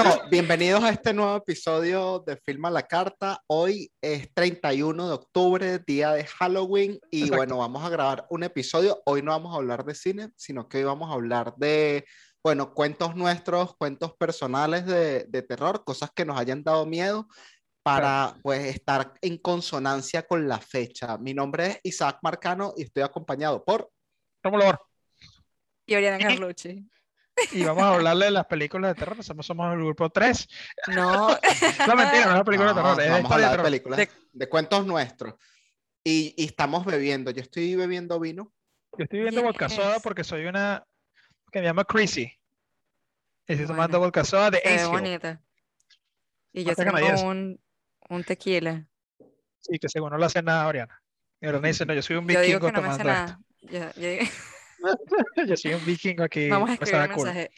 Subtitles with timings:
[0.00, 3.42] Bueno, bienvenidos a este nuevo episodio de Filma la Carta.
[3.48, 9.02] Hoy es 31 de octubre, día de Halloween, y bueno, vamos a grabar un episodio.
[9.06, 12.04] Hoy no vamos a hablar de cine, sino que hoy vamos a hablar de,
[12.44, 17.26] bueno, cuentos nuestros, cuentos personales de, de terror, cosas que nos hayan dado miedo
[17.82, 21.18] para pues estar en consonancia con la fecha.
[21.18, 23.90] Mi nombre es Isaac Marcano y estoy acompañado por
[24.44, 24.78] Rómulo
[25.86, 26.88] Y Oriana Carlucci.
[27.52, 29.22] Y vamos a hablarle de las películas de terror.
[29.22, 30.48] Somos, somos el grupo 3.
[30.88, 31.28] No.
[31.88, 33.00] no, mentira, no es película de terror.
[33.00, 35.34] Es vamos a hablar de películas, de, cuentos nuestros.
[36.04, 37.30] Y, y estamos bebiendo.
[37.30, 38.52] Yo estoy bebiendo vino.
[38.96, 39.46] Yo estoy viendo Yes.
[39.48, 40.84] vodka soda porque soy una
[41.52, 42.22] que me llama Chrissy.
[43.46, 43.74] Y estoy Bueno.
[43.74, 44.90] tomando vodka soda de Ezio.
[44.90, 45.40] bonita.
[46.52, 46.96] Y yo tengo
[47.28, 47.60] un,
[48.08, 48.86] un tequila.
[49.60, 51.00] Sí, que según no le hace nada Oriana.
[51.40, 53.20] Y Oriana dice, no, yo soy un Yo digo vikingo que no me hace tomando
[53.26, 53.40] nada.
[53.60, 54.36] Yo- yo digo- esto.
[55.48, 56.48] Yo soy un vikingo aquí.
[56.48, 57.50] Vamos a escribir un mensaje.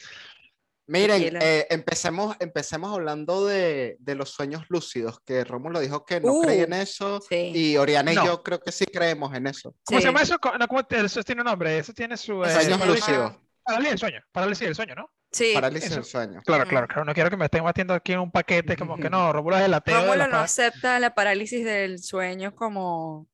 [0.87, 6.33] Miren, eh, empecemos, empecemos hablando de, de los sueños lúcidos, que Rómulo dijo que no
[6.33, 7.51] Uh, creía en eso, Sí.
[7.55, 8.25] y Oriana y No.
[8.25, 9.73] yo creo que sí creemos en eso.
[9.85, 10.01] ¿Cómo Sí.
[10.01, 10.37] se llama eso?
[10.59, 11.77] No, ¿cómo te- eso tiene un nombre.
[11.77, 12.43] Eso tiene su.
[12.43, 14.19] eh, Sueños lúcidos, Parálisis del sueño.
[14.33, 15.09] Parálisis del sueño, ¿no?
[15.31, 15.51] Sí.
[15.53, 16.41] parálisis del sueño.
[16.45, 17.05] Claro, claro, claro.
[17.05, 19.63] No quiero que me estén batiendo aquí en un paquete como que no, Rómulo es
[19.63, 23.27] el ateo Rómulo no acepta la parálisis del sueño como,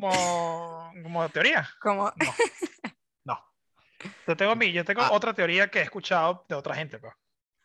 [0.00, 1.68] como, como teoría.
[1.80, 2.34] como No.
[3.24, 3.44] No.
[4.26, 5.10] Yo tengo mi, yo tengo Ah.
[5.12, 7.12] otra teoría que he escuchado de otra gente, pues.
[7.12, 7.16] A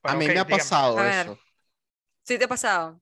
[0.02, 0.58] Pero, mí ok, me ha dígame.
[0.58, 1.26] pasado A ver.
[1.28, 1.40] eso.
[2.24, 3.02] ¿Sí te ha pasado?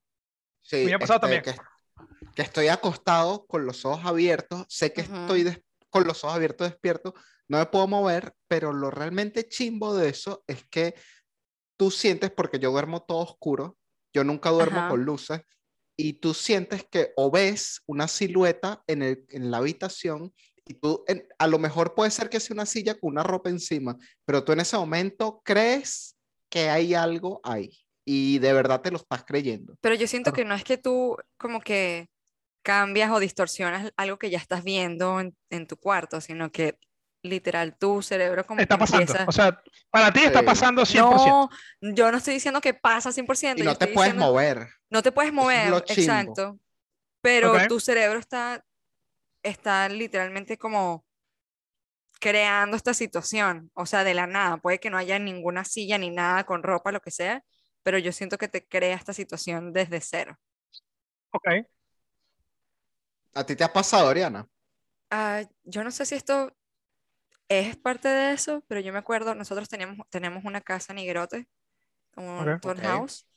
[0.61, 1.43] Sí, Me ha pasado este, también.
[1.43, 5.15] Que, que estoy acostado con los ojos abiertos, sé que Ujú.
[5.15, 7.13] estoy des- con los ojos abiertos despierto,
[7.47, 10.95] no me puedo mover, pero lo realmente chimbo de eso es que
[11.77, 13.77] tú sientes, porque yo duermo todo oscuro,
[14.13, 14.89] yo nunca duermo Ajá.
[14.89, 15.41] con luces,
[15.97, 20.33] y tú sientes que o ves una silueta en, el, en la habitación,
[20.65, 23.49] y tú, en- a lo mejor puede ser que sea una silla con una ropa
[23.49, 26.15] encima, pero tú en ese momento crees
[26.49, 27.71] que hay algo ahí,
[28.05, 29.75] y de verdad te lo estás creyendo.
[29.81, 32.09] Pero yo siento que no es que tú como que
[32.63, 36.77] cambias o distorsionas algo que ya estás viendo en, en tu cuarto, sino que
[37.23, 39.01] literal tu cerebro como Está que pasando.
[39.03, 39.25] empieza...
[39.27, 40.45] O sea, para ti está Sí.
[40.45, 41.49] pasando 100%.
[41.81, 43.59] No, yo no estoy diciendo que pasa 100%.
[43.59, 44.67] Y no te puedes diciendo- mover.
[44.89, 46.59] No te puedes es mover, exacto.
[47.21, 48.65] Pero tu cerebro está,
[49.43, 51.05] está literalmente como
[52.19, 54.57] creando esta situación, o sea, de la nada.
[54.57, 57.43] Puede que no haya ninguna silla ni nada con ropa, lo que sea,
[57.83, 60.37] pero yo siento que te crea esta situación desde cero.
[61.31, 61.47] Ok.
[63.33, 64.47] ¿A ti te ha pasado, Oriana?
[65.09, 66.53] Ah, yo no sé si esto
[67.59, 71.47] es parte de eso, pero yo me acuerdo, nosotros teníamos, tenemos una casa en Higuerote,
[72.13, 73.27] como un townhouse,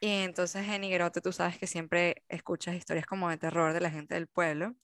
[0.00, 3.90] y entonces en Higuerote tú sabes que siempre escuchas historias como de terror de la
[3.90, 4.74] gente del pueblo.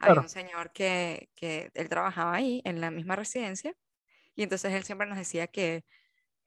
[0.00, 3.74] Había un señor que, que él trabajaba ahí, en la misma residencia,
[4.36, 5.84] y entonces él siempre nos decía que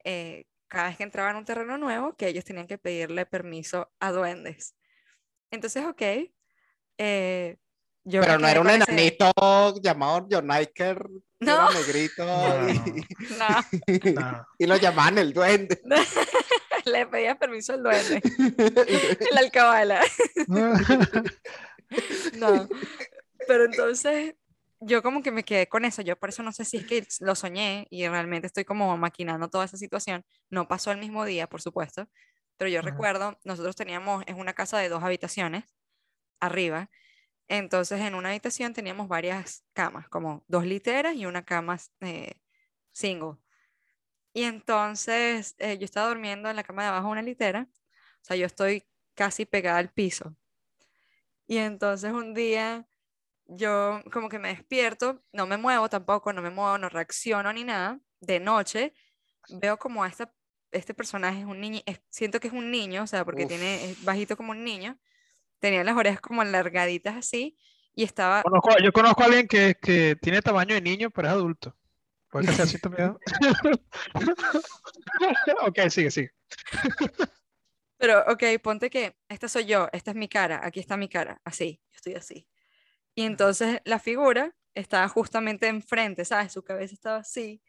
[0.04, 3.90] eh, cada vez que entraban a un terreno nuevo, que ellos tenían que pedirle permiso
[4.00, 4.76] a duendes.
[5.50, 6.02] Entonces, ok,
[6.98, 7.56] eh,
[8.04, 9.30] yo Pero no era un ese- enanito
[9.82, 11.06] llamado John Iker,
[11.40, 11.52] No.
[11.70, 14.46] era negrito, No, y, No, No.
[14.58, 15.80] y lo llamaban el duende.
[16.86, 18.22] le pedía permiso al duende,
[19.32, 20.00] la alcabala.
[22.34, 22.68] No,
[23.46, 24.34] pero entonces
[24.80, 27.06] yo como que me quedé con eso, yo por eso no sé si es que
[27.20, 30.24] lo soñé y realmente estoy como maquinando toda esa situación.
[30.50, 32.08] No pasó el mismo día, por supuesto,
[32.56, 32.90] pero yo Ajá.
[32.90, 35.64] recuerdo, nosotros teníamos, es una casa de dos habitaciones
[36.40, 36.90] arriba,
[37.48, 42.40] entonces en una habitación teníamos varias camas, como dos literas y una cama eh,
[42.92, 43.38] single.
[44.32, 48.24] Y entonces eh, yo estaba durmiendo en la cama de abajo de una litera, o
[48.24, 48.84] sea, yo estoy
[49.14, 50.36] casi pegada al piso.
[51.46, 52.88] Y entonces un día
[53.46, 57.64] yo como que me despierto, no me muevo tampoco, no me muevo, no reacciono ni
[57.64, 58.00] nada.
[58.20, 58.94] De noche
[59.48, 60.34] veo como a esta,
[60.72, 63.92] este personaje es un niño, es- siento que es un niño, o sea, porque tiene,
[63.92, 65.00] es bajito como un niño,
[65.58, 67.56] tenía las orejas como alargaditas así
[67.94, 71.34] y estaba, Conozco- yo conozco a alguien que, que tiene tamaño de niño, pero es
[71.34, 71.76] adulto.
[72.30, 73.14] ¿Puede que sea así también?
[75.66, 76.30] ok, sigue, sigue.
[77.96, 81.40] pero ok, ponte que esta soy yo, esta es mi cara, aquí está mi cara,
[81.44, 82.48] así, yo estoy así.
[83.14, 86.52] Y entonces la figura estaba justamente enfrente, ¿sabes?
[86.52, 87.62] Su cabeza estaba así.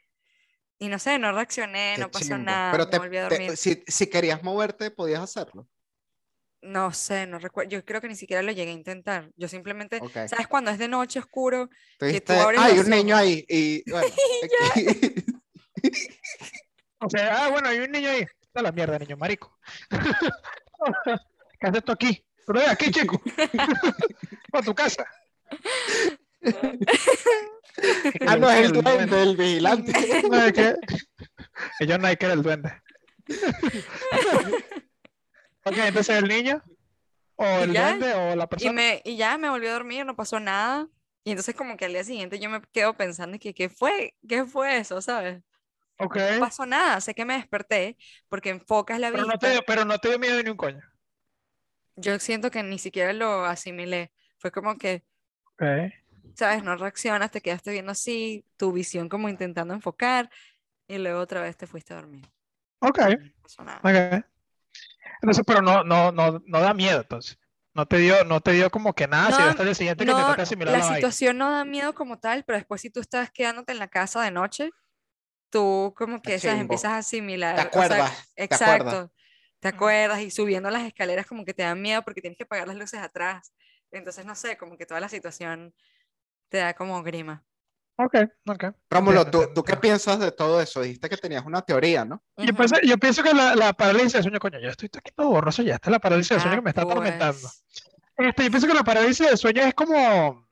[0.79, 2.43] Y no sé, no reaccioné, Qué no pasó chimbo.
[2.43, 3.57] nada, Pero me te- volví a te- dormir.
[3.57, 5.67] si, si querías moverte, podías hacerlo.
[6.61, 7.69] No sé, no recuerdo.
[7.69, 9.29] Yo creo que ni siquiera lo llegué a intentar.
[9.35, 10.11] Yo simplemente, Ok.
[10.27, 10.47] ¿sabes?
[10.47, 11.69] Cuando es de noche oscuro,
[11.99, 13.25] Tú que tú abres hay un niño ojos".
[13.27, 13.45] ahí.
[13.47, 14.07] Y bueno,
[16.99, 18.25] O sea, ah, bueno, hay un niño ahí.
[18.41, 19.55] Está la mierda, niño marico.
[21.59, 22.25] ¿Qué haces tú aquí?
[22.47, 23.21] Pero aquí, chico.
[24.53, 25.05] a tu casa.
[28.25, 29.91] ah, no, es el duende, el vigilante.
[30.29, 30.75] No, es que,
[31.79, 32.71] que John Nike era el duende.
[35.67, 36.61] Ok, entonces el niño,
[37.37, 38.71] o Y el ya, duende, o la Y, persona.
[38.71, 40.87] me, y ya me volví a dormir, no pasó nada.
[41.23, 44.45] Y entonces como que al día siguiente yo me quedo pensando que qué fue, qué
[44.45, 45.43] fue eso, ¿sabes?
[45.99, 47.97] Ok, No pasó nada, sé que me desperté
[48.29, 50.81] porque enfocas la pero no te dio, pero no te dio miedo ni un coño.
[51.95, 54.11] Yo siento que ni siquiera lo asimilé.
[54.39, 55.03] Fue como que,
[55.45, 55.91] Ok,
[56.35, 56.63] ¿sabes?
[56.63, 60.29] No reaccionas, te quedaste viendo así, tu visión como intentando enfocar
[60.87, 62.25] y luego otra vez te fuiste a dormir.
[62.81, 63.83] ok, No pasó nada.
[63.83, 64.23] ok.
[65.21, 67.37] Entonces, pero no, no, no, no da miedo, entonces.
[67.73, 70.11] No te dio, no te dio como que nada, si No, hasta el siguiente que
[70.11, 70.95] No, intentaste asimilar la la vaina.
[70.95, 74.21] situación no da miedo como tal, pero después si tú estás quedándote en la casa
[74.23, 74.71] de noche,
[75.51, 76.61] tú como que, chimbo.
[76.61, 77.55] Empiezas a asimilar.
[77.55, 78.33] ¿Te o sea, acuerdas?
[78.35, 78.93] ¿Te acuerdas?
[78.93, 79.13] exacto.
[79.59, 82.67] Te acuerdas y subiendo las escaleras como que te da miedo porque tienes que apagar
[82.67, 83.53] las luces atrás.
[83.91, 85.73] Entonces, no sé, como que toda la situación
[86.49, 87.43] te da como grima.
[87.97, 88.15] Ok,
[88.47, 88.63] ok.
[88.89, 90.81] Rómulo, ¿tú, entiendo, ¿tú qué piensas de todo eso?
[90.81, 92.23] Dijiste que tenías una teoría, ¿no?
[92.37, 95.29] Yo pienso, yo pienso que la, la parálisis de sueño, coño, yo estoy aquí todo
[95.29, 97.41] borroso ya, esta es la parálisis de sueño Ah, que me está atormentando.
[97.41, 97.63] pues.
[98.17, 100.47] Este, yo pienso que la parálisis de sueño es como,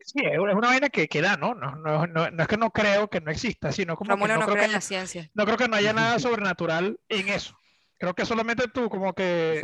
[0.00, 1.54] sí, es una vaina que, que da, ¿no?
[1.54, 4.34] No, no, no, no es que no creo que no exista, sino como que Rómulo
[4.34, 5.30] no no creo cree que en la ciencia.
[5.34, 7.56] no creo que no haya nada sobrenatural en eso.
[7.98, 9.62] Creo que solamente tú, como que,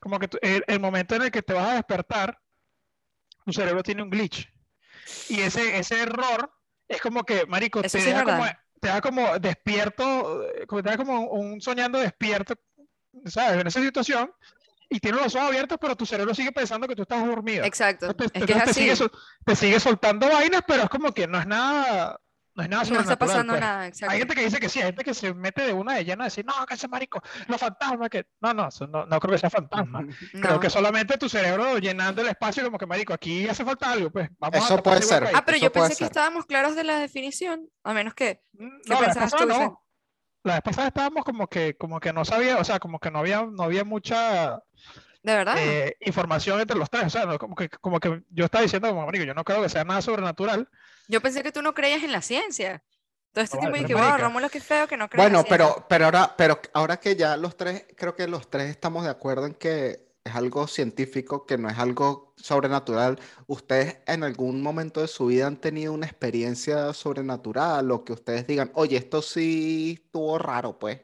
[0.00, 2.38] como que tú- el, el momento en el que te vas a despertar,
[3.44, 4.48] tu cerebro tiene un glitch.
[5.28, 6.50] Y ese, ese error
[6.88, 8.44] es como que, marico, Eso te sí deja como,
[8.80, 12.54] te da como despierto, eh, como te da como un soñando despierto,
[13.26, 13.60] ¿sabes?
[13.60, 14.30] En esa situación,
[14.88, 17.64] y tienes los ojos abiertos, pero tu cerebro sigue pensando que tú estás dormido.
[17.64, 18.06] Exacto.
[18.06, 19.04] Entonces, Es que es entonces te sigue, así.
[19.44, 22.18] te sigue soltando vainas, pero es como que no es nada,
[22.58, 23.60] no es nada No está pasando pues.
[23.60, 24.16] nada, Hay exacto.
[24.16, 26.26] gente que dice que sí, hay gente que se mete de una de llena a
[26.26, 29.50] decir, no, que ese marico, los fantasmas, que no, no, no, no creo que sea
[29.50, 30.04] fantasma.
[30.42, 34.10] Creo que solamente tu cerebro llenando el espacio como que, marico, aquí hace falta algo,
[34.10, 35.24] pues vamos Eso puede ser.
[35.34, 38.80] Ah, pero Eso yo pensé que estábamos claros de la definición, a menos que, Mm,
[38.84, 39.46] ¿qué No, pensabas tú?
[39.46, 39.84] No.
[40.44, 43.18] La vez pasada estábamos como que, como que no sabía, o sea, como que no
[43.18, 44.62] había, no había mucha
[45.28, 45.56] ¿De verdad?
[45.58, 47.04] eh, información entre los tres.
[47.04, 49.62] O sea, no, como que, como que yo estaba diciendo, como, marico, yo no creo
[49.62, 50.68] que sea nada sobrenatural.
[51.08, 52.82] Yo pensé que tú no creías en la ciencia.
[53.32, 54.16] Todo este No, dije, pero wow.
[54.18, 55.74] Rómulo, qué feo que no cree en la Bueno, ciencia.
[55.74, 59.10] pero, pero, ahora, pero ahora que ya los tres, creo que los tres estamos de
[59.10, 63.18] acuerdo en que es algo científico, que no es algo sobrenatural.
[63.46, 68.46] ¿Ustedes en algún momento de su vida han tenido una experiencia sobrenatural o que ustedes
[68.46, 71.00] digan, oye, esto sí estuvo raro, pues?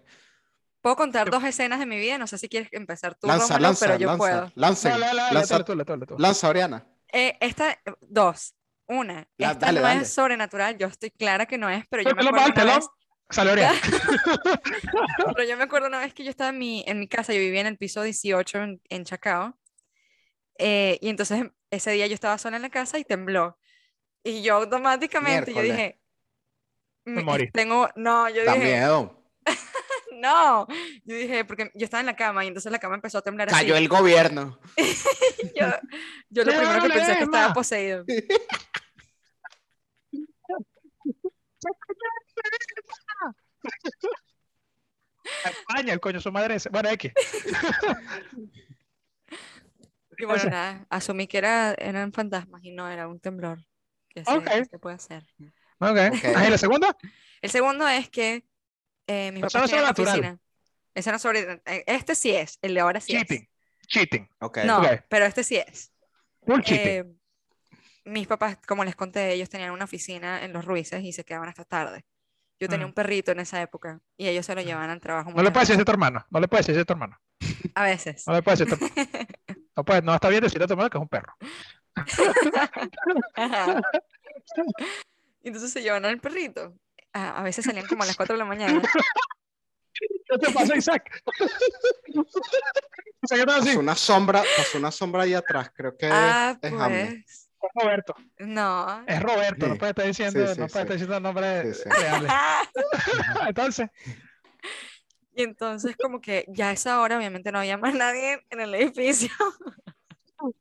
[0.84, 3.54] Puedo contar Yo- dos escenas de mi vida, no sé si quieres empezar tú, Lanza,
[3.54, 4.52] Rómulo, lanza, pero yo lanza, puedo.
[4.54, 6.18] lancen, No, dale, dale, lanza, tú, tú, tú.
[6.18, 6.86] lanza, Oriana.
[7.10, 8.54] Eh, esta, dos.
[8.86, 10.02] Una, La- esta dale, no dale.
[10.02, 12.86] es sobrenatural, yo estoy clara que no es, pero yo me acuerdo mal, una vez,
[13.30, 13.72] Sale Oriana.
[15.34, 17.38] pero yo me acuerdo una vez que yo estaba en mi, en mi casa, yo
[17.40, 19.58] vivía en el piso 18 en, en Chacao,
[20.58, 23.58] eh, y entonces ese día yo estaba sola en la casa y tembló.
[24.22, 25.76] Y yo automáticamente, yo Miércoles.
[25.78, 26.00] dije,
[27.06, 27.50] Me "Me- morí.
[27.52, 29.23] tengo, no, yo Da dije, miedo.
[30.24, 30.66] No,
[31.04, 33.48] yo dije, porque yo estaba en la cama y entonces la cama empezó a temblar
[33.48, 33.56] así.
[33.58, 34.58] Cayó el gobierno.
[35.56, 35.66] Yo,
[36.30, 38.04] yo lo ¡Qué primero que pensé es que estaba poseído.
[45.44, 46.56] España, el coño, su madre.
[46.56, 46.68] ese.
[46.70, 47.12] Bueno, X.
[50.16, 53.58] Y bueno, nada, asumí que era, eran fantasmas y no, era un temblor
[54.08, 54.44] que se, Ok.
[54.44, 55.24] que se puede hacer.
[55.80, 55.90] Ok.
[55.90, 56.24] Ok.
[56.36, 56.96] Ajá, ¿y la segunda?
[57.42, 58.44] El segundo es que
[59.06, 60.38] eh, mis papás no.
[60.94, 63.18] Ese no sobre, eh, este sí es, el de ahora sí es.
[63.26, 63.48] Cheating.
[63.88, 64.28] Cheating.
[64.40, 64.58] Ok.
[64.64, 64.86] No, Ok.
[65.08, 65.92] pero este sí es.
[66.46, 66.86] Full cheating.
[66.88, 67.04] Eh,
[68.04, 71.48] mis papás, como les conté, ellos tenían una oficina en Los Ruices y se quedaban
[71.48, 72.04] hasta tarde.
[72.60, 72.90] Yo tenía Mm.
[72.90, 75.68] un perrito en esa época y ellos se lo llevaban al trabajo No le puedes
[75.68, 76.24] decir a tu hermano.
[76.30, 77.18] No le puedes decir a tu hermano.
[77.74, 78.24] A veces.
[78.28, 79.28] No le puedes decir a tu hermano.
[79.76, 81.34] No, puedes, no está bien decirle a tu hermano que es un perro.
[85.42, 86.76] Entonces se llevan al perrito.
[87.14, 88.82] A, a veces salían como a las 4 de la mañana.
[89.94, 91.22] ¿Qué te pasa, Isaac?
[93.22, 93.66] Isaac así.
[93.68, 97.10] Pasó una sombra, pasó una sombra ahí atrás, creo que Ah, es Hamlet.
[97.10, 97.40] pues.
[97.62, 98.14] Es Roberto.
[98.40, 99.04] No.
[99.06, 99.66] Es Roberto.
[99.68, 99.78] No Sí.
[99.78, 100.92] puede estar diciendo, Sí, sí, no puede sí.
[100.92, 101.88] estar diciendo Sí, sí.
[102.02, 102.32] reales.
[103.48, 103.88] Entonces,
[105.36, 108.74] Y entonces como que ya a esa hora obviamente no había más nadie en el
[108.74, 109.30] edificio.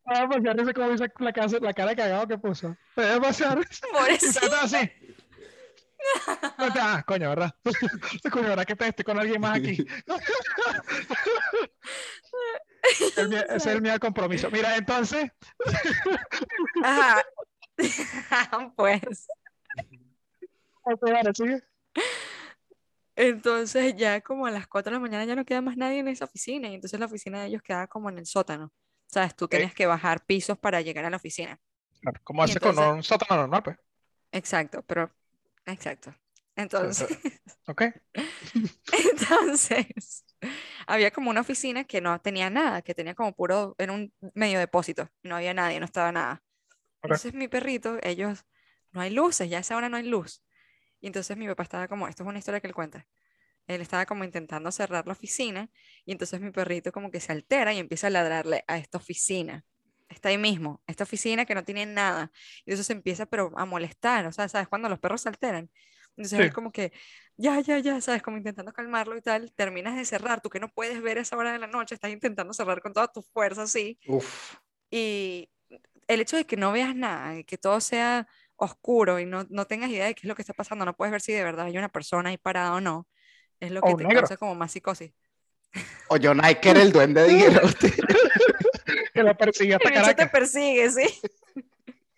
[0.06, 2.76] ah, pues ya no sé cómo dice la, casa, la cara de cagado que puso.
[2.96, 3.86] Demasiada risa.
[3.88, 4.46] Y Pobrecito.
[4.46, 4.92] está así.
[6.58, 7.54] Ah, coño, ¿verdad?
[8.32, 9.86] Coño, ¿verdad que estoy con alguien más aquí?
[13.18, 14.50] El miedo- Ese es el miedo al compromiso.
[14.52, 15.32] Mira, entonces,
[16.84, 17.24] Ajá.
[18.76, 19.28] Pues.
[23.16, 26.08] Entonces ya como a las 4 de la mañana ya no queda más nadie en
[26.08, 28.72] esa oficina y entonces la oficina de ellos quedaba como en el sótano.
[29.08, 31.60] Sabes, tú tenías que bajar pisos para llegar a la oficina.
[32.02, 33.78] Claro, ¿Cómo Y hace con un sótano normal, pues?
[34.32, 35.12] Exacto, pero
[35.66, 36.14] exacto.
[36.56, 37.08] Entonces,
[37.68, 37.84] Ok.
[38.92, 40.26] entonces,
[40.86, 44.60] había como una oficina que no tenía nada, que tenía como puro, era un medio
[44.60, 46.44] depósito, no había nadie, no estaba nada.
[47.02, 47.06] Ok.
[47.06, 48.46] Entonces mi perrito, ellos,
[48.92, 50.44] no hay luces, ya a esa hora no hay luz.
[51.02, 53.08] Y entonces mi papá estaba como, esto es una historia que él cuenta.
[53.68, 55.70] Él estaba como intentando cerrar la oficina
[56.06, 59.66] y entonces mi perrito como que se altera y empieza a ladrarle a esta oficina.
[60.14, 62.32] Está ahí mismo, esta oficina que no tiene nada.
[62.66, 64.68] Y entonces se empieza pero a molestar, o sea, ¿sabes?
[64.68, 65.70] Cuando los perros se alteran.
[66.16, 66.44] Entonces Sí.
[66.44, 66.94] él como que,
[67.38, 68.22] ya, ya, ya, ¿sabes?
[68.22, 69.52] Como intentando calmarlo y tal.
[69.56, 72.54] Terminas de cerrar, tú que no puedes ver esa hora de la noche, estás intentando
[72.54, 74.00] cerrar con toda tu fuerza así.
[74.08, 74.56] Uf.
[74.92, 75.50] Y
[76.08, 79.66] el hecho de que no veas nada, y que todo sea oscuro y no, no
[79.66, 81.66] tengas idea de qué es lo que está pasando, no puedes ver si de verdad
[81.66, 83.08] hay una persona ahí parada o no,
[83.60, 84.20] es lo que O te negro.
[84.22, 85.12] causa como más psicosis.
[86.10, 87.28] O John Iker, el duende de.
[89.14, 90.32] Que lo persigue hasta El bicho te Caracas.
[90.40, 91.20] persigue, sí.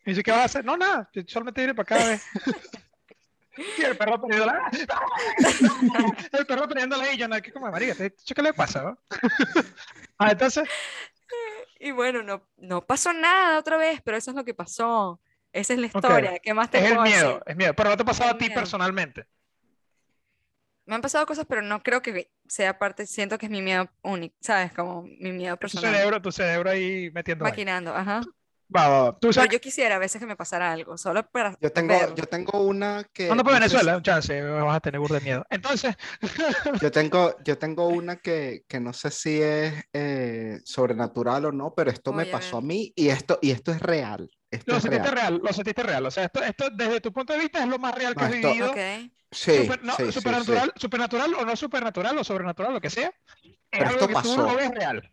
[0.05, 0.65] Y dice, ¿qué vas a hacer?
[0.65, 2.07] No, nada, yo solamente vine para acá.
[2.07, 2.21] ¿ves?
[3.77, 4.69] Y el perro poniéndola.
[6.31, 7.93] El perro poniéndola ahí, yo no, ¿qué como marica?
[7.93, 8.81] ¿Este bicho ¿Qué le pasa?
[8.83, 8.97] no?"
[10.17, 10.67] Ah, entonces,
[11.79, 15.19] Y bueno, no, no pasó nada otra vez, pero eso es lo que pasó.
[15.51, 16.39] Esa es la historia.
[16.39, 17.43] ¿Qué más te es el puedo miedo, decir?
[17.47, 17.73] es miedo.
[17.73, 18.59] Pero no te ha pasado a El ti miedo.
[18.59, 19.25] personalmente.
[20.85, 23.89] Me han pasado cosas, pero no creo que sea parte, siento que es mi miedo
[24.03, 24.73] único, ¿sabes?
[24.73, 25.77] Como mi miedo Tu personal.
[25.77, 27.45] cerebro, tu cerebro ahí metiendo.
[27.45, 28.29] Maquinando, ajá.
[28.75, 29.19] Va, va, va.
[29.19, 31.95] Tú Pero sabes, yo quisiera a veces que me pasara algo, solo para Yo tengo,
[31.97, 32.15] ver.
[32.15, 33.43] yo tengo una que.
[33.43, 35.45] para no sé si- Venezuela, un chance, vas a tener burda de miedo.
[35.49, 35.95] Entonces,
[36.79, 41.73] Yo tengo, yo tengo una que, que no sé si es eh, sobrenatural o no,
[41.75, 42.61] pero esto me Oye, a pasó a ver.
[42.61, 44.29] mí y esto, y esto es real.
[44.55, 45.15] Esto lo sentiste real.
[45.33, 46.05] real, lo sentiste real.
[46.05, 48.27] O sea, esto, esto desde tu punto de vista es lo más real que No,
[48.27, 48.71] has esto- vivido.
[48.71, 49.11] Ok.
[49.31, 50.19] Sí, Super- no, sí, sí, sí.
[50.19, 53.11] supernatural, supernatural o no supernatural o sobrenatural, lo que sea.
[53.43, 54.37] Es Pero algo esto que tú pasó.
[54.47, 55.11] lo ves real.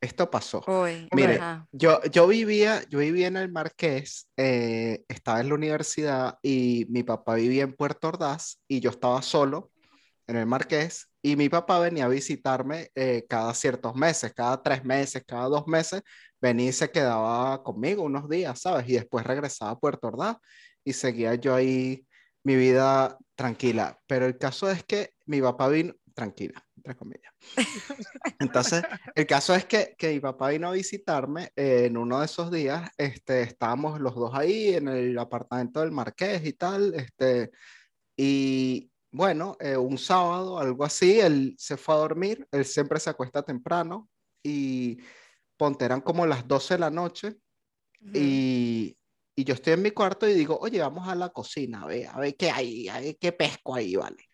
[0.00, 0.64] Esto pasó.
[0.66, 1.68] Uy, Mire, ajá.
[1.70, 7.04] Yo, yo vivía, yo vivía en el Marqués, eh, estaba en la universidad y mi
[7.04, 9.70] papá vivía en Puerto Ordaz y yo estaba solo
[10.26, 14.84] en el Marqués y mi papá venía a visitarme eh, cada ciertos meses, cada tres
[14.84, 16.02] meses, cada dos meses,
[16.42, 18.88] venía y se quedaba conmigo unos días, ¿sabes?
[18.88, 20.36] Y después regresaba a Puerto Ordaz
[20.84, 22.04] y seguía yo ahí
[22.42, 23.98] mi vida tranquila.
[24.08, 27.32] Pero el caso es que mi papá vino, tranquila, entre comillas.
[28.40, 28.82] Entonces,
[29.14, 32.50] el caso es que, que mi papá vino a visitarme eh, en uno de esos
[32.50, 37.52] días, este, estábamos los dos ahí en el apartamento del Marqués y tal, este,
[38.16, 43.10] y bueno, eh, un sábado, algo así, él se fue a dormir, él siempre se
[43.10, 44.08] acuesta temprano
[44.42, 44.98] y
[45.62, 47.36] ponte, eran como las 12 de la noche
[48.00, 48.10] Ujú.
[48.14, 48.98] y,
[49.36, 52.08] y yo estoy en mi cuarto y digo, oye, vamos a la cocina, a ver,
[52.08, 54.28] a ver qué hay, a ver qué pesco ahí, ¿vale?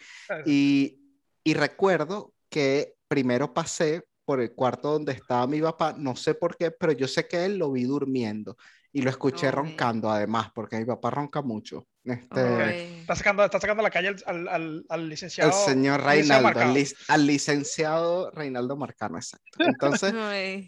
[0.46, 0.98] Y,
[1.44, 6.56] y recuerdo que primero pasé por el cuarto donde estaba mi papá, no sé por
[6.56, 8.56] qué, pero yo sé que él lo vi durmiendo
[8.92, 9.52] y lo escuché Uy.
[9.52, 11.86] roncando además, porque mi papá ronca mucho.
[12.04, 13.00] Este, Uy.
[13.00, 15.50] Está sacando, está sacando a la calle al, al, al- licenciado.
[15.50, 19.58] el señor Reinaldo, al, lic- al licenciado Reinaldo Marcano, exacto.
[19.60, 20.12] Entonces,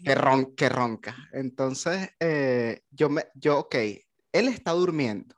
[0.03, 1.15] que, ron, que ronca.
[1.33, 3.75] Entonces, eh, yo me, yo, ok,
[4.31, 5.35] él está durmiendo.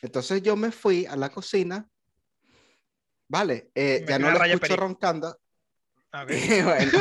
[0.00, 1.88] Entonces yo me fui a la cocina,
[3.28, 4.80] vale, eh, ya no lo escucho perico.
[4.82, 5.38] roncando.
[6.12, 6.30] Ah, ok.
[6.58, 6.92] Y bueno,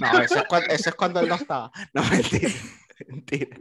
[0.00, 1.70] no, eso es, cuando, eso es cuando él no estaba.
[1.92, 2.50] No, mentira,
[3.08, 3.56] mentira.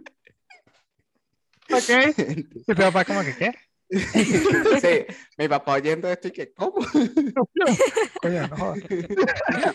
[1.78, 2.18] Ok.
[2.18, 3.54] Y tu papá, como que, ¿qué?
[4.82, 5.06] Sí,
[5.38, 6.76] mi papá oyendo esto y que, ¿cómo?
[8.22, 8.80] Coño, no jodas.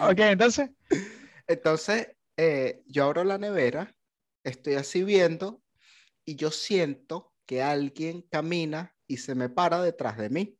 [0.00, 0.70] Ok, entonces.
[1.46, 3.94] Entonces, eh, yo abro la nevera,
[4.44, 5.62] estoy así viendo
[6.24, 10.58] y yo siento que alguien camina y se me para detrás de mí.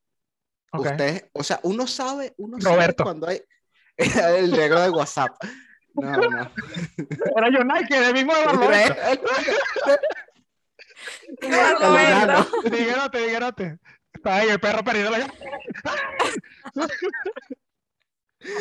[0.73, 0.87] Ok.
[0.87, 3.05] Ustedes, o sea, uno sabe, uno sabe Roberto.
[3.05, 3.43] cuando hay
[3.97, 5.37] el negro de WhatsApp.
[5.95, 6.51] No, no.
[7.37, 8.95] Era yo Nike, del mismo de Barlovento.
[12.71, 13.79] Diguerote, diguerote.
[14.13, 15.19] Está ahí el perro perdido la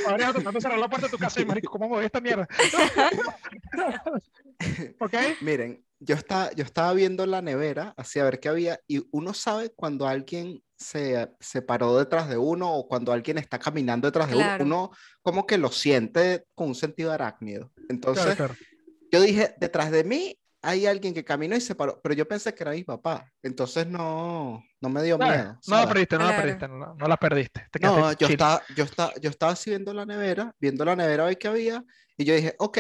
[0.08, 2.48] Ahora tratando de cerrar la puerta de tu casa y marico, ¿cómo moví esta mierda?
[5.00, 5.14] ok.
[5.42, 9.36] Miren, yo estaba, yo estaba viendo la nevera, así a ver qué había, y uno
[9.36, 14.30] sabe cuando alguien se, se paró detrás de uno o cuando alguien está caminando detrás
[14.30, 14.66] de Claro.
[14.66, 17.72] uno, uno como que lo siente con un sentido arácnido.
[17.90, 18.68] Entonces, Claro, claro.
[19.12, 22.54] yo dije, detrás de mí hay alguien que caminó y se paró, pero yo pensé
[22.54, 25.60] que era mi papá, entonces no, no me dio Claro, miedo.
[25.66, 25.88] No la ¿sabes?
[25.88, 26.36] perdiste, no la Claro.
[26.36, 27.68] perdiste, no, no la perdiste.
[27.72, 31.26] Te No, yo estaba, yo, estaba, yo estaba así viendo la nevera, viendo la nevera
[31.26, 31.84] ver qué había,
[32.18, 32.78] y yo dije, ok,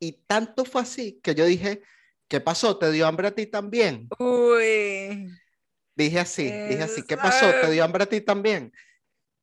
[0.00, 1.82] y tanto fue así que yo dije,
[2.28, 2.78] ¿qué pasó?
[2.78, 4.12] ¿Te dio hambre a ti también?
[4.20, 5.38] Uy.
[5.96, 7.58] Dije así, dije así, ¿qué pasó?
[7.58, 8.72] ¿Te dio hambre a ti también?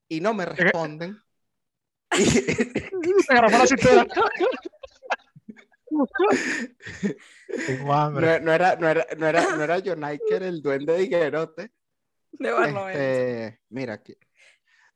[0.09, 1.23] Y no me responden.
[3.01, 4.05] Y- Te agarró por la cintura.
[7.65, 8.39] Tengo hambre.
[8.39, 11.71] no, no era, no era, no era, no era John Iker, el duende de Higuerote.
[12.31, 12.89] De Barlovento.
[12.99, 14.17] Este, mira, aquí,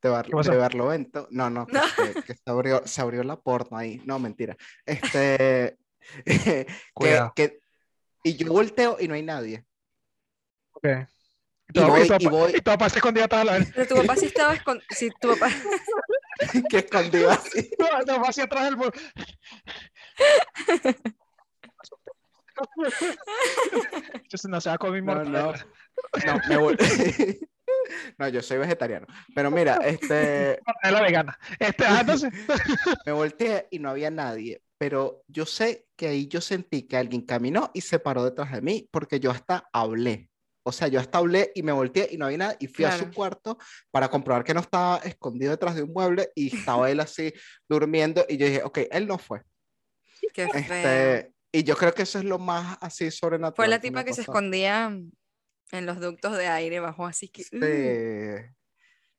[0.02, 1.28] de, Bar- de Barlovento.
[1.32, 1.74] No, no, que,
[2.14, 4.02] que- que se, abrió, se abrió la porno ahí.
[4.06, 4.56] No, mentira.
[4.86, 5.78] Este,
[6.26, 7.34] que, Cuidado.
[7.36, 7.60] que-
[8.24, 9.66] y yo volteo y no hay nadie.
[10.74, 10.86] Ok.
[11.70, 13.88] Y tu- voy- tu y papá- voy- y tu papá se escondía de la Pero
[13.88, 14.82] tu papá sí estaba con...
[14.90, 15.50] Si tu papá...
[16.70, 17.70] que escondido así.
[17.70, 18.92] Tu papá hacia atrás del muro.
[24.14, 25.54] Entonces, no se va con mi No, no.
[25.54, 26.78] No, me vol-
[28.18, 29.08] No, yo soy vegetariano.
[29.34, 31.40] Pero mira, este, Mortadela vegana.
[31.60, 32.32] Este, ah, entonces,
[33.06, 34.62] me volteé y no había nadie.
[34.78, 38.62] Pero yo sé que ahí yo sentí que alguien caminó y se paró detrás de
[38.62, 40.30] mí porque yo hasta hablé.
[40.64, 42.92] O sea, yo hasta hablé y me volteé y no había nada y fui a
[42.92, 43.14] su Claro.
[43.14, 43.58] cuarto
[43.92, 47.34] para comprobar que no estaba escondido detrás de un mueble y estaba él así
[47.68, 49.42] durmiendo y yo dije, ok, él no fue.
[50.34, 50.58] Qué feo.
[50.60, 53.56] Este, y yo creo que eso es lo más así sobrenatural.
[53.56, 54.86] Fue la tipa ha que se escondía
[55.72, 57.44] en los ductos de aire bajo así que...
[57.44, 57.56] Sí.
[57.58, 58.56] "Mm".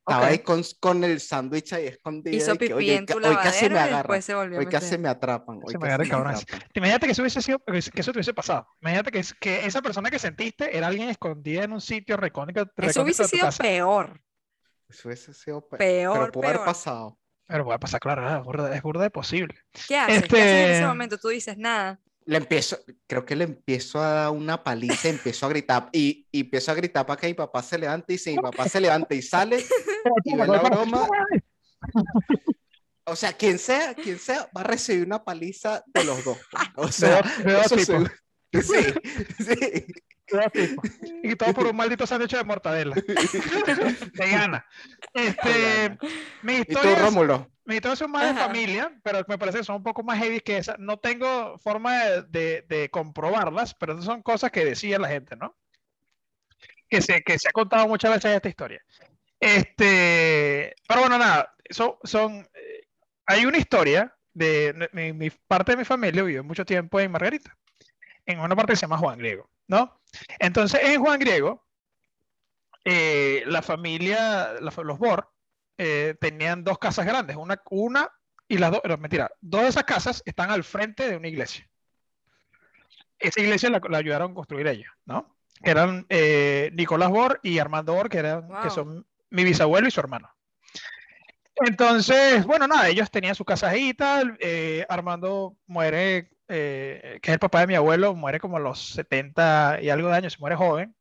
[0.00, 0.30] Estaba Ok.
[0.30, 2.34] ahí con, con el sándwich ahí escondido.
[2.36, 4.22] Hizo y que, pipí oye, en tu hoy casi lavadero me agarran.
[4.22, 5.56] se volvió Hoy casi me atrapan.
[5.62, 6.42] Hoy Se me casi agarra me cabronazo.
[6.42, 6.68] atrapan.
[6.74, 8.66] imagínate que eso hubiese sido, que que eso te hubiese pasado.
[8.80, 13.02] Imagínate que, que esa persona que sentiste era alguien escondida en un sitio recóndito, Eso
[13.02, 13.62] hubiese sido casa.
[13.62, 14.20] peor.
[14.88, 16.66] Eso hubiese sido pe- Peor, Pero pudo haber peor.
[16.66, 17.18] pasado.
[17.50, 19.54] Pero puede pasar, claro, es burda, es burda de posible.
[19.88, 20.22] ¿Qué haces?
[20.22, 21.18] ¿Qué haces en ese Este- momento?
[21.18, 21.98] Tú dices nada.
[22.26, 22.78] Le empiezo,
[23.08, 26.74] creo que le empiezo a dar una paliza, empiezo a gritar y, y empiezo a
[26.74, 29.56] gritar para que mi papá se levante y si mi papá se levanta y sale,
[30.24, 31.08] y ve la broma,
[33.04, 36.38] o sea, quien sea, quien sea, va a recibir una paliza de los dos.
[36.76, 37.92] O sea, Veo- veo eso tipo.
[38.52, 38.84] Sí,
[39.44, 39.86] sí.
[41.22, 42.94] Y todo por un maldito sándwich de mortadela.
[44.14, 44.64] Vegana.
[45.12, 45.98] Este,
[46.42, 47.50] mi ¿Y tú, historia, es- Rómulo?
[47.64, 50.40] mis historias son más de familia, pero me parece que son un poco más heavy
[50.40, 50.76] que esa.
[50.78, 55.56] No tengo forma de, de- de comprobarlas, pero son cosas que decía la gente, ¿no?
[56.88, 58.82] Que se, que se ha contado muchas veces esta historia.
[59.38, 62.80] Este, pero bueno, nada, son, son, eh,
[63.26, 67.10] hay una historia de de- mi, mi parte de mi familia vivió mucho tiempo en
[67.10, 67.56] Margarita,
[68.26, 70.02] en una parte que se llama Juan Griego, ¿no?
[70.40, 71.64] Entonces, en Juan Griego,
[72.84, 75.30] eh, la familia, la los Bor,
[75.78, 78.10] eh, tenían dos casas grandes, una, una
[78.48, 81.66] y las dos, no, mentira, dos de esas casas están al frente de una iglesia.
[83.18, 85.36] Esa iglesia la, la ayudaron a construir ellos, ¿no?
[85.62, 89.90] Que eran eh, Nicolás Bor y Armando Bor, que, eran, que son mi bisabuelo y
[89.92, 90.28] su hermano.
[91.54, 94.36] Entonces, bueno, nada, ellos tenían su casa ahí y tal.
[94.40, 98.90] eh, Armando muere, eh, que es el papá de mi abuelo, muere como a los
[98.94, 100.94] 70 y algo de años, se muere joven.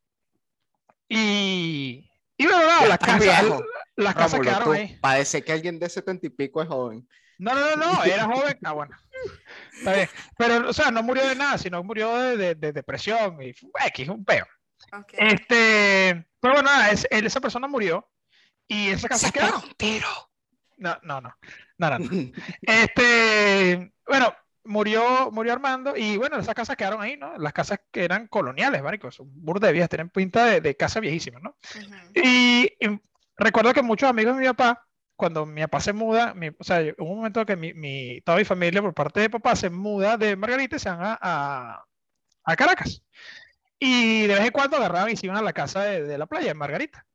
[1.07, 3.61] Y, y bueno, Ya las casas,
[3.95, 4.97] las casas Rómulo, quedaron tú, ahí.
[5.01, 7.07] Parece que alguien de setenta y pico es joven.
[7.39, 8.57] No, no, no, no, era joven.
[8.63, 8.95] Ah, bueno.
[9.73, 10.09] Está bien.
[10.37, 13.69] Pero, o sea, no murió de nada, sino murió de, de- de depresión y fue
[13.87, 14.45] X, un peo.
[14.93, 15.13] Ok.
[15.13, 18.07] Este, pero bueno, nada, es- él- esa persona murió
[18.67, 19.31] y esa casa.
[20.77, 21.33] No, no, no.
[21.77, 22.31] No, no, no.
[22.61, 24.33] Este, bueno,
[24.69, 27.37] murió, murió Armando y bueno, esas casas quedaron ahí, ¿no?
[27.37, 30.99] Las casas que eran coloniales, marico, son burda de viejas, tienen pinta de, de casa
[30.99, 31.55] viejísima, ¿no?
[31.75, 31.95] Ujú.
[32.15, 33.01] Y, y
[33.37, 36.81] recuerdo que muchos amigos de mi papá, cuando mi papá se muda, mi- o sea,
[36.97, 40.15] hubo un momento que mi, mi- toda mi familia por parte de papá se muda
[40.17, 41.85] de Margarita y se van a, a-
[42.43, 43.01] a Caracas.
[43.79, 46.25] Y de vez en cuando agarraban y se iban a la casa de, de la
[46.27, 47.05] playa, en Margarita.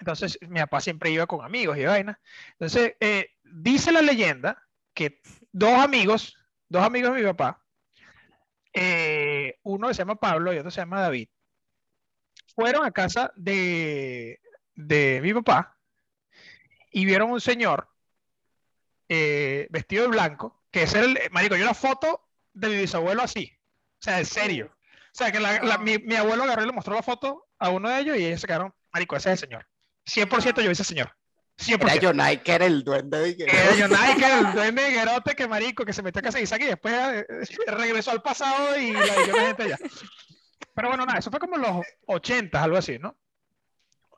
[0.00, 2.18] Entonces, mi papá siempre iba con amigos y vaina.
[2.52, 5.20] Entonces, eh, dice la leyenda que
[5.52, 6.36] dos amigos,
[6.68, 7.62] dos amigos de mi papá,
[8.72, 11.28] eh, uno se llama Pablo y otro se llama David,
[12.54, 14.40] fueron a casa de,
[14.74, 15.78] de mi papá
[16.90, 17.88] y vieron un señor
[19.08, 23.52] eh, vestido de blanco, que es el, marico, yo una foto de mi bisabuelo así,
[24.00, 24.66] o sea, en serio.
[25.12, 27.70] O sea, que la- la- mi, mi abuelo agarró y le mostró la foto a
[27.70, 29.66] uno de ellos y ellos se quedaron, marico, ese es el señor.
[30.06, 31.14] 100% yo ese señor.
[31.56, 32.10] 100%.
[32.14, 35.46] Era que era el duende de que Era que era el duende de Guerote, que
[35.48, 37.26] marico, que se metió a casa de Isaac y después eh,
[37.68, 39.78] regresó al pasado y la vivió la gente allá.
[40.74, 43.16] Pero bueno, nada, eso fue como en los 80, algo así, ¿no?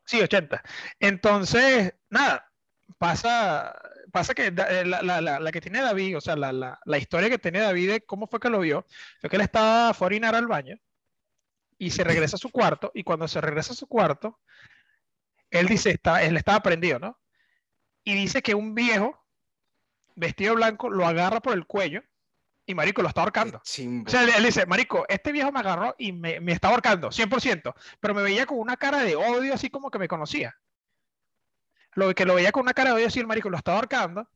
[0.07, 0.62] Sí, 80.
[1.01, 2.51] Entonces, nada,
[2.96, 3.75] pasa,
[4.12, 6.99] pasa que eh, la, la- la- la que tiene David, o sea, la, la- la
[6.99, 8.87] historia que tiene David de cómo fue que lo vio,
[9.20, 10.77] fue que él estaba a orinar al baño
[11.79, 14.40] y se regresa a su cuarto y cuando se regresa a su cuarto,
[15.51, 17.18] él dice, está, él estaba prendido, ¿no?
[18.07, 19.23] Y dice que un viejo
[20.14, 22.03] vestido blanco lo agarra por el cuello
[22.64, 23.61] y marico lo está ahorcando.
[24.07, 27.11] O sea, él, él dice, marico, este viejo me agarró y me, me está ahorcando,
[27.11, 30.57] 100%, pero me veía con una cara de odio, así como que me conocía.
[31.95, 34.29] Lo que lo veía con una cara de odio, así el marico lo está ahorcando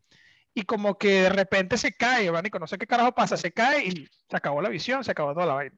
[0.52, 3.87] y como que de repente se cae, marico, no sé qué carajo pasa, se cae
[3.87, 5.76] y se acabó la visión, se acabó toda la vaina.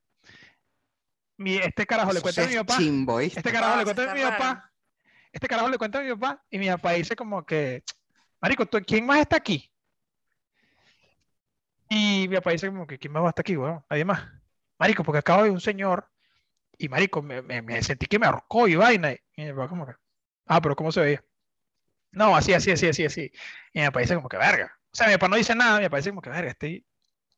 [1.37, 2.79] Mi, este carajo le cuenta a mi papá,
[3.37, 4.72] este carajo le cuenta a mi papá raro.
[5.33, 7.83] Este carajo le cuenta a mi papá y mi papá dice como que,
[8.41, 9.71] marico, ¿tú- ¿quién más está aquí?
[11.89, 13.85] Y mi papá dice como que, ¿quién más va a estar aquí, weón?
[13.91, 14.27] Nadie más.
[14.79, 16.09] Marico, porque acabo de ver un señor
[16.79, 19.13] y marico, me, me- me sentí que me ahorcó y vaina.
[19.13, 19.93] Y mi papá como que,
[20.47, 21.25] ah, pero ¿cómo se veía?
[22.13, 23.33] No, así, así, así, así, así.
[23.73, 24.73] Y mi papá dice como que, verga.
[24.93, 26.85] O sea, mi papá no dice nada, mi papá dice como que, verga, estoy,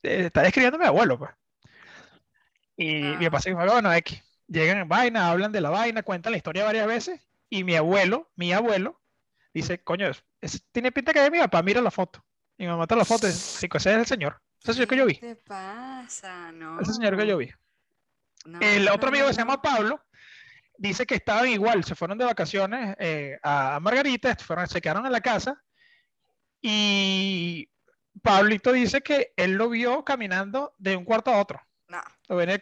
[0.02, 1.30] eh, está describiendo a mi abuelo, pues.
[2.76, 3.30] Y mi Ah.
[3.30, 4.22] papá dice como que, bueno, X.
[4.46, 7.20] Llegan en vaina, hablan de la vaina, cuentan la historia varias veces.
[7.54, 9.00] Y mi abuelo, mi abuelo,
[9.52, 12.24] dice, coño, es- es- tiene pinta que es mi papá, mira la foto.
[12.58, 14.40] Y me mata la foto y dice, "Sí, ese es el señor.
[14.60, 15.14] Ese señor que yo vi.
[15.14, 16.50] ¿Qué te pasa?
[16.50, 16.80] No.
[16.80, 17.50] Ese señor que yo vi.
[18.44, 19.62] No, El otro amigo no, que se llama.
[19.62, 20.04] Pablo
[20.76, 25.12] dice que estaban igual, se fueron de vacaciones eh, a Margarita, fueron, se quedaron en
[25.12, 25.62] la casa
[26.60, 27.68] y
[28.20, 32.58] Pablito dice que él lo vio caminando de un cuarto a otro, No, lo venía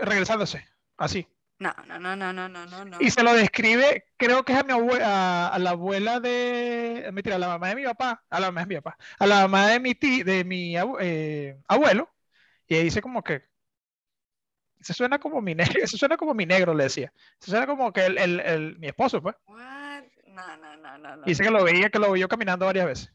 [0.00, 1.26] regresándose, así.
[1.60, 2.98] No, no, no, no, no, no, no, no.
[2.98, 7.36] Y se lo describe, creo que es a mi abuela, a, la abuela de, mentira,
[7.36, 9.68] a la mamá de mi papá, a la mamá de mi papá, a la mamá
[9.68, 12.10] de mi ti, de mi abu- eh, abuelo,
[12.68, 13.44] y ella dice como que,
[14.80, 17.92] se suena como mi negro, eso suena como mi negro, le decía, se suena como
[17.92, 20.04] que el, el- el- mi esposo, pues, What?
[20.28, 21.26] No, no, no, no, no.
[21.26, 23.12] dice que lo veía, que lo vio caminando varias veces.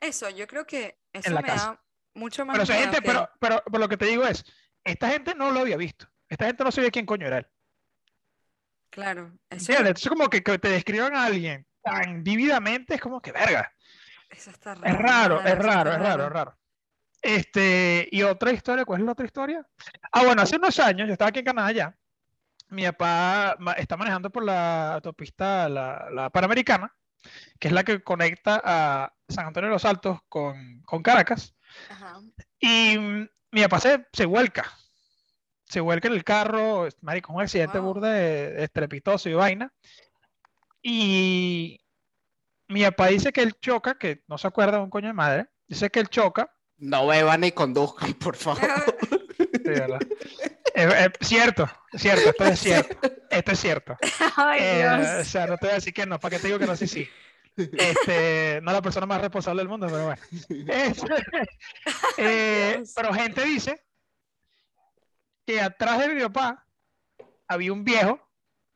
[0.00, 1.52] Eso, yo creo que eso la me casa.
[1.52, 1.80] da
[2.14, 4.44] mucho más Pero gente, que- pero, pero, pero lo que te digo es,
[4.84, 7.46] esta gente no lo había visto, esta gente no sabía quién coño era él.
[8.90, 9.88] Claro, eso, ¿Entiendes?
[9.88, 13.72] Entonces como que, que te describan a alguien tan vívidamente es como que verga.
[14.30, 14.86] eso está raro.
[14.86, 16.58] Es raro, es raro, es raro, es raro.
[17.20, 19.66] Este, y otra historia, ¿cuál es la otra historia?
[20.12, 21.96] Ah, bueno, hace unos años, yo estaba aquí en Canadá ya.
[22.68, 26.94] Mi papá está manejando por la autopista, la, la Panamericana,
[27.58, 31.56] que es la que conecta a San Antonio de los Altos con, con Caracas.
[31.90, 32.20] Ajá.
[32.60, 34.70] Y mm, mi papá se, se vuelca.
[35.68, 37.94] Se vuelca en el carro, es- marico, un accidente Wow.
[37.94, 39.72] burda de, de estrepitoso y vaina.
[40.82, 41.80] Y
[42.68, 45.46] mi papá dice que él choca, que no se acuerda de un coño de madre.
[45.66, 46.50] Dice que él choca.
[46.78, 48.60] No beban ni conduzcan, por favor.
[49.64, 50.00] verdad.
[50.74, 52.96] Es cierto, cierto, esto es cierto.
[53.30, 53.96] Esto es cierto.
[54.36, 56.58] Ay, Eh, o sea, no te voy a decir que no, para que te digo
[56.58, 57.08] que no, sí, sí.
[57.56, 60.22] Este, no la persona más responsable del mundo, pero bueno.
[60.68, 61.14] Este,
[62.18, 63.82] eh, pero gente dice
[65.48, 66.66] que atrás de mi papá
[67.46, 68.20] había un viejo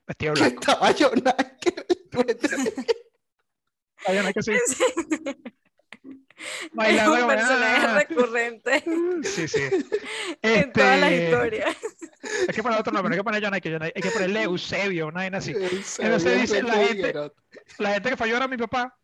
[0.06, 0.60] vestido de Que blanco.
[0.62, 1.36] estaba una
[4.32, 4.78] que sí, Es
[6.72, 7.98] bailando un como, personaje "Ah".
[8.08, 8.84] recurrente
[9.22, 9.60] Sí, sí.
[10.42, 11.76] en todas las Este, historias.
[12.48, 15.08] Hay que poner otro nombre, no hay que poner John John hay que ponerle Eusebio,
[15.08, 15.52] una vaina así.
[15.98, 17.32] Entonces dice la gente-
[17.78, 18.98] La gente que falló era mi papá,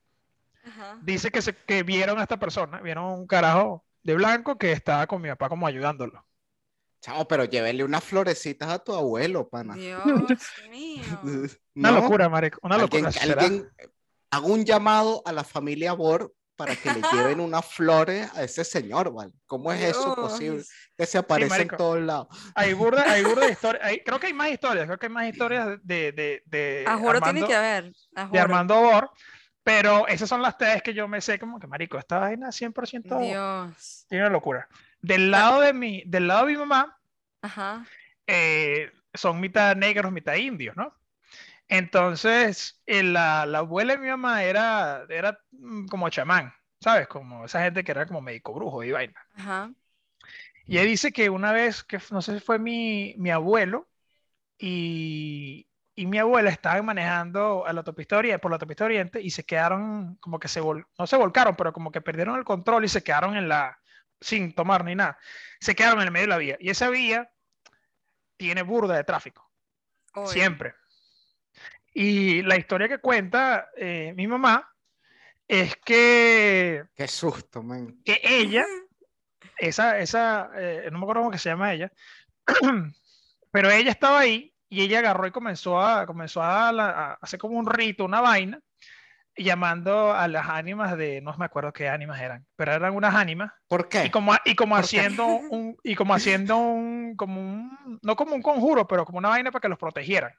[0.65, 0.99] Ajá.
[1.03, 5.07] dice que, se, que vieron a esta persona, vieron un carajo de blanco que estaba
[5.07, 6.25] con mi papá como ayudándolo.
[7.01, 9.75] Chao, pero llévele unas florecitas a tu abuelo, pana.
[9.75, 10.03] Dios
[10.71, 11.03] mío.
[11.75, 12.01] Una ¿No?
[12.01, 13.23] locura, marico, una Alguien, locura.
[13.43, 13.69] alguien-
[14.31, 18.65] hago un llamado a la familia Bor para que le lleven unas flores a ese
[18.65, 19.33] señor, ¿vale?
[19.47, 20.17] ¿Cómo es eso Dios.
[20.17, 20.65] posible?
[20.97, 21.77] Que se aparece en marico.
[21.77, 22.27] todos lados.
[22.57, 25.13] Hay burda, hay burda de historias, hay- creo que hay más historias, creo que hay
[25.13, 27.93] más historias de, de, de, A juro tiene Armando, que haber.
[28.33, 28.39] De.
[28.41, 29.11] Armando Bor,
[29.63, 33.21] pero esas son las tres que yo me sé como que, marico, esta vaina 100%
[33.21, 34.07] Dios.
[34.09, 34.69] tiene una locura.
[35.03, 36.99] Del lado de mi, del lado de mi mamá,
[37.43, 37.85] Ajá.
[38.27, 40.95] eh, son mitad negros, mitad indios, ¿no?
[41.69, 47.09] Entonces, eh, la, la abuela de mi mamá era, era mm, como chamán, ¿sabes?
[47.09, 49.15] Como esa gente que era como médico brujo y vaina.
[49.37, 49.73] Ajá.
[50.67, 53.89] Y ella dice que una vez, que no sé si fue mi, mi abuelo
[54.59, 59.31] y, y mi abuela estaban manejando a la autopista Oriente, por la autopista Oriente y
[59.31, 62.85] se quedaron como que se, vol- no se volcaron, pero como que perdieron el control
[62.85, 63.79] y se quedaron en la,
[64.21, 65.19] sin tomar ni nada,
[65.61, 66.57] se quedaron en el medio de la vía.
[66.61, 67.31] Y esa vía
[68.37, 69.51] tiene burda de tráfico,
[70.27, 70.75] siempre.
[71.93, 74.73] Y la historia que cuenta eh, mi mamá
[75.47, 78.01] es que, Qué susto, man.
[78.05, 78.67] que ella
[79.57, 81.91] esa, esa, eh, no me acuerdo cómo que se llama ella,
[83.51, 87.41] pero ella estaba ahí y ella agarró y comenzó a, comenzó a, la- a hacer
[87.41, 88.61] como un rito, una vaina,
[89.39, 93.53] llamando a las ánimas de, no me acuerdo qué ánimas eran, pero eran unas ánimas,
[93.69, 94.07] ¿Por qué?
[94.07, 98.43] y como, y como haciendo un, y como haciendo un, como un, no como un
[98.43, 100.33] conjuro, pero como una vaina para que los protegieran.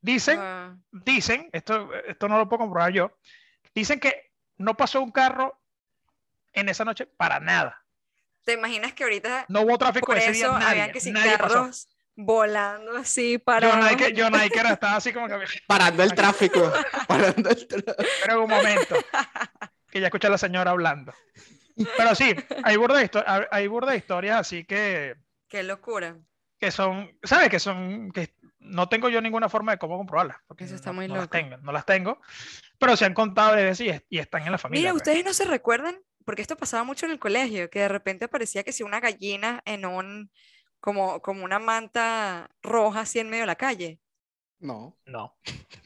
[0.00, 3.16] Dicen, Ah, dicen, esto, esto no lo puedo comprobar yo,
[3.74, 5.58] dicen que no pasó un carro
[6.52, 7.82] en esa noche para nada.
[8.44, 11.38] ¿Te imaginas que ahorita No hubo tráfico por ese día, nadie, habían que sin nadie
[11.38, 11.70] pasó.
[12.16, 15.34] Volando así para John Iker, John Iker estaba así como que,
[15.66, 16.72] Parando el tráfico.
[17.08, 17.94] parando el tráfico.
[18.22, 18.96] pero en un momento,
[19.90, 21.12] que ya escuché a la señora hablando.
[21.96, 23.00] Pero sí, hay burda
[23.50, 25.16] hay- burda historias así que,
[25.48, 26.16] Qué locura.
[26.60, 27.48] que son, ¿sabes?
[27.48, 30.36] Que son, que no tengo yo ninguna forma de cómo comprobarlas.
[30.46, 31.32] Porque Eso está no, muy no las loco.
[31.32, 32.20] tengo, no las tengo.
[32.78, 34.82] Pero se han contado de veces y, y están en la familia.
[34.82, 35.02] Mira, pues.
[35.02, 38.62] ustedes no se recuerdan, porque esto pasaba mucho en el colegio, que de repente aparecía
[38.62, 40.30] que si una gallina en un,
[40.84, 43.98] como, como una manta roja así en medio de la calle.
[44.58, 44.94] No.
[45.06, 45.34] No.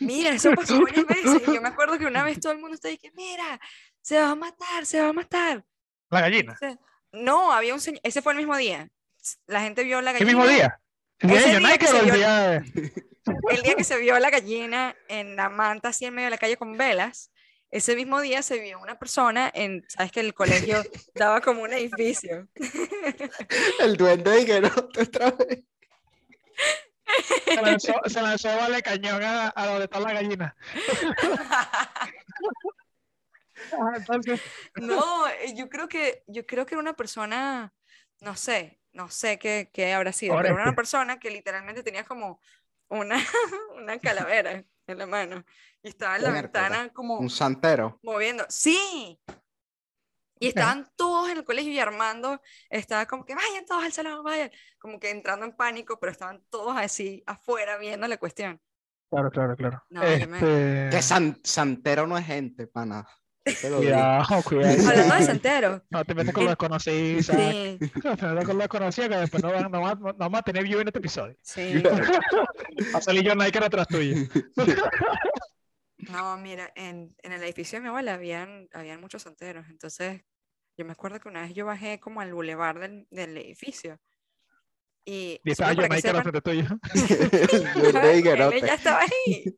[0.01, 1.47] Mira, eso pasó varias veces.
[1.47, 3.61] Yo me acuerdo que una vez todo el mundo estaba diciendo, mira,
[4.01, 5.65] se va a matar, se va a matar.
[6.11, 6.59] La gallina.
[7.13, 8.89] No, había un señor, ese fue el mismo día.
[9.47, 10.33] La gente vio la ¿El gallina.
[10.37, 10.81] mismo día?
[11.21, 12.57] ¿El día de día United que se vio- día
[13.51, 16.39] El día que se vio la gallina en la manta así en medio de la
[16.39, 17.31] calle con velas,
[17.71, 20.83] ese mismo día se vio una persona en, sabes que el colegio
[21.15, 22.49] daba como un edificio.
[23.81, 25.65] El duende de Guerote otra vez.
[27.45, 30.57] Se lanzó, se lanzó vale cañón a, a donde está la gallina.
[34.77, 37.75] No, yo creo que, yo creo que era una persona,
[38.21, 42.05] no sé, no sé qué, qué habrá sido, pero era una persona que literalmente tenía
[42.05, 42.41] como
[42.89, 43.19] una,
[43.77, 45.45] una calavera en la mano
[45.89, 47.99] y estaba en la ventana como Un santero.
[48.03, 48.45] moviendo.
[48.49, 49.19] Sí.
[50.41, 54.23] Y estaban todos en el colegio y Armando estaba como que vayan todos al salón,
[54.23, 58.61] vayan, como que entrando en pánico, pero estaban todos así afuera viendo la cuestión.
[59.11, 59.83] claro, claro, claro.
[59.91, 63.05] No, yo me- Este, Que san- santero no es gente, pana.
[63.63, 64.89] Cuidado, cuidado.
[64.91, 65.83] Hablando de Santero.
[65.89, 67.27] No te metas con los desconocidos.
[67.27, 67.79] ¿sabes?
[67.81, 70.43] Sí, No te metas con los desconocidos que después no, no, va- no vamos a
[70.43, 71.35] tener view en este episodio.
[71.43, 71.83] sí.
[71.83, 74.15] Va a salir yo Nike atrás tuyo.
[76.09, 79.67] No, mira, en, en el edificio de mi abuela habían, habían muchos santeros.
[79.69, 80.23] Entonces,
[80.77, 83.99] yo me acuerdo que una vez yo bajé como al bulevar del, del edificio.
[85.05, 86.65] Y, Y estaba Nike sepan, atrás tuyo.
[88.53, 89.57] Él ya estaba ahí.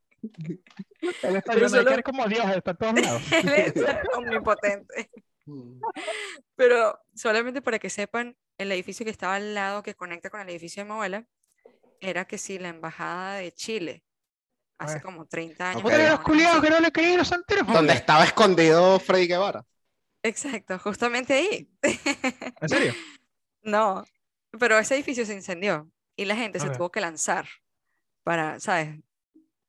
[1.23, 3.23] Él está Pero solo- eres como Dios, está en todos lados.
[3.33, 3.75] Él es
[4.17, 5.11] omnipotente.
[5.47, 5.81] Mm.
[6.57, 10.49] Pero solamente para que sepan, el edificio que estaba al lado, que conecta con el
[10.51, 11.27] edificio de mi abuela,
[12.01, 14.05] era que sí, la embajada de Chile,
[14.81, 15.03] hace ver.
[15.03, 15.83] como 30 años.
[15.83, 15.87] Ok.
[15.87, 17.67] Oye, una los culiados que no le creí los santeros.
[17.67, 17.97] Donde hombre.
[17.97, 19.65] estaba escondido Freddy Guevara.
[20.23, 21.69] Exacto, justamente ahí.
[22.61, 22.95] ¿En serio?
[23.63, 24.05] No,
[24.59, 27.47] pero ese edificio se incendió y la gente se tuvo que lanzar
[28.23, 28.99] para, ¿sabes?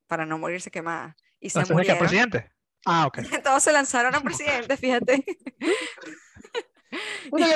[0.08, 1.18] Para no morirse quemada.
[1.42, 2.30] Y se ¿Lanzaste que al murieron.
[2.30, 2.52] presidente?
[2.86, 3.20] Ah, ok.
[3.44, 5.26] Todos se lanzaron a presidente, fíjate.
[7.30, 7.54] Bueno, Y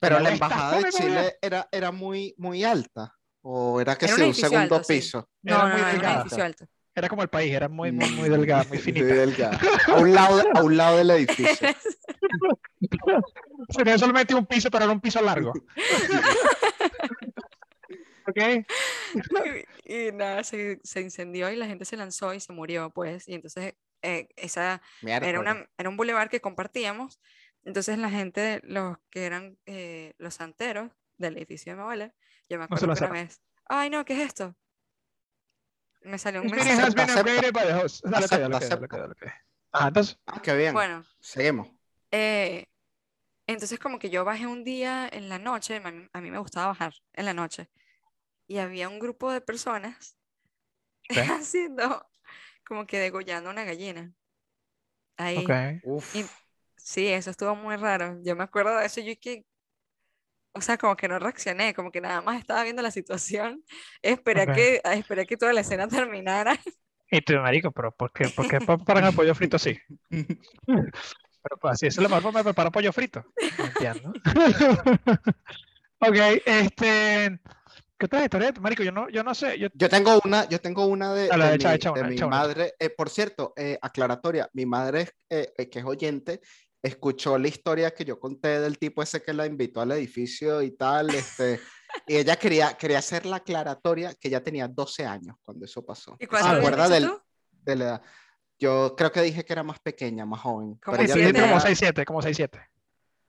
[0.00, 0.90] pero la embajada de.
[0.90, 3.17] Chile era, era muy, muy alta.
[3.50, 4.94] ¿O era que Era un sí, un edificio segundo alto, sí.
[4.96, 5.30] piso?
[5.42, 6.66] No, Era no, muy no, era un edificio alto.
[6.94, 9.06] Era como el país, era muy, muy, muy delgada, muy finita.
[9.06, 9.58] delgada.
[9.86, 11.68] A un lado, de- a un lado del edificio.
[13.76, 15.52] Tenía solamente un piso, pero era un piso largo.
[18.26, 18.66] ok.
[19.86, 23.26] y, y nada, se, se incendió y la gente se lanzó y se murió, pues.
[23.28, 27.18] Y entonces eh, esa era, una, era un bulevar que compartíamos.
[27.64, 32.14] Entonces la gente, los que eran eh, los santeros del edificio de mi abuela,
[32.48, 34.54] yo me acuerdo una vez, ay no, ¿qué es esto?
[36.02, 36.80] Me salió un mensaje.
[36.82, 38.04] has been upgraded by the host.
[38.04, 38.96] Dale, dale, dale, acepta.
[38.96, 39.32] dale, dale.
[39.72, 40.72] Ajá, entonces, Ah, qué bien.
[40.72, 41.68] Bueno, Seguimos.
[42.10, 42.64] eh,
[43.46, 46.38] entonces como que yo bajé un día en la noche, a mí, a mí me
[46.38, 47.68] gustaba bajar en la noche,
[48.46, 50.16] y había un grupo de personas
[51.10, 51.16] Ok.
[51.42, 52.06] haciendo
[52.66, 54.12] como que degollando una gallina.
[55.16, 55.38] Ahí.
[55.38, 55.50] ok.
[55.84, 56.16] Uf.
[56.16, 56.24] Y-
[56.76, 58.18] Sí, eso estuvo muy raro.
[58.22, 59.44] Yo me acuerdo de eso, yo que,
[60.58, 63.62] o sea, como que no reaccioné, como que nada más estaba viendo la situación,
[64.02, 64.54] esperé a Ok.
[64.54, 66.58] que, esperé que toda la escena terminara.
[67.10, 69.78] Y tú, marico, pero ¿por qué, por qué preparan el pollo frito así?
[70.10, 73.24] Pero pues así es la mejor forma de preparar pollo frito.
[73.58, 74.12] No entiendo.
[76.00, 77.40] ok, este.
[77.98, 78.52] ¿Qué otra historia?
[78.60, 79.58] Marico, yo no, yo no sé.
[79.58, 82.08] Yo, Yo tengo una, yo tengo una de, Dale, de echa, mi, echa de una,
[82.10, 82.26] mi una.
[82.28, 82.74] madre.
[82.78, 86.40] Eh, por cierto, eh, aclaratoria, mi madre, es, eh, eh, que es oyente,
[86.82, 90.72] escuchó la historia que yo conté del tipo ese que la invitó al edificio y
[90.72, 91.60] tal, este,
[92.06, 96.16] y ella quería, quería hacer la aclaratoria que ella tenía 12 años cuando eso pasó.
[96.18, 97.22] ¿Y ¿Se acuerda dicho del, tú?
[97.50, 98.02] de la edad?
[98.60, 100.74] Yo creo que dije que era más pequeña, más joven.
[100.84, 101.62] Como pero ella siete como años.
[101.64, 102.66] tenía, 6-7, como 6-7.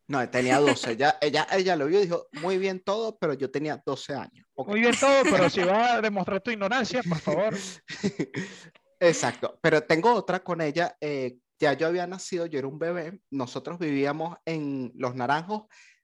[0.08, 0.92] no, tenía 12.
[0.94, 4.48] Ella, ella, ella lo vio y dijo, muy bien todo, pero yo tenía 12 años.
[4.56, 4.70] Ok.
[4.70, 7.56] Muy bien todo, pero si vas a demostrar tu ignorancia, por favor.
[9.00, 10.96] Exacto, pero tengo otra con ella.
[11.00, 13.20] eh, ya yo había nacido, yo era un bebé.
[13.30, 15.64] Nosotros vivíamos en Los Naranjos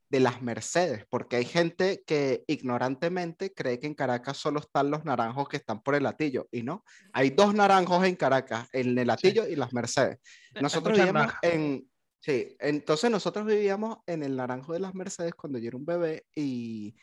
[0.10, 5.04] de las Mercedes, porque hay gente que ignorantemente cree que en Caracas solo están los
[5.04, 6.84] naranjos que están por el latillo, y no.
[7.12, 10.20] Hay dos naranjos en Caracas, en el latillo y las Mercedes.
[10.62, 11.90] Nosotros vivíamos en.
[12.20, 16.26] Sí, entonces nosotros vivíamos en el naranjo de las Mercedes cuando yo era un bebé
[16.36, 16.96] y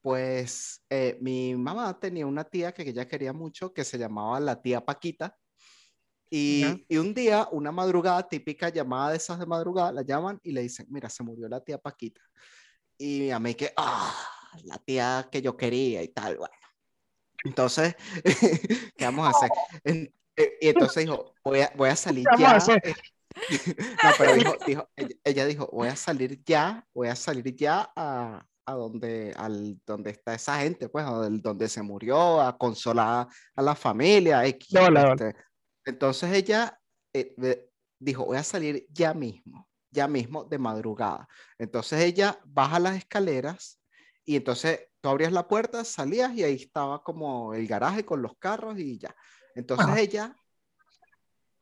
[0.00, 4.60] pues eh, mi mamá tenía una tía que ella quería mucho que se llamaba la
[4.62, 5.36] tía Paquita.
[6.30, 10.52] Y, y un día, una madrugada típica llamada de esas de madrugada, la llaman y
[10.52, 12.20] le dicen, mira, se murió la tía Paquita.
[12.98, 14.12] Y a mí que, ah,
[14.64, 16.54] la tía que yo quería y tal, bueno.
[17.44, 17.94] Entonces,
[18.96, 19.50] ¿qué vamos a hacer?
[20.36, 22.80] Eh, y entonces dijo, voy a, voy a salir ¿Qué vamos a ya.
[22.82, 22.94] eh,
[24.02, 27.92] No, pero dijo, dijo- ella, ella dijo, voy a salir ya, voy a salir ya
[27.94, 32.56] a, a donde, al, donde está esa gente, pues, a donde, donde se murió, a
[32.56, 34.44] consolar a la familia.
[34.46, 35.10] X, de bola.
[35.12, 35.36] este.
[35.84, 36.80] Entonces ella
[37.12, 41.28] eh, dijo, voy a salir ya mismo, ya mismo de madrugada.
[41.58, 43.80] Entonces ella baja las escaleras
[44.24, 48.36] y entonces tú abrías la puerta, salías y ahí estaba como el garaje con los
[48.38, 49.14] carros y ya.
[49.54, 50.00] Entonces Ajá.
[50.00, 50.36] ella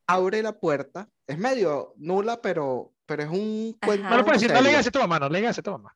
[0.07, 4.55] abre la puerta, es medio nula, pero, pero es un cuento No le puedes decir,
[4.55, 5.95] no le digas a tu mamá, no le digas a tu mamá.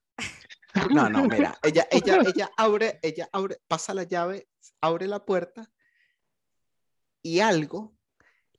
[0.92, 4.48] No, no, mira, ella, ella, ella abre, ella abre, pasa la llave,
[4.82, 5.70] abre la puerta
[7.22, 7.97] y algo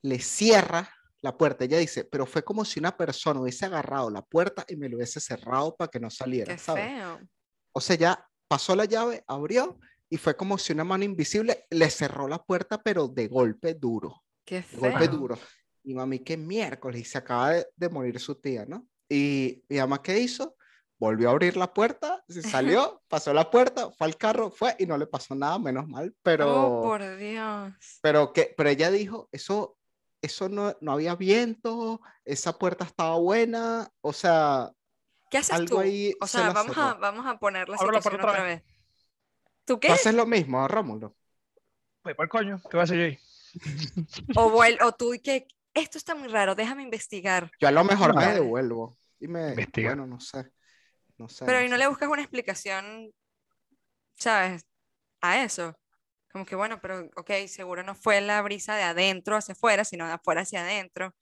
[0.03, 0.89] le cierra
[1.21, 1.65] la puerta.
[1.65, 4.97] Ella dice, pero fue como si una persona hubiese agarrado la puerta y me lo
[4.97, 6.85] hubiese cerrado para que no saliera, Qué ¿sabes?
[6.85, 7.21] feo.
[7.73, 11.91] O sea, ya pasó la llave, abrió y fue como si una mano invisible le
[11.91, 14.81] cerró la puerta, pero de golpe duro, Qué de feo.
[14.81, 15.39] golpe duro.
[15.85, 18.87] Y mami, qué miércoles, y se acaba de, de morir su tía, ¿no?
[19.09, 20.55] Y mi mamá, ¿qué hizo?
[20.99, 24.87] Volvió a abrir la puerta, se salió, pasó la puerta, fue al carro, fue y
[24.87, 27.73] no le pasó nada, menos mal, pero, Oh, por Dios.
[28.03, 29.78] pero, que, pero ella dijo, eso,
[30.23, 34.71] eso no, no había viento, esa puerta estaba buena, o sea,
[35.31, 35.81] ¿Qué haces algo tú?
[35.81, 38.25] ahí O se sea, la vamos a, vamos a poner la Abro la situación otra
[38.25, 38.63] otra vez.
[39.65, 39.89] ¿Tú qué?
[39.89, 41.17] ¿Tú haces lo mismo, Rómulo?
[42.05, 43.19] Voy por el coño, ¿qué voy a hacer yo ahí?
[44.43, 47.51] O, vuel- o tú y que esto está muy raro, déjame investigar.
[47.61, 49.73] Yo a lo mejor me devuelvo y me, Investiga.
[49.75, 50.53] bueno, no sé,
[51.19, 51.47] no sé.
[51.47, 51.79] Pero no y no sé.
[51.79, 53.11] le buscas una explicación,
[54.17, 54.63] ¿sabes?
[55.23, 55.75] A eso.
[56.31, 60.07] Como que bueno, pero ok, seguro no fue la brisa de adentro hacia afuera, sino
[60.07, 61.15] de afuera hacia adentro.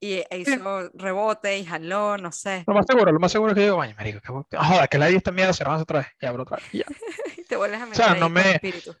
[0.00, 2.64] Y e hizo rebote y jaló, no sé.
[2.66, 5.08] Lo más seguro, lo más seguro es que digo, vaya, marico, que joda, que la
[5.08, 6.66] esta mierda cerramos otra vez y abro otra vez.
[6.72, 6.84] y ya.
[7.38, 8.94] Y te vuelves a O meter sea, ahí no me- espíritu.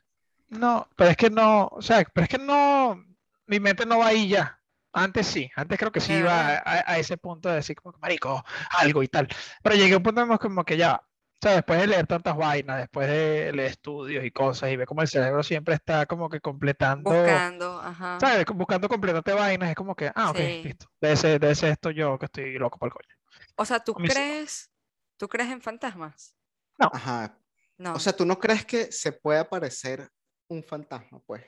[0.48, 3.04] No, pero es que no, o sea, pero es que no,
[3.46, 4.58] mi mente no va ahí ya.
[4.92, 7.92] Antes sí, antes creo que sí iba a, a- a ese punto de decir como
[7.92, 9.28] que marico, algo y tal.
[9.62, 11.00] Pero llegué a un punto en como que ya,
[11.40, 14.88] o sea, después de leer tantas vainas, después de leer estudios y cosas y ver
[14.88, 18.18] cómo el cerebro siempre está como que completando, Buscando, ajá.
[18.20, 18.44] ¿sabes?
[18.54, 20.62] Buscando completarte vainas, es como que, ah, ok, Sí.
[20.64, 20.86] listo.
[21.00, 23.14] Debe ser, debe ser esto yo que estoy loco por el coño.
[23.56, 24.68] O sea, ¿tú crees,
[25.16, 26.34] tú crees en fantasmas?
[26.78, 27.38] Ajá.
[27.76, 27.94] No.
[27.94, 30.10] O sea, ¿tú no crees que se puede aparecer
[30.48, 31.44] un fantasma, pues?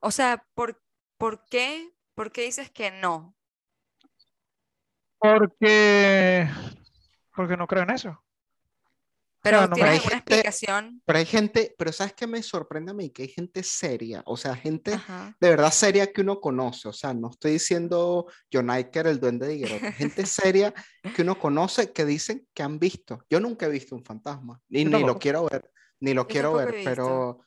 [0.00, 0.80] O sea, ¿por,
[1.16, 1.90] ¿por qué?
[2.14, 3.34] ¿Por qué dices que no?
[5.18, 6.48] Porque,
[7.34, 8.22] porque no creo en eso.
[9.50, 11.02] Pero no ¿tienes hay alguna gente- explicación?
[11.04, 13.10] Pero hay gente, pero ¿sabes qué me sorprende a mí?
[13.10, 15.36] Que hay gente seria, o sea, gente Ajá.
[15.40, 19.46] de verdad seria que uno conoce, o sea, no estoy diciendo John Iker, el duende
[19.46, 20.74] de Higuerota, gente seria
[21.14, 23.18] que uno conoce que dicen que han visto.
[23.30, 26.52] Yo nunca he visto un fantasma, ni, ni lo quiero ver, ni lo Yo quiero
[26.54, 27.40] ver, pero,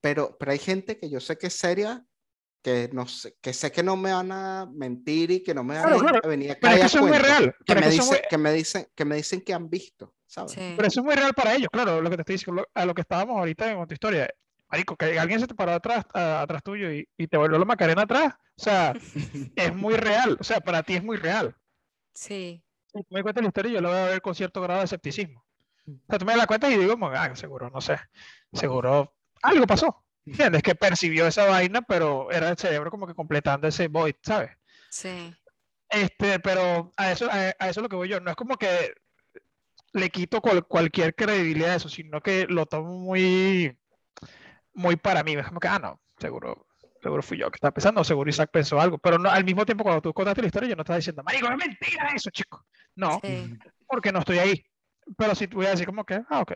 [0.00, 2.04] pero, pero hay gente que yo sé que es seria,
[2.62, 5.74] que, no sé, que sé que no me van a mentir y que no me
[5.74, 6.28] van Claro, a claro.
[6.30, 7.54] venir a Pero es que eso es muy real.
[7.66, 10.52] Que me, dicen, muy- que, me dicen, que me dicen que han visto, ¿sabes?
[10.52, 10.74] Sí.
[10.76, 12.94] Pero eso es muy real para ellos, claro, lo que te estoy diciendo, a lo
[12.94, 14.28] que estábamos ahorita en tu historia.
[14.70, 17.64] Marico, que alguien se te paró atrás, a- atrás tuyo y, y te volvió la
[17.64, 18.34] macarena atrás.
[18.56, 18.92] O sea,
[19.56, 20.36] es muy real.
[20.40, 21.54] O sea, para ti es muy real.
[22.14, 22.62] Sí.
[22.92, 24.86] Si tú me cuentas la historia, yo la voy a ver con cierto grado de
[24.86, 25.44] escepticismo.
[25.86, 27.98] O sea, tú me la cuentas y digo, ah, seguro, no sé,
[28.52, 30.02] seguro algo pasó.
[30.24, 30.62] ¿Entiendes?
[30.62, 34.50] Que percibió esa vaina, pero era el cerebro como que completando ese void, ¿sabes?
[34.88, 35.34] Sí.
[35.90, 38.20] Este, pero a eso, a, a eso es lo que voy yo.
[38.20, 38.94] No es como que
[39.94, 43.76] le quito cual- cualquier credibilidad a eso, sino que lo tomo muy,
[44.74, 45.34] muy para mí.
[45.34, 46.66] Es como que, ah, no, seguro,
[47.02, 48.98] seguro fui yo que estaba pensando, o seguro Isaac pensó algo.
[48.98, 51.46] Pero no, al mismo tiempo, cuando tú contaste la historia, yo no estaba diciendo, marico,
[51.48, 52.64] es mentira eso, chico.
[52.96, 53.54] No, Sí.
[53.86, 54.64] porque no estoy ahí.
[55.16, 56.52] Pero sí voy a decir como que, ah, ok.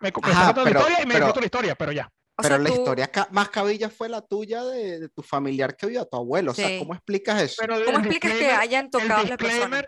[0.00, 2.06] Me, me Ajá, está contando pero- la historia y me contó la historia, pero ya.
[2.06, 5.22] O Pero sea, la tú- historia ca- más cabilla fue la tuya de, de tu
[5.22, 6.52] familiar que vio a tu abuelo.
[6.52, 6.78] O sea, Sí.
[6.78, 7.56] ¿cómo explicas eso?
[7.60, 9.84] Pero ¿Cómo el explicas que disclaimer- hayan el tocado a la persona?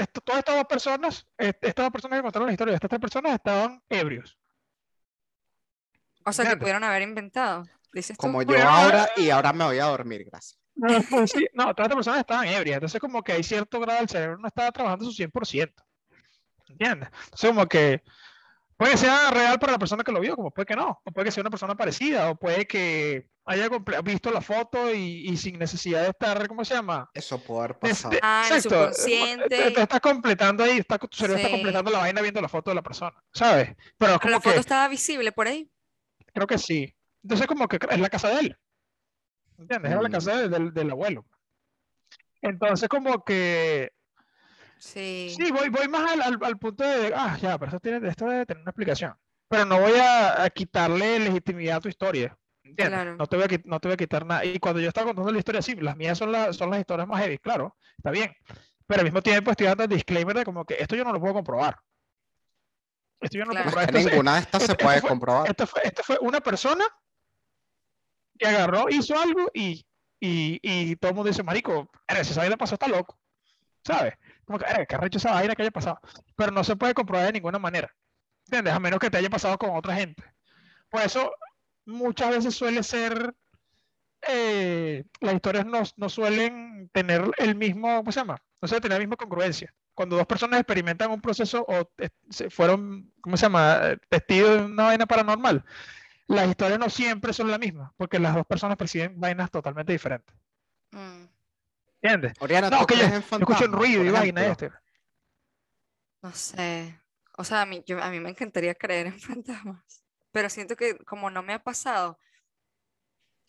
[0.00, 3.00] Esto- todas estas dos personas, eh, estas dos personas que contaron la historia, estas tres
[3.00, 4.38] personas estaban ebrios.
[6.24, 7.64] O sea, que pudieron haber inventado.
[7.92, 8.26] Dices tú.
[8.26, 10.58] Como yo Bueno, ahora y ahora me voy a dormir, gracias.
[10.74, 10.88] No,
[11.26, 14.38] sí, no, todas estas personas estaban ebrias, entonces como que hay cierto grado del cerebro
[14.38, 15.82] no estaba trabajando su 100%.
[16.68, 17.08] ¿Entiendes?
[17.24, 18.02] Entonces como que
[18.76, 21.10] puede que sea real para la persona que lo vio, como puede que no, o
[21.10, 23.68] puede que sea una persona parecida, o puede que haya
[24.02, 27.08] visto la foto y, y sin necesidad de estar, ¿cómo se llama?
[27.14, 28.16] Eso puede haber pasado.
[28.22, 29.48] Ah, exacto, eh, subconsciente.
[29.48, 31.54] te- te estás completando ahí, está, tu cerebro está Sí.
[31.54, 33.68] completando la vaina viendo la foto de la persona, ¿sabes?
[33.96, 35.70] Pero Pero como la foto que, estaba visible por ahí.
[36.34, 36.94] creo que sí.
[37.22, 38.58] Entonces como que es la casa de él.
[39.58, 39.90] ¿Entiendes?
[39.92, 40.12] Era la Mm.
[40.12, 41.26] casa de- del, del abuelo.
[42.42, 43.90] Entonces como que
[44.78, 45.34] Sí.
[45.36, 48.26] Sí, voy, voy más al, al- al punto de, ah, ya, pero eso tiene, esto
[48.26, 49.14] debe tener una explicación.
[49.48, 52.38] Pero no voy a, a quitarle legitimidad a tu historia.
[52.70, 52.94] ¿Entiendes?
[53.00, 53.16] Claro.
[53.16, 54.44] No te voy a, no te voy a quitar nada.
[54.44, 57.08] Y cuando yo estaba contando la historia, sí, las mías son, las son las historias
[57.08, 58.34] más heavy, claro, está bien.
[58.86, 61.20] Pero al mismo tiempo estoy dando el disclaimer de como que esto yo no lo
[61.20, 61.76] puedo comprobar.
[63.20, 63.96] Esto yo no lo puedo comprobar.
[63.96, 65.50] Esto, ninguna de estas se puede esto fue- comprobar.
[65.50, 66.84] esto fue, esto fue una persona
[68.38, 69.84] que agarró, hizo algo y,
[70.20, 73.18] y, y todo el mundo dice, marico, "Verga, si esa vaina pasó, está loco.
[73.84, 74.14] ¿Sabes?
[74.44, 75.98] Como que, "Verga, qué arrecho esa vaina que haya pasado.
[76.36, 77.92] Pero no se puede comprobar de ninguna manera.
[78.46, 78.72] ¿Entiendes?
[78.72, 80.22] A menos que te haya pasado con otra gente.
[80.88, 81.32] Por eso,
[81.88, 83.34] muchas veces suele ser,
[84.28, 88.40] eh, las historias no, no suelen tener el mismo, ¿cómo se llama?
[88.60, 89.74] No suelen tener la misma congruencia.
[89.94, 93.96] Cuando dos personas experimentan un proceso o eh, se fueron, ¿cómo se llama?
[94.08, 95.64] Testigos de una vaina paranormal,
[96.28, 100.36] las historias no siempre son la misma, porque las dos personas perciben vainas totalmente diferentes.
[100.92, 101.24] Mm,
[102.02, 102.34] ¿Entiendes?
[102.40, 104.70] Oriana, No, ¿tú que yo, yo escucho un ruido y vaina este.
[106.22, 107.00] no sé.
[107.38, 110.04] O sea, a mí, yo, a mí me encantaría creer en fantasmas.
[110.38, 112.16] Pero siento que como no me ha pasado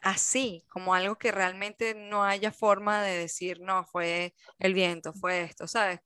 [0.01, 5.41] así, como algo que realmente no haya forma de decir, no, fue el viento, fue
[5.43, 5.99] esto, ¿sabes?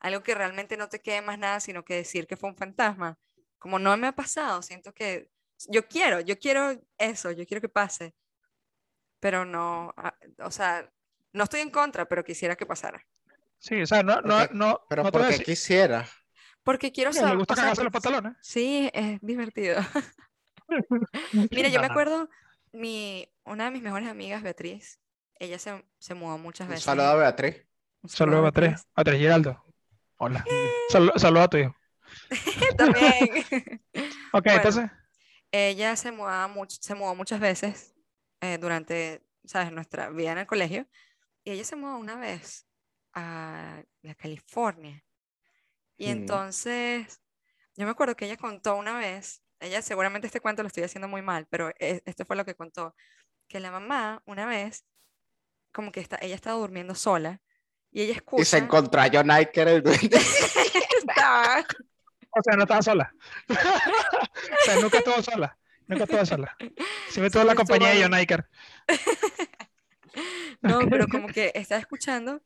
[0.00, 3.18] Algo que realmente no te quede más nada, sino que decir que fue un fantasma.
[3.58, 5.28] Como no me ha pasado, siento que
[5.68, 8.14] yo quiero, yo quiero eso, yo quiero que pase.
[9.20, 10.90] Pero no, ah, o sea,
[11.34, 13.06] no estoy en contra, pero quisiera que pasara.
[13.58, 16.08] Sí, o sea, no, no, Porque- no, Pero no porque quisiera.
[16.66, 17.38] Porque quiero saber.
[17.38, 18.36] gusta o sea, cagarse los pantalones.
[18.42, 19.80] Sí, es divertido.
[21.50, 22.28] Mira, yo me acuerdo,
[22.72, 25.00] mi, una de mis mejores amigas, Beatriz,
[25.38, 26.84] ella se, se mudó muchas Un veces.
[26.84, 27.64] saludo a Beatriz.
[28.02, 28.84] Un Saludos a Beatriz.
[29.04, 29.64] tres Giraldo.
[30.18, 30.44] Hola.
[30.90, 31.76] Saludos a tu hijo.
[32.76, 33.44] También.
[34.32, 34.56] Ok, Bueno.
[34.58, 34.90] entonces.
[35.52, 37.94] Ella se mudaba much- se mudó muchas veces
[38.40, 39.72] eh, durante, ¿sabes?
[39.72, 40.86] nuestra vida en el colegio.
[41.44, 42.66] Y ella se mudó una vez
[43.14, 45.02] a la California.
[45.98, 46.10] Y Mm.
[46.10, 47.20] entonces,
[47.76, 51.08] yo me acuerdo que ella contó una vez, ella seguramente este cuento lo estoy haciendo
[51.08, 52.94] muy mal, pero e- este fue lo que contó,
[53.48, 54.84] que la mamá una vez,
[55.72, 57.40] como que está, ella estaba durmiendo sola
[57.90, 58.42] y ella escucha...
[58.42, 60.18] Y se encontró a John Iker el duende.
[62.38, 63.14] O sea, no estaba sola.
[63.48, 63.54] o
[64.64, 65.58] sea, nunca estuvo sola.
[65.86, 66.54] Nunca estuvo sola.
[67.08, 68.48] Siempre tuvo la Siempre compañía de estuvo John Iker.
[70.60, 72.42] No, pero como que estaba escuchando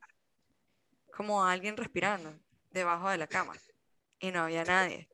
[1.13, 2.39] como a alguien respirando
[2.71, 3.55] debajo de la cama
[4.19, 5.09] y no había nadie.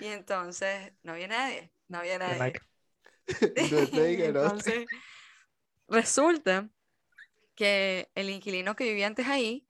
[0.00, 2.52] Y entonces no había nadie, no había nadie.
[3.56, 4.86] Entonces
[5.88, 6.68] resulta
[7.54, 9.68] que el inquilino que vivía antes ahí,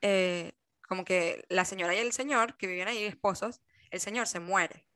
[0.00, 0.52] eh,
[0.88, 3.60] como que la señora y el señor que vivían ahí, esposos,
[3.90, 4.86] el señor se muere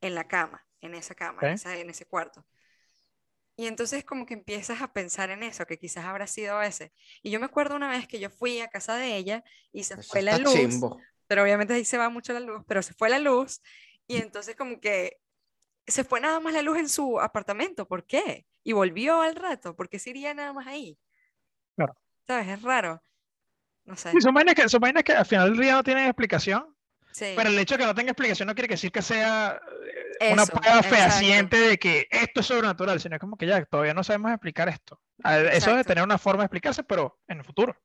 [0.00, 1.54] en la cama, en esa cama, en, Ok.
[1.54, 2.46] esa- en ese cuarto.
[3.56, 6.92] Y entonces como que empiezas a pensar en eso, que quizás habrá sido ese.
[7.22, 9.94] Y yo me acuerdo una vez que yo fui a casa de ella y se
[9.94, 11.00] Eso fue la luz, chimbo.
[11.26, 13.60] pero obviamente ahí se va mucho la luz, pero se fue la luz
[14.06, 15.18] y entonces como que
[15.86, 18.46] se fue nada más la luz en su apartamento, ¿por qué?
[18.64, 20.98] Y volvió al rato, ¿por qué se iría nada más ahí?
[21.76, 21.94] Claro.
[22.26, 22.48] ¿Sabes?
[22.48, 23.02] Es raro.
[23.84, 24.12] No sé.
[24.20, 26.71] Son vainas que, son vainas que al final del día no tienen explicación,
[27.12, 27.34] Sí.
[27.36, 29.60] pero el hecho de que no tenga explicación no quiere decir que sea
[30.20, 30.96] eh, una Eso, prueba exacto.
[30.96, 35.00] fehaciente de que esto es sobrenatural, sino como que ya todavía no sabemos explicar esto.
[35.18, 35.84] Eso debe Exacto.
[35.84, 37.76] tener una forma de explicarse, pero en el futuro.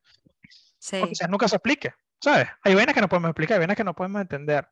[0.79, 1.01] Sí.
[1.01, 2.47] o quizás nunca se explique, ¿sabes?
[2.63, 4.67] Hay vainas que no podemos explicar, hay vainas que no podemos entender.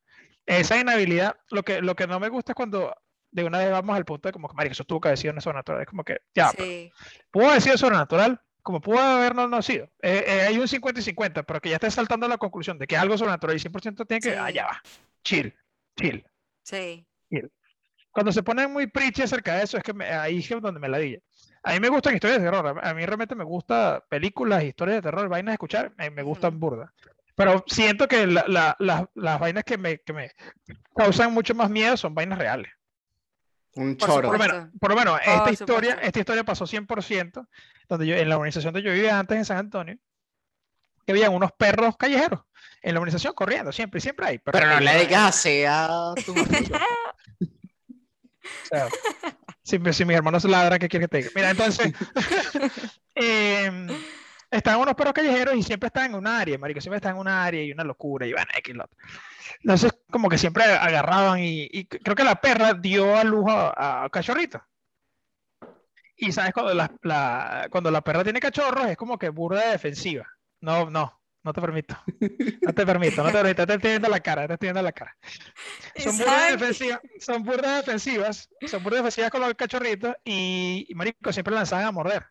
[0.46, 2.96] Esa inhabilidad, lo que, lo que no me gusta es cuando
[3.32, 5.34] de una vez vamos al punto de como que, marico, eso tuvo que haber sido
[5.42, 5.82] sobrenatural.
[5.82, 6.92] Es como que, ya, Sí.
[7.32, 9.86] pudo haber sido sobrenatural, como pudo haber no, no sido.
[10.02, 12.80] Eh, eh, hay un 50 y 50, pero que ya estés saltando a la conclusión
[12.80, 14.54] de que algo sobrenatural y 100% tiene que, ah, Sí.
[14.56, 14.82] ya va,
[15.24, 15.56] chill,
[15.96, 16.26] chill.
[16.64, 17.06] Sí.
[18.10, 20.90] Cuando se ponen muy preachy acerca de eso, es que me- ahí es donde me
[20.90, 21.20] ladilla.
[21.64, 22.80] A mí me gustan historias de terror.
[22.84, 26.52] A mí realmente me gusta películas, historias de terror, vainas de escuchar, me, me gustan
[26.56, 26.60] Ujú.
[26.60, 26.94] burda.
[27.36, 30.32] Pero siento que la- la- la- las vainas que me, que me
[30.96, 32.72] causan mucho más miedo son vainas reales.
[33.76, 34.30] Un Por choro.
[34.30, 34.80] Por lo menos, Supuesto.
[34.80, 36.08] por lo menos esta historia, supuesto.
[36.08, 37.48] esta historia pasó 100%,
[37.90, 39.98] donde yo, en la organización donde yo vivía antes en San Antonio,
[41.06, 42.42] que habían unos perros callejeros
[42.82, 44.38] en la organización corriendo, siempre, siempre hay.
[44.40, 46.16] Pero no le digas así a amigos.
[48.46, 48.88] O sea,
[49.64, 51.30] si, mi- si mis hermanos ladran, ¿qué quieres que te diga?
[51.36, 51.94] Mira, entonces,
[53.16, 53.88] em,
[54.52, 57.28] estaban unos perros callejeros y siempre están en un área, marico, siempre están en un
[57.28, 58.98] área y una locura y van X y lo otro.
[59.62, 64.06] Entonces, como que siempre agarraban y, y creo que la perra dio a luz a,
[64.06, 64.62] a cachorritos.
[66.18, 69.72] Y sabes, cuando la, la- cuando la perra tiene cachorros es como que burda de
[69.72, 70.26] defensiva.
[70.62, 71.96] No, no, no te permito.
[72.62, 74.92] No te permito, no te permito, te estoy viendo la cara, te estoy viendo la
[74.94, 75.18] cara.
[75.98, 81.34] Son burdas defensivas, son burdas defensivas, son burdas defensivas con los cachorritos y, y marico,
[81.34, 82.26] siempre lanzaban a morder.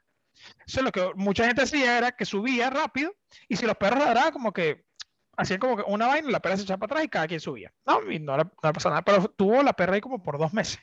[0.67, 3.15] Eso es lo que mucha gente hacía era que subía rápido
[3.49, 4.85] y si los perros ladraban como que
[5.37, 7.73] hacían como que una vaina, la perra se echaba para atrás y cada quien subía.
[7.87, 10.39] No, y no le, no le pasó nada, pero tuvo la perra ahí como por
[10.39, 10.79] dos meses.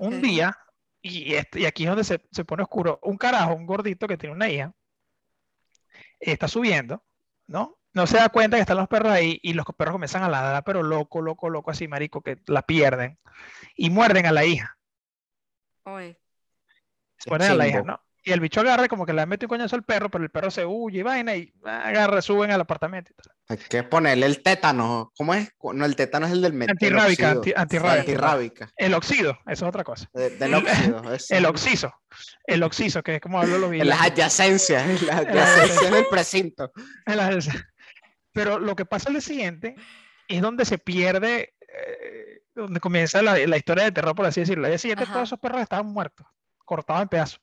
[0.00, 0.56] Un día,
[1.00, 4.16] y, este- y aquí es donde se, se pone oscuro, un carajo, un gordito que
[4.16, 4.72] tiene una hija,
[6.18, 7.04] está subiendo,
[7.46, 7.78] ¿no?
[7.92, 10.64] No se da cuenta que están los perros ahí y los perros comienzan a ladrar,
[10.64, 13.18] pero loco, loco, loco, así, marico, que la pierden
[13.76, 14.76] y muerden a la hija.
[15.84, 16.16] Uy,
[17.18, 17.82] Se muerden a la hija.
[17.82, 18.00] ¿no?
[18.26, 20.30] Y el bicho agarra y como que le mete un coñazo al perro, pero el
[20.30, 23.34] perro se huye y vaina y agarra, suben al apartamento y tal.
[23.50, 25.12] Hay que ponerle el tétano.
[25.14, 25.50] ¿Cómo es?
[25.74, 26.72] No, el tétano es el del metal.
[26.72, 28.00] Antirrábica, anti- antirrábica.
[28.00, 28.70] Antirrábica.
[28.76, 30.08] El oxido, eso es otra cosa.
[30.14, 31.12] De- del óxido.
[31.12, 31.34] eso.
[31.34, 31.92] El oxiso,
[32.46, 34.12] el oxiso, que es como hablo los En las videos.
[34.12, 34.82] adyacencias.
[34.88, 36.72] En las En las adyacencias del precinto.
[37.04, 37.48] En las-
[38.32, 39.74] Pero lo que pasa al día siguiente
[40.28, 44.64] es donde se pierde, eh, donde comienza la, la historia de terror, por así decirlo.
[44.64, 45.12] Al día siguiente Ajá.
[45.12, 46.26] todos esos perros estaban muertos,
[46.64, 47.40] cortados en pedazos.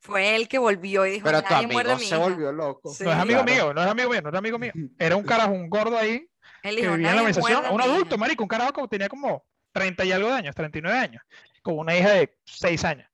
[0.00, 2.18] Fue él que volvió y dijo, Pero tu muerde amigo mi se hija".
[2.18, 2.92] volvió loco.
[2.92, 3.04] Sí.
[3.04, 3.52] No es amigo Claro.
[3.64, 4.72] mío, no es amigo mío, no es amigo mío.
[4.98, 6.28] Era un carajo, un gordo ahí,
[6.62, 8.16] Él que dijo, vivía en la organización, muerde un adulto, hija".
[8.16, 11.22] marico, un carajo como tenía como 30 y algo de años, 39 años,
[11.62, 13.08] con una hija de 6 años.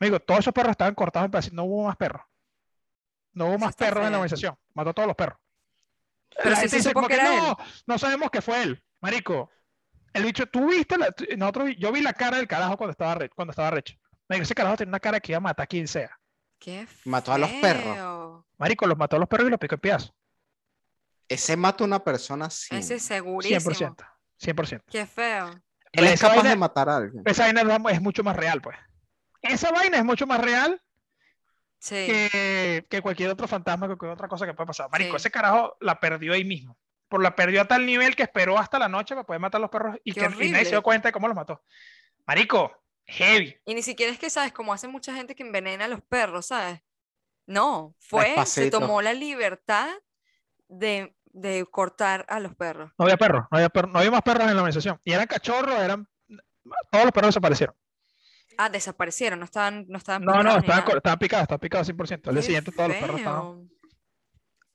[0.00, 2.22] Amigo, todos esos perros estaban cortados en pedazos, no hubo más perros.
[3.32, 5.38] No hubo Eso más perros en la organización, mató a todos los perros.
[6.36, 9.50] Pero La si se dice que que era no, no sabemos que fue él, marico.
[10.12, 13.28] El bicho, tú viste, la- nosotros, yo vi la cara del carajo cuando estaba, re-
[13.30, 13.94] cuando estaba recho.
[14.28, 16.18] Marico, ese carajo tenía una cara que iba a matar a quien sea.
[16.58, 17.94] Qué Mató a los perros.
[17.94, 18.46] feo.
[18.58, 20.12] Marico, los mató a los perros y los picó en pedazos.
[21.28, 22.74] Ese mata a una persona así.
[22.74, 23.60] Ese segurísimo.
[23.60, 24.04] 100%.
[24.40, 24.82] 100%.
[24.90, 25.50] Qué feo.
[25.92, 27.22] Él es Esa capaz vaina- de matar a alguien.
[27.26, 28.76] esa vaina es- mucho más real, pues.
[29.42, 30.82] Esa vaina es mucho más real
[31.78, 31.94] Sí.
[32.06, 34.90] que, que cualquier otro fantasma, que cualquier otra cosa que pueda pasar.
[34.90, 35.16] Marico, Sí.
[35.16, 36.76] ese carajo la perdió ahí mismo.
[37.08, 39.62] Por la perdió a tal nivel que esperó hasta la noche para poder matar a
[39.62, 41.62] los perros y, Qué que, y nadie se dio cuenta de cómo los mató.
[42.26, 42.72] Marico,
[43.08, 43.56] heavy.
[43.64, 44.52] Y ni siquiera es que, ¿sabes?
[44.52, 46.80] Como hace mucha gente que envenena a los perros, ¿sabes?
[47.46, 49.88] No, fue, se tomó la libertad
[50.68, 52.92] de, de cortar a los perros.
[52.98, 55.00] No había perros, no había, perro- no había más perros en la organización.
[55.04, 56.06] Y eran cachorros, eran.
[56.90, 57.74] Todos los perros desaparecieron.
[58.58, 62.28] Ah, desaparecieron, no estaban, no estaban No, no, estaban, estaban picados, estaban picados 100%.
[62.28, 63.70] Al día siguiente todos los perros estaban.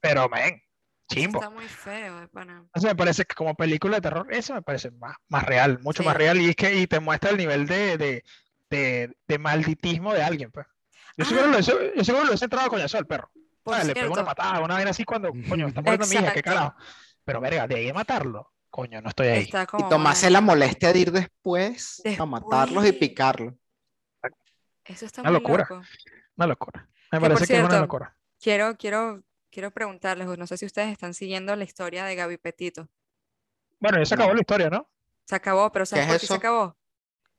[0.00, 0.60] Pero, men,
[1.08, 1.38] chimbo.
[1.38, 2.64] Está muy feo, de pana.
[2.74, 6.02] Eso me parece que como película de terror, eso me parece más, más real, mucho
[6.02, 6.40] más real.
[6.40, 8.24] Y es que y te muestra el nivel de, de,
[8.70, 10.66] de, de malditismo de alguien, pues.
[11.16, 11.52] Yo seguro, Ah.
[11.52, 13.30] lo, yo, seguro lo he entrado a coñazo al perro.
[13.62, 13.86] Por ¿sabes?
[13.88, 16.74] Le pego una patada, una vaina así cuando, coño, está muriendo mi hija, qué carajo.
[17.24, 19.48] Pero, verga, de ahí a matarlo, coño, no estoy ahí.
[19.78, 23.54] Y tomarse la molestia de ir después, a matarlos y picarlos.
[24.84, 25.66] Eso está Una muy locura.
[25.70, 25.82] loco.
[26.36, 26.88] Una locura.
[27.12, 28.16] Me Que, parece que es una locura.
[28.40, 29.22] Quiero, quiero,
[29.54, 32.88] quiero preguntarles, no sé si ustedes están siguiendo la historia de Gaby Petito.
[33.78, 34.34] Bueno, ya se acabó No.
[34.34, 34.90] la historia, ¿no?
[35.24, 36.76] Se acabó, pero ¿sabes es por qué se acabó?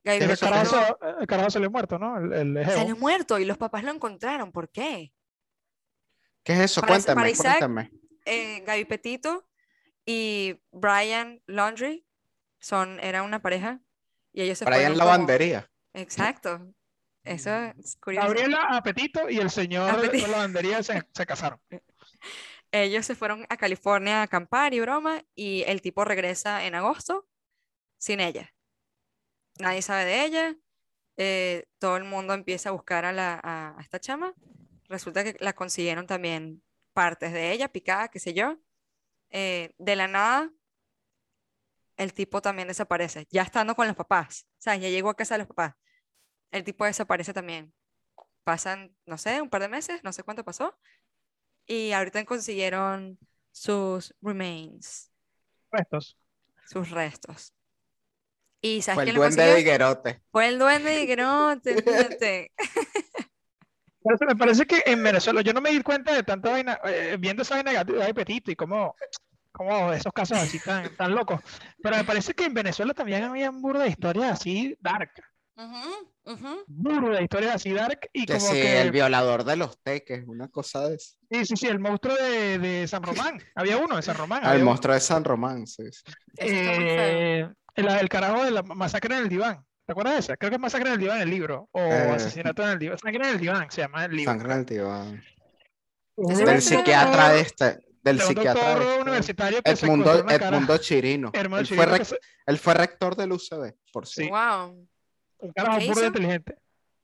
[0.03, 2.18] Gaby ¿Qué es El carajo, Petito se- el carajo salió muerto, ¿no?
[2.18, 4.51] El, el salió muerto y los papás lo encontraron.
[4.51, 5.11] ¿Por qué?
[6.43, 6.82] ¿Qué es eso?
[6.82, 7.91] Para- Cuéntame, para Isaac, cuéntame.
[8.26, 9.47] eh, Gaby Petito
[10.05, 12.05] y Brian Laundry
[12.59, 13.82] son, eran una pareja
[14.32, 15.70] y ellos se Para allá en fueron la como- bandería.
[15.93, 16.72] Exacto.
[17.24, 17.49] Eso
[17.80, 18.28] es curioso.
[18.28, 20.28] Gabriela Apetito y el señor Apetito.
[20.28, 21.59] de la bandería se, se casaron.
[22.71, 27.28] Ellos se fueron a California a acampar y broma y el tipo regresa en agosto
[27.97, 28.53] sin ella.
[29.59, 30.55] Nadie sabe de ella.
[31.17, 34.34] eh, todo el mundo empieza a buscar a, la, a, esta chama.
[34.89, 36.63] Resulta que la consiguieron también
[36.93, 38.59] partes de ella, picada, qué sé yo.
[39.32, 40.51] Eh, de la nada,
[41.97, 44.47] el tipo también desaparece, ya estando con los papás.
[44.59, 45.73] O sea, ya llegó a casa de los papás.
[46.51, 47.73] El tipo desaparece también.
[48.43, 50.78] Pasan, no sé, un par de meses, no sé cuánto pasó.
[51.68, 53.18] Y ahorita consiguieron
[53.51, 55.11] sus remains,
[55.72, 56.18] Restos.
[56.68, 57.53] sus restos.
[58.61, 59.59] ¿Y sabes Fue el duende de?
[59.59, 60.22] Higuerote.
[60.32, 62.51] Fue el duende de Higuerote, fíjate.
[64.03, 66.80] Pero se me parece que en Venezuela, yo no me di cuenta de tanta vaina,
[66.86, 68.95] eh, viendo esa vaina de Petito y cómo,
[69.51, 71.41] cómo esos casos así tan, tan locos.
[71.82, 75.11] Pero me parece que en Venezuela también había un burro de historias así dark.
[75.58, 76.64] Ujú, ujú.
[76.68, 78.82] Burro de historias así dark y Que como sí, que.
[78.82, 81.16] el violador de los teques, una cosa de eso.
[81.32, 83.41] Sí, sí, sí, el monstruo de, de San Román.
[83.56, 84.43] Había uno de San Román.
[84.43, 84.66] Había uno.
[84.72, 85.84] monstruo de San Román, sí.
[86.38, 89.64] Eh, el, el carajo de la masacre en el diván.
[89.86, 90.38] ¿Te acuerdas de esa?
[90.38, 91.70] Creo que es masacre en el diván el libro.
[91.72, 92.12] O Eh.
[92.16, 92.97] asesinato en el diván.
[92.97, 94.32] Sangre en el diván se llama el libro.
[94.34, 95.24] Sangre en el diván.
[96.18, 101.32] Del psiquiatra doctor- este, del de psiquiatra doctor este, universitario que Edmundo, Chirino.
[101.34, 104.28] Él fue, rec- él fue rector del UCB, por Sí.
[104.30, 104.88] Wow.
[105.40, 106.08] Un carajo ¿Qué burro hizo?
[106.08, 106.58] inteligente.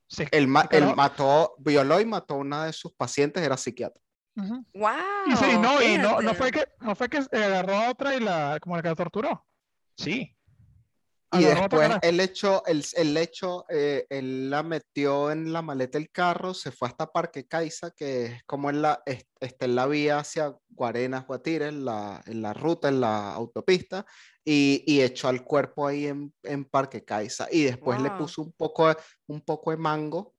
[0.08, 0.26] Sí.
[0.32, 4.02] Él, ma- mató, violó y mató a una de sus pacientes, era psiquiatra.
[4.36, 4.66] Ujú.
[4.74, 4.92] Wow.
[5.28, 8.20] Y sí, no, y no, no fue que no fue que agarró a otra y
[8.20, 9.46] la como la que la torturó.
[9.98, 10.36] Sí.
[11.34, 15.62] Y Agarró otro después él echó, él, él echó, eh, él la metió en la
[15.62, 19.66] maleta del carro, se fue hasta Parque Caiza, que es como en la, es- está
[19.66, 24.06] en la vía hacia Guarenas, Guatire, en la, en la ruta, en la autopista,
[24.44, 27.48] y, y echó al cuerpo ahí en, en Parque Caiza.
[27.52, 28.94] Y después le puso un poco,
[29.28, 30.34] un poco de mango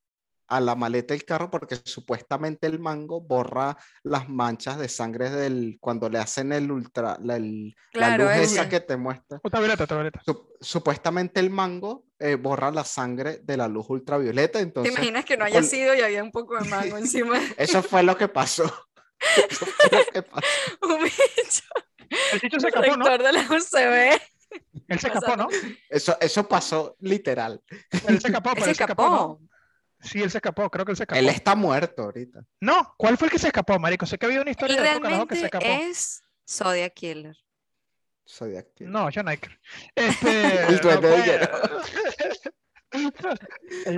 [0.57, 5.79] a la maleta del carro, porque supuestamente el mango borra las manchas de sangre del,
[5.81, 8.55] cuando le hacen el ultra, la, el- la Claro, luz ese.
[8.55, 9.41] esa que te muestra.
[9.43, 10.21] Ultravioleta, ultravioleta.
[10.27, 15.25] Sup- supuestamente el mango eh, borra la sangre de la luz ultravioleta, ¿Te entonces imaginas
[15.25, 17.41] que no haya sido y había un poco de mango encima?
[17.57, 18.65] eso fue lo que pasó.
[19.49, 20.47] Eso fue lo que pasó.
[20.83, 21.63] Un bicho.
[22.33, 23.05] El chicho se escapó, ¿no?
[23.19, 24.21] de la UCB.
[24.89, 25.49] Él se escapó, ¿no?
[25.89, 27.63] Eso, eso pasó literal.
[28.07, 29.41] Él se escapó, pero se él se escapó, ¿no?
[30.03, 31.19] Sí, él se escapó, creo que él se escapó.
[31.19, 32.45] Él está muerto ahorita.
[32.61, 34.05] No, ¿cuál fue el que se escapó, marico?
[34.05, 35.91] Sé que había una Él historia de otro carajo que se realmente escapó.
[35.91, 37.37] es Zodiac Killer.
[38.25, 38.91] Soy activo.
[38.91, 39.59] No, John Iker.
[39.95, 41.17] Este, El duende no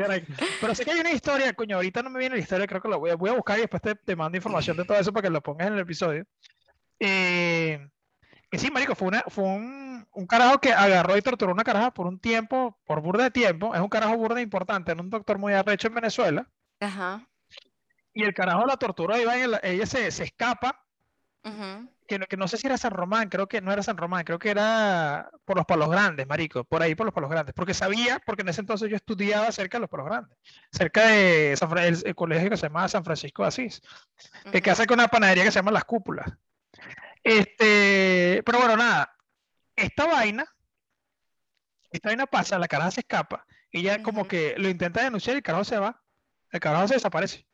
[0.09, 0.27] de.
[0.61, 2.89] Pero sé que hay una historia, coño, ahorita no me viene la historia, creo que
[2.89, 5.13] la voy a, voy a buscar y después te, te mando información de todo eso
[5.13, 6.25] para que lo pongas en el episodio.
[7.01, 7.87] Eh,
[8.55, 11.93] que sí, marico, fue, una, fue un, un carajo que agarró y torturó una caraja
[11.93, 13.75] por un tiempo, por burda de tiempo.
[13.75, 16.49] Es un carajo burda importante, era un doctor muy arrecho en Venezuela.
[16.81, 17.29] Ajá.
[18.13, 20.85] Y el carajo la torturó y va en el- ella se, se escapa
[21.45, 21.89] ujú.
[22.07, 24.25] que no, que no sé si era San Román, creo que no era San Román,
[24.25, 27.75] creo que era por los Palos Grandes, marico, por ahí por los Palos Grandes, porque
[27.75, 30.39] sabía, porque en ese entonces yo estudiaba cerca de los Palos Grandes,
[30.71, 33.83] cerca de San el, el colegio que se llama San Francisco de Asís,
[34.53, 34.71] que ujú.
[34.71, 36.31] hace con una panadería que se llama Las Cúpulas.
[37.25, 39.17] Este, pero bueno, nada,
[39.75, 40.45] esta vaina,
[41.91, 44.29] esta vaina pasa, la caraja se escapa, y ella como Ujú.
[44.29, 46.01] que lo intenta denunciar y el carajo se va,
[46.51, 47.47] el carajo se desaparece.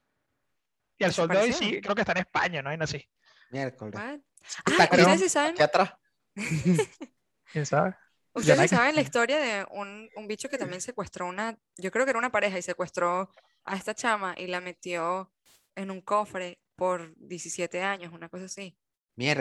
[0.98, 1.76] Y al sol de hoy ¿Desapareció?
[1.78, 3.08] sí, creo que está en España, no hay así.
[3.50, 3.94] Miércoles.
[3.96, 4.18] Ah,
[4.66, 5.52] ¿ustedes sí saben?
[5.52, 5.94] aquí atrás.
[7.52, 7.94] ¿Quién sabe?
[8.32, 12.10] Ustedes saben la historia de un, un bicho que también secuestró una, yo creo que
[12.10, 13.30] era una pareja y secuestró
[13.64, 15.32] a esta chama y la metió
[15.74, 18.76] en un cofre por 17 años, una cosa así.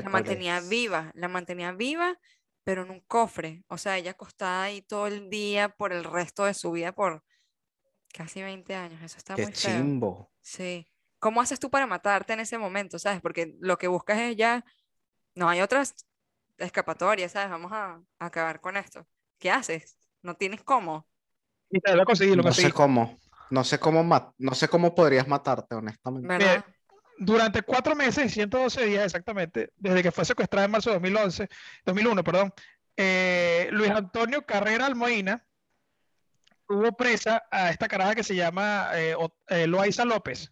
[0.04, 2.18] La mantenía viva, la mantenía viva,
[2.64, 3.64] pero en un cofre.
[3.68, 7.24] O sea, ella acostada ahí todo el día por el resto de su vida por
[8.14, 9.02] casi 20 años.
[9.02, 9.72] Eso está Qué muy feo.
[9.78, 10.32] chimbo.
[10.42, 10.88] Sí.
[11.20, 13.22] ¿Cómo haces tú para matarte en ese momento, sabes?
[13.22, 14.64] Porque lo que buscas es ya,
[15.36, 15.96] no hay otras
[16.58, 17.50] escapatorias, ¿sabes?
[17.50, 19.08] Vamos a, a acabar con esto.
[19.38, 19.98] ¿Qué haces?
[20.22, 21.08] No tienes cómo.
[21.70, 22.68] Y te lo conseguí, lo No conseguí.
[22.70, 23.18] sé cómo.
[23.52, 24.04] No sé cómo,
[24.38, 26.28] no sé cómo podrías matarte, honestamente.
[26.28, 26.66] ¿Verdad?
[27.22, 31.50] Durante cuatro meses y 112 días exactamente, desde que fue secuestrada en marzo de 2011,
[31.86, 32.54] 2001, perdón,
[32.96, 35.46] eh, Luis Antonio Carrera Almoina
[36.66, 39.16] tuvo presa a esta caraja que se llama eh,
[39.48, 40.52] eh, Loaiza López.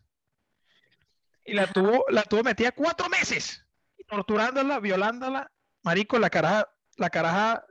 [1.45, 3.65] Y la tuvo, la tuvo metida cuatro meses,
[4.07, 5.49] torturándola, violándola.
[5.84, 7.63] Marico, la caraja, la caraja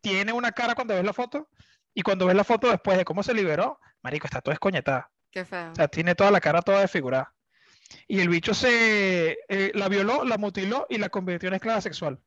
[0.00, 1.50] tiene una cara cuando ves la foto,
[1.92, 5.10] y cuando ves la foto después de cómo se liberó, Marico, está toda escoñetada.
[5.30, 5.72] Qué feo.
[5.72, 7.34] O sea, tiene toda la cara toda desfigurada.
[8.06, 12.20] Y el bicho se eh, la violó, la mutiló y la convirtió en esclava sexual.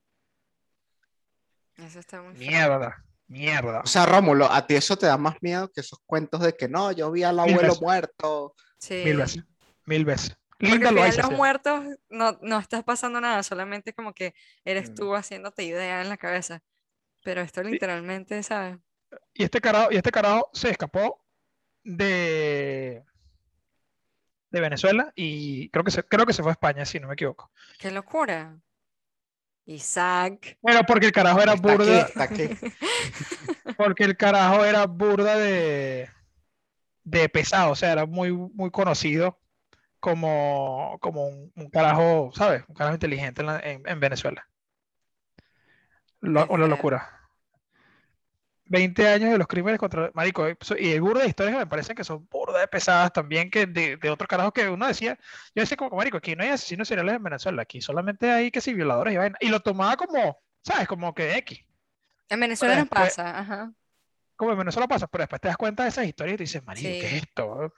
[1.77, 2.33] Eso está muy.
[2.35, 3.81] Mierda, mierda.
[3.81, 6.67] O sea, Rómulo, a ti eso te da más miedo que esos cuentos de que
[6.67, 7.81] no, yo vi al abuelo veces.
[7.81, 8.55] muerto.
[8.77, 9.01] Sí.
[9.05, 9.43] Mil veces,
[9.85, 10.37] mil veces.
[10.59, 14.35] Porque Linda al lo final los muertos no, no estás pasando nada, solamente como que
[14.63, 14.95] eres Mm.
[14.95, 16.61] tú haciéndote idea en la cabeza.
[17.23, 18.77] Pero esto literalmente, ¿sabes?
[19.33, 21.23] Y este carajo, y este carajo se escapó
[21.83, 23.03] de,
[24.51, 27.13] de Venezuela y creo que se, creo que se fue a España, si no me
[27.13, 27.51] equivoco.
[27.79, 28.57] ¡Qué locura!
[29.65, 30.57] Isaac.
[30.61, 32.49] Bueno, porque el carajo era Está aquí, burda, está aquí.
[33.77, 36.09] porque el carajo era burda de,
[37.03, 39.39] de pesado, o sea, era muy, muy conocido
[39.99, 42.63] como, como un, un carajo, ¿sabes?
[42.67, 44.47] Un carajo inteligente en, la- en- en Venezuela.
[46.19, 47.20] Lo- una locura.
[48.71, 51.67] 20 años de los crímenes contra Marico, eh, y hay burda de historias que me
[51.67, 55.19] parecen que son burda de pesadas también que de, de otros carajos que uno decía,
[55.53, 58.61] yo decía como, Marico, aquí no hay asesinos seriales en Venezuela, aquí solamente hay que
[58.61, 59.37] sí violadores y vaina.
[59.41, 60.87] Y lo tomaba como, ¿sabes?
[60.87, 61.65] Como que X.
[62.29, 63.73] En Venezuela no pasa, ajá.
[64.37, 66.65] como en Venezuela pasa, pero después te das cuenta de esas historias y te dices,
[66.65, 67.73] marico, ¿qué es esto?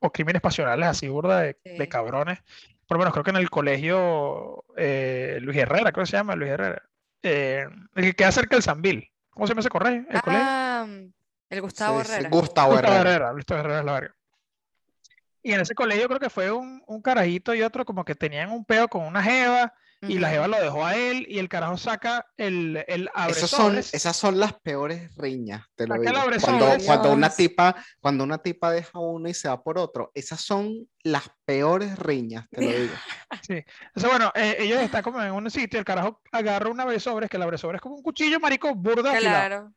[0.00, 2.40] O crímenes pasionales así, burda de, de cabrones.
[2.88, 6.34] Por lo menos creo que en el colegio eh, Luis Herrera, creo que se llama
[6.34, 6.82] Luis Herrera,
[7.22, 7.64] eh,
[7.94, 9.11] el que queda cerca del Sambil.
[9.32, 10.06] ¿Cómo se llama ese colegio?
[10.08, 10.46] El colegio.
[10.46, 10.86] Ah,
[11.48, 12.28] el Gustavo Sí, sí, Herrera.
[12.30, 13.10] Gustavo Gustavo Herrera.
[13.10, 14.14] Herrera, Gustavo Herrera es la verga.
[15.42, 18.50] Y en ese colegio creo que fue un, un carajito y otro como que tenían
[18.50, 21.76] un peo con una jeva y la jeva lo dejó a él y el carajo
[21.76, 26.12] saca el, el Esos son, esas son las peores riñas, te lo digo.
[26.40, 30.10] Cuando, cuando una tipa, cuando una tipa deja a uno y se va por otro,
[30.14, 32.94] esas son las peores riñas, te lo digo.
[33.42, 33.64] Sí.
[33.94, 37.36] Entonces, bueno, eh, ellos están como en un sitio, el carajo agarra un abresobres, que
[37.36, 39.16] el abresobres es como un cuchillo marico burda.
[39.18, 39.72] Claro.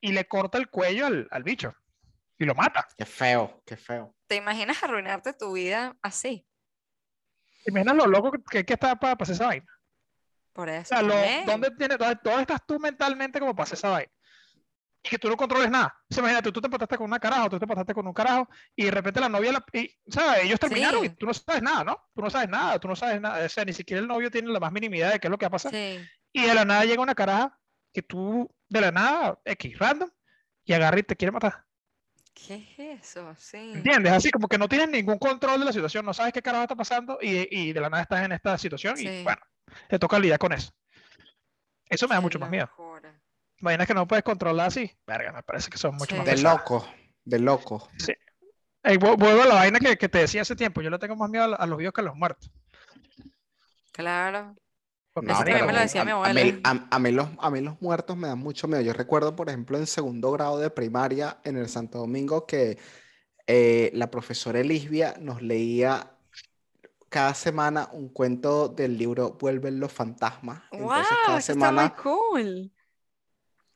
[0.00, 1.74] y le corta el cuello al, al bicho
[2.40, 2.88] y lo mata.
[2.96, 4.14] Qué feo, qué feo.
[4.26, 6.46] ¿Te imaginas arruinarte tu vida así?
[7.66, 9.66] Imaginas lo loco que, que está para hacer esa vaina.
[10.52, 10.84] Por O eso.
[10.86, 11.46] sea, lo- también.
[11.46, 14.12] ¿dónde, tienes, dónde, dónde estás tú mentalmente como para hacer esa vaina?
[15.02, 15.94] Y que tú no controles nada.
[16.10, 18.48] O sea, imagínate, tú te pataste con una carajo, tú te pataste con un carajo,
[18.76, 20.44] y de repente la novia, la, y, ¿sabes?
[20.44, 21.98] Ellos terminaron y tú no sabes nada, ¿no?
[22.14, 23.46] Tú no sabes nada, tú no sabes nada.
[23.46, 25.38] O sea, ni siquiera el novio tiene la más mínima idea de qué es lo
[25.38, 25.72] que va a pasar.
[25.72, 26.06] Sí.
[26.32, 27.58] Y de la nada llega una caraja
[27.94, 30.10] que tú, de la nada, X, random,
[30.64, 31.64] y agarra y te quiere matar.
[32.46, 33.34] ¿Qué es eso?
[33.36, 33.72] Sí.
[33.74, 34.12] ¿Entiendes?
[34.12, 36.74] Así como que no tienes ningún control de la situación, no sabes qué carajo está
[36.76, 39.22] pasando y, y de la nada estás en esta situación y Sí.
[39.22, 39.40] bueno,
[39.88, 40.72] te toca lidiar con eso.
[41.88, 42.70] Eso me da mucho más miedo.
[43.58, 44.90] Imaginas que no puedes controlar así.
[45.06, 46.16] Verga, me parece que son mucho Sí.
[46.16, 46.58] más De pesadas.
[46.60, 46.88] loco,
[47.24, 47.90] de loco.
[48.82, 50.80] Vu- vuelvo a la vaina que, que te decía hace tiempo.
[50.80, 52.50] Yo le tengo más miedo a, a los vivos que a los muertos.
[53.92, 54.56] Claro.
[55.12, 56.44] Porque, Eso marico, también me lo decía mi a- a abuela.
[56.44, 58.80] mí- A, a mí los, a mí los muertos me dan mucho miedo.
[58.82, 62.78] Yo recuerdo, por ejemplo, en segundo grado de primaria en el Santo Domingo que
[63.46, 66.12] eh, la profesora Elisbia nos leía
[67.08, 70.62] cada semana un cuento del libro Vuelven los fantasmas.
[70.70, 70.80] ¡Wow!
[70.82, 72.72] Entonces, cada Eso está muy semana, cool.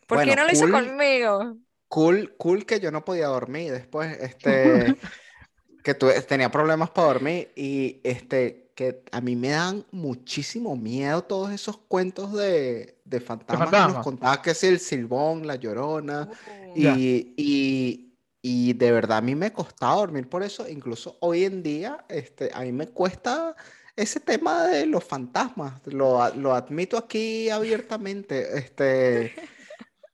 [0.06, 0.86] ¿Por qué Bueno, no lo hizo cool.
[0.86, 1.56] conmigo?
[1.88, 4.96] cool, cool que yo no podía dormir después, este,
[5.84, 11.22] que tu- tenía problemas para dormir y este, que a mí me dan muchísimo miedo
[11.22, 14.04] todos esos cuentos de, de fantasmas que nos fantasmas.
[14.04, 16.94] contaba que es el Silbón, la Llorona Uh, Ya.
[16.96, 21.62] y, y, y de verdad a mí me costaba dormir por eso, incluso hoy en
[21.62, 23.54] día este, a mí me cuesta
[23.96, 29.34] ese tema de los fantasmas, lo, lo admito aquí abiertamente, este,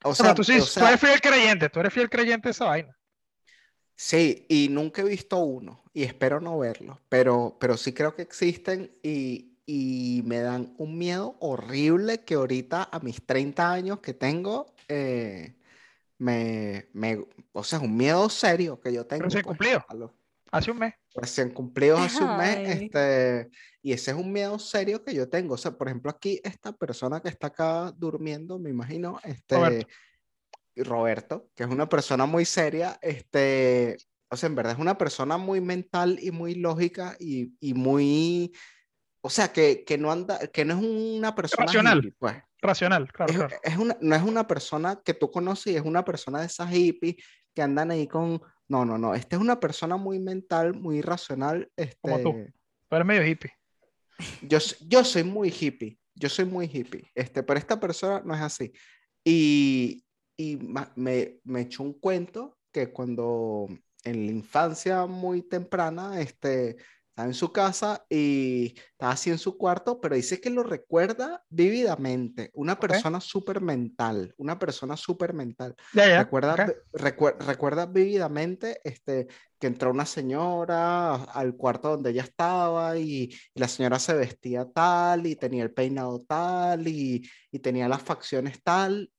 [0.03, 2.49] o sea, sea, tú, sí, o tú sea, eres fiel creyente, tú eres fiel creyente
[2.49, 2.95] de esa vaina.
[4.03, 8.23] Sí, y nunca he visto uno y espero no verlo, pero, pero sí creo que
[8.23, 14.15] existen y, y me dan un miedo horrible que ahorita a mis 30 años que
[14.15, 15.53] tengo, eh,
[16.17, 19.25] me, me, o sea, es un miedo serio que yo tengo.
[19.25, 19.85] Recién pues, cumplido.
[19.87, 20.09] a los
[20.51, 20.95] Hace un mes.
[21.13, 22.85] recién cumplidos hace un mes, Ay.
[22.85, 23.51] este,
[23.83, 25.53] y ese es un miedo serio que yo tengo.
[25.53, 29.87] O sea, por ejemplo, aquí esta persona que está acá durmiendo, me imagino, este, Roberto.
[30.75, 33.97] Roberto, que es una persona muy seria, este,
[34.29, 38.53] o sea, en verdad es una persona muy mental y muy lógica y, y muy,
[39.21, 41.97] o sea, que, que no anda, que no es una persona Racional.
[41.99, 42.35] hippie, pues.
[42.63, 43.55] Racional, claro, Es, claro.
[43.63, 46.69] es una, no es una persona que tú conoces y es una persona de esas
[46.71, 47.15] hippies
[47.55, 51.69] que andan ahí con, no, no, no, esta es una persona muy mental, muy racional,
[52.01, 52.29] Como tú.
[52.37, 52.53] este,
[52.87, 53.51] Tú eres medio hippie.
[54.43, 58.41] yo, yo soy muy hippie, yo soy muy hippie, este, pero esta persona no es
[58.41, 58.71] así.
[59.25, 60.03] Y,
[60.41, 60.57] y
[60.95, 63.67] me, me echó un cuento que cuando
[64.03, 66.77] en la infancia muy temprana, este,
[67.09, 71.43] estaba en su casa y estaba así en su cuarto, pero dice que lo recuerda
[71.49, 75.75] vívidamente, una persona súper mental, una persona súper mental.
[75.93, 76.17] Ya, ya.
[76.23, 76.59] Recuerda, ok.
[76.67, 79.27] vi- recuer- recuerda vívidamente este,
[79.59, 84.65] que entró una señora al cuarto donde ella estaba y, y la señora se vestía
[84.73, 87.21] tal y tenía el peinado tal y,
[87.51, 89.11] y tenía las facciones tal.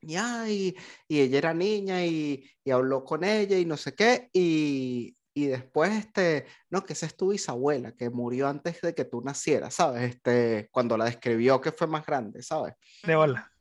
[0.00, 0.76] Y, ay,
[1.08, 4.30] y ella era niña y, y habló con ella y no sé qué.
[4.32, 9.04] Y, y después, este, no, que esa es tu bisabuela, que murió antes de que
[9.04, 10.14] tú nacieras, ¿sabes?
[10.14, 12.74] Este, cuando la describió que fue más grande, ¿sabes?
[13.02, 13.52] De bola.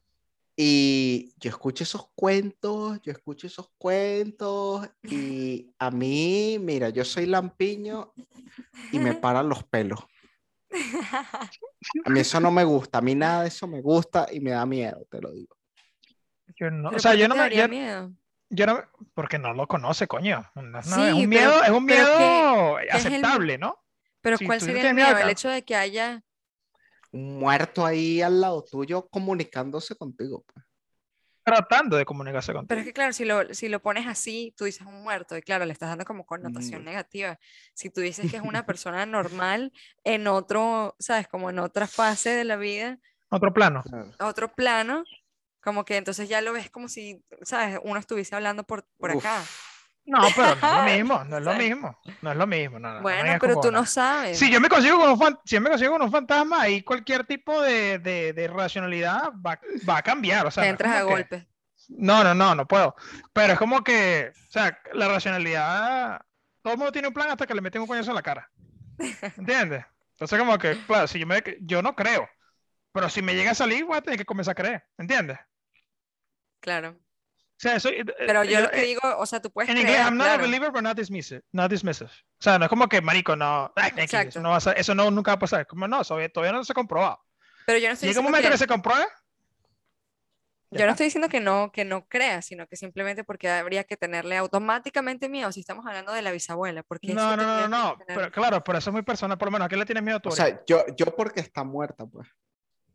[0.55, 7.25] Y yo escucho esos cuentos, yo escucho esos cuentos y a mí, mira, yo soy
[7.25, 8.13] lampiño
[8.93, 9.99] y me paran los pelos.
[12.05, 14.51] A mí eso no me gusta, a mí nada de eso me gusta y me
[14.51, 15.57] da miedo, te lo digo.
[16.57, 17.55] Yo no, Pero o sea, ¿por qué yo no me.
[17.55, 18.11] Yo, miedo?
[18.49, 18.83] yo no,
[19.13, 20.45] porque no lo conoce, coño.
[20.55, 23.05] No, es- no, Sí, es un pero- miedo, es un pero ¿qué- miedo qué es
[23.05, 23.83] el- aceptable, ¿no?
[24.21, 25.17] Pero ¿cuál sería el miedo?
[25.17, 26.23] El hecho de que haya...
[27.11, 30.43] Un muerto ahí al lado tuyo comunicándose contigo.
[30.53, 30.65] pues.
[31.43, 32.79] Tratando de comunicarse Pero contigo.
[32.79, 35.63] es que claro, si lo, si lo pones así, tú dices un muerto y claro,
[35.65, 36.85] le estás dando como connotación Mm.
[36.85, 37.39] negativa.
[37.75, 39.71] Si tú dices que es una persona normal
[40.03, 41.27] en otro, ¿sabes?
[41.27, 42.97] Como en otra fase de la vida,
[43.29, 43.83] Otro plano.
[44.19, 45.03] Otro plano,
[45.65, 47.79] como que entonces ya lo ves como si, ¿sabes?
[47.83, 49.43] Uno estuviese hablando por, por Uf, acá.
[50.05, 52.79] No, pero no es lo mismo, no es lo mismo, no es lo mismo.
[52.79, 54.37] No, no, no Bueno, pero tú no sabes.
[54.37, 57.25] Si yo me consigo con un, si yo me consigo con un fantasma, ahí cualquier
[57.25, 59.59] tipo de, de, de racionalidad va,
[59.89, 60.45] va a cambiar.
[60.45, 61.45] O sea, Te entras a que- golpes.
[61.89, 62.95] No, no, no, no puedo.
[63.33, 66.21] Pero es como que, o sea, la racionalidad,
[66.61, 68.49] todo el mundo tiene un plan hasta que le meten un coñazo en la cara.
[69.37, 69.85] ¿Entiendes?
[70.11, 72.27] Entonces, como que, claro, si yo me, yo no creo,
[72.91, 74.83] pero si me llega a salir, voy a tener que comenzar a creer.
[74.97, 75.37] ¿Entiendes?
[76.65, 76.97] Claro.
[76.97, 79.77] O sea, eso, eh, Pero yo lo eh, que digo, o sea, tú puedes En
[79.77, 80.43] inglés, I'm not a claro.
[80.43, 81.43] believer, but not dismissive.
[81.53, 82.09] Not dismissive.
[82.09, 84.93] O sea, no es como que, marico, no, ay, eso no, va a ser- eso
[84.95, 85.65] no nunca va a pasar.
[85.67, 87.19] Como no, eso todavía no se ha comprobado.
[87.65, 88.53] Pero yo no estoy Llega un diciendo momento que...
[88.53, 88.57] que...
[88.57, 89.05] se compruebe,
[90.71, 93.85] Ya Yo no estoy diciendo que no, que no creas, sino que simplemente porque habría
[93.85, 96.83] que tenerle automáticamente miedo si estamos hablando de la bisabuela.
[96.83, 99.37] Porque No, no, no, no, que no, tener- pero claro, pero eso es muy personal,
[99.37, 100.29] por lo menos, ¿a qué le tienes miedo tú?
[100.29, 102.27] O sea, yo, yo porque está muerta, pues.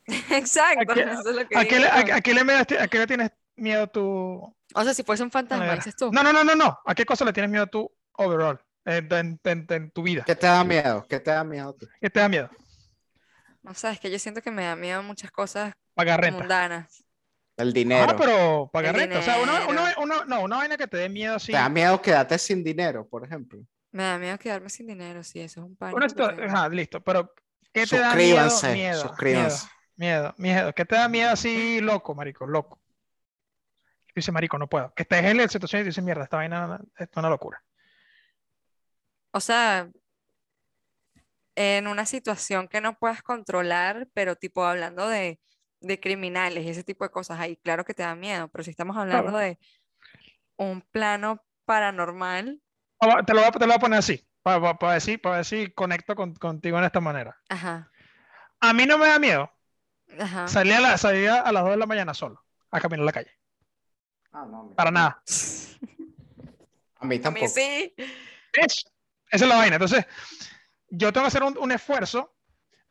[0.30, 2.14] Exacto, qué- eso es lo que ¿A qué, digo le, a, yo.
[2.16, 3.30] a qué le, me- a qué le tienes
[3.60, 4.56] miedo tú?
[4.74, 6.10] O sea, si fuese un fantasma, dices tú.
[6.12, 6.78] No, no, no, no, no.
[6.84, 10.22] ¿A qué cosa le tienes miedo tú overall en, en- en- en tu vida?
[10.26, 11.06] ¿Qué te da miedo?
[11.08, 11.74] ¿Qué te da miedo?
[11.74, 11.86] tú?
[12.00, 12.50] ¿Qué te da miedo?
[13.66, 16.38] O sea, es que yo siento que me da miedo muchas cosas Pagar renta.
[16.38, 17.04] mundanas.
[17.56, 18.06] El dinero.
[18.10, 19.18] Ah, pero pagar El renta.
[19.18, 21.52] O sea, una, una, una- no, una vaina que te dé miedo así.
[21.52, 23.60] ¿Te da miedo quedarte sin dinero, por ejemplo?
[23.92, 26.48] Me da miedo quedarme sin dinero, sí, eso es un pánico Una que situa- tengo.
[26.48, 27.00] Ajá, listo.
[27.02, 27.34] Pero,
[27.72, 28.48] ¿qué te da miedo?
[28.48, 29.66] Suscríbanse, Miedo, suscríbanse.
[29.96, 30.72] Miedo, miedo, miedo.
[30.72, 32.46] ¿Qué te da miedo así, loco, marico?
[32.46, 32.79] Loco.
[34.14, 34.92] Dice, marico, no puedo.
[34.94, 37.62] Que estés en la situación y dices, mierda, esta vaina es una locura.
[39.32, 39.90] O sea,
[41.56, 45.40] en una situación que no puedas controlar, pero tipo hablando de,
[45.80, 48.70] de criminales y ese tipo de cosas, ahí claro que te da miedo, pero si
[48.70, 49.58] estamos hablando de
[50.56, 52.60] un plano paranormal,
[53.00, 55.42] Vamos, Te lo voy a, te lo voy a poner así, para, para, decir, para
[55.44, 57.36] si conecto con- contigo en esta manera.
[57.48, 57.90] ajá,
[58.60, 59.50] A mí no me da miedo
[60.18, 60.46] ajá.
[60.46, 63.12] salir a, la, salir a las 2 de la mañana solo a caminar a la
[63.12, 63.32] calle.
[64.32, 64.76] Ah, no, mira.
[64.76, 65.22] Para nada.
[66.96, 67.48] A mí A mí tampoco.
[67.48, 67.94] sí.
[68.52, 68.84] Es-
[69.32, 69.76] esa es la vaina.
[69.76, 70.04] Entonces,
[70.88, 72.34] yo tengo que hacer un, un esfuerzo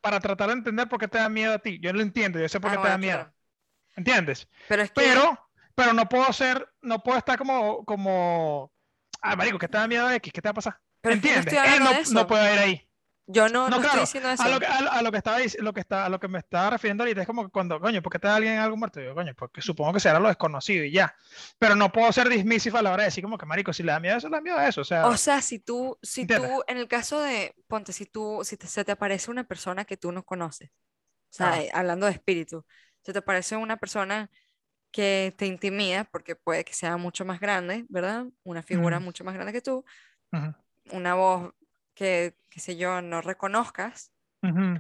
[0.02, 1.80] para tratar de entender por qué te da miedo a ti.
[1.82, 3.18] Yo lo entiendo, yo sé por Ah, qué te da miedo.
[3.20, 3.34] claro.
[3.96, 4.48] ¿Entiendes?
[4.68, 8.72] Pero es que, Pero, pero no puedo ser, no puedo estar como, como,
[9.22, 10.32] ah, marico, ¿qué te da miedo de X?
[10.32, 10.80] ¿Qué te va a pasar?
[11.02, 11.74] pero es que yo no ¿Entiendes?
[11.76, 12.89] Él no, no puede ir ahí.
[13.30, 14.44] Yo no, No, no claro, estoy diciendo eso.
[14.44, 16.40] A lo, que, a, a lo que estaba lo que está, a lo que me
[16.40, 19.00] estaba refiriendo ahorita es como que cuando, coño, ¿por qué da alguien algo muerto?
[19.02, 21.16] Yo, coño, porque supongo que será lo desconocido y ya.
[21.60, 23.92] Pero no puedo ser dismissive a la hora de decir como que, marico, si le
[23.92, 24.82] da miedo a eso, le da miedo a eso.
[24.82, 26.28] O sea, O sea, si tú, si ¿Entiendes?
[26.28, 29.86] tú, en el caso de, ponte, si tú, si te- se te aparece una persona
[29.86, 30.74] que tú no conoces, o
[31.32, 31.64] sea, Ajá.
[31.64, 32.66] eh, hablando de espíritu,
[33.04, 34.32] se te aparece una persona
[34.92, 38.28] que te intimida, porque puede que sea mucho más grande, ¿verdad?
[38.44, 39.02] Una figura Ujú.
[39.02, 39.86] mucho más grande que tú,
[40.34, 40.54] ujú,
[40.92, 41.54] una voz
[42.00, 44.80] que, qué sé yo, no reconozcas, ujú.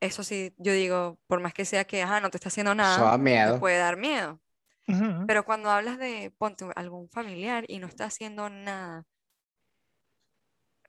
[0.00, 3.12] eso sí, yo digo, por más que sea que, ajá, no te está haciendo nada,
[3.12, 3.58] te miedo.
[3.58, 4.38] puede dar miedo.
[4.86, 5.26] Ujú.
[5.26, 9.04] Pero cuando hablas de, ponte, algún familiar y no está haciendo nada,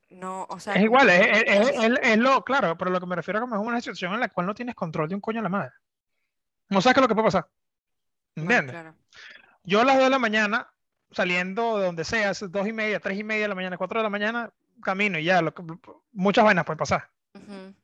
[0.09, 3.15] no, o sea, Es igual, es, es- es- es lo, claro, pero lo que me
[3.15, 5.43] refiero como es una situación en la cual no tienes control de un coño a
[5.43, 5.72] la madre.
[6.69, 7.47] No sabes qué es lo que puede pasar.
[8.36, 8.72] Bueno, ¿Entiendes?
[8.74, 8.95] claro.
[9.63, 10.67] Yo a las 2 de la mañana,
[11.11, 13.99] saliendo de donde sea, es dos y media, tres y media de la mañana, 4
[13.99, 14.51] de la mañana,
[14.82, 15.53] camino y ya, lo
[16.11, 17.09] muchas vainas pueden pasar.
[17.34, 17.75] Ujú.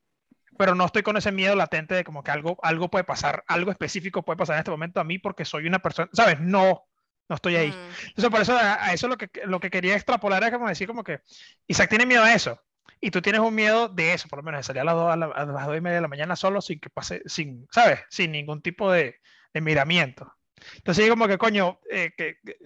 [0.58, 3.72] Pero no estoy con ese miedo latente de como que algo, algo puede pasar, algo
[3.72, 6.40] específico puede pasar en este momento a mí porque soy una persona, ¿sabes?
[6.40, 6.84] No,
[7.30, 7.70] no estoy ahí.
[7.70, 10.68] Mm, Entonces, por eso a, a eso lo que, lo que quería extrapolar era como
[10.68, 11.22] decir como que
[11.68, 12.60] Isaac tiene miedo a eso.
[13.00, 15.12] Y tú tienes un miedo de eso, por lo menos de salir a las dos,
[15.14, 17.68] a la- a las dos y media de la mañana solo sin que pase, sin,
[17.72, 18.00] ¿sabes?
[18.10, 19.20] Sin ningún tipo de,
[19.54, 20.34] de miramiento.
[20.78, 22.58] Entonces, como que, coño, eh, que, que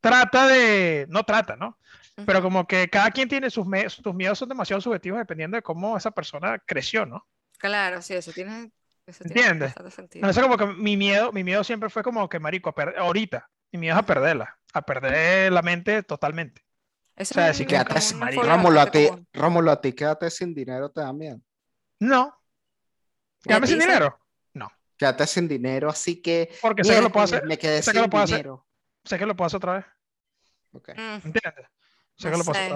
[0.00, 1.78] trata de, no trata, ¿no?
[2.24, 5.62] Pero como que cada quien tiene sus, me- sus miedos, son demasiado subjetivos dependiendo de
[5.62, 7.26] cómo esa persona creció, ¿no?
[7.58, 8.70] Claro, sí, eso tiene,
[9.06, 9.74] eso tiene ¿Entiendes?
[10.14, 13.94] Entonces, como que mi miedo, mi miedo siempre fue como que, marico, ahorita, mi miedo
[13.96, 16.62] es a perderla, a perder la mente totalmente.
[17.16, 18.42] Eso sea, quédate sin una marido.
[18.42, 19.08] fobia Rómulo, a ti.
[19.32, 21.40] Rómulo, a ti quédate sin dinero, te da miedo.
[22.00, 22.34] No.
[23.44, 24.20] ¿Y a Quedarme ti, sin dinero.
[24.98, 26.56] Quédate sin dinero, así que.
[26.62, 28.50] Porque sé que lo puedo hacer, Me quedé sé que lo puedo hacer.
[29.04, 29.84] sé que lo puedo hacer otra vez.
[30.72, 30.88] Ok.
[30.96, 31.66] Mm, ¿Entiendes?
[32.22, 32.72] No sé.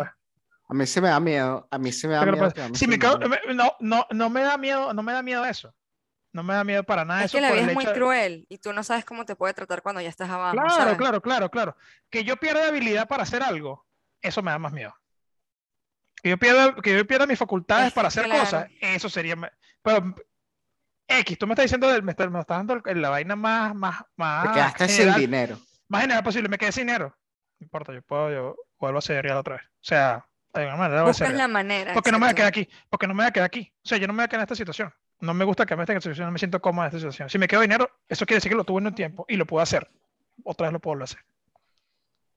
[0.68, 1.66] A mí sí me da miedo.
[1.70, 2.52] A mí sí me da miedo.
[2.52, 5.44] quedarme Si me sin me- no, no, no me da miedo, no me da miedo
[5.44, 5.74] eso.
[6.32, 8.46] No me da miedo para nada Es eso que la vida es muy de- cruel
[8.48, 10.96] y tú no sabes cómo te puede tratar cuando ya estás abajo, Claro, ¿sabes?
[10.96, 11.76] claro, claro, claro.
[12.08, 13.84] Que yo pierda habilidad para hacer algo,
[14.22, 14.94] eso me da más miedo.
[16.22, 18.40] Que yo pierda, que yo pierda mis facultades Es para hacer claro.
[18.42, 19.34] cosas, eso sería.
[19.82, 20.14] Pero
[21.08, 23.74] X, tú me estás diciendo, del- me estás, me estás dando el- la vaina más,
[23.74, 25.58] más, Te más quedaste sin general, dinero.
[25.88, 26.48] más general posible.
[26.48, 27.08] Me quedé sin dinero.
[27.58, 29.64] No importa, yo puedo, yo vuelvo a ser real otra vez.
[29.64, 31.94] O sea, de alguna manera ser Buscas la manera.
[31.94, 33.72] Porque no me voy a quedar aquí, porque no me voy a quedar aquí.
[33.84, 34.92] O sea, yo no me voy a quedar en esta situación.
[35.20, 37.28] No me gusta quedarme en esta situación, no me siento cómodo en esta situación.
[37.28, 39.46] Si me quedo dinero, eso quiere decir que lo tuve en un tiempo y lo
[39.46, 39.88] puedo hacer.
[40.44, 41.20] Otra vez lo puedo hacer.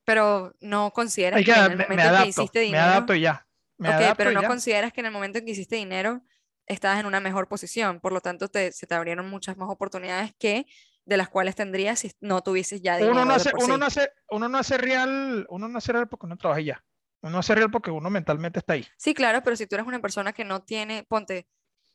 [0.03, 2.59] Pero no consideras Hay que que, en el me, momento me en que adapto, hiciste
[2.59, 3.47] me dinero, adapto y ya.
[3.77, 4.47] Me ok, adapto pero y no ya.
[4.49, 6.21] consideras que en el momento en que hiciste dinero
[6.65, 10.33] estabas en una mejor posición, por lo tanto te, se te abrieron muchas más oportunidades
[10.37, 10.65] que
[11.05, 13.79] de las cuales tendrías si no tuvieses ya dinero Uno no, hace, uno, sí.
[13.79, 16.83] no hace, uno no hace real, uno no hace real porque uno trabaja ya.
[17.21, 18.85] Uno hace real porque uno mentalmente está ahí.
[18.97, 21.47] Sí, claro, pero si tú eres una persona que no tiene, ponte,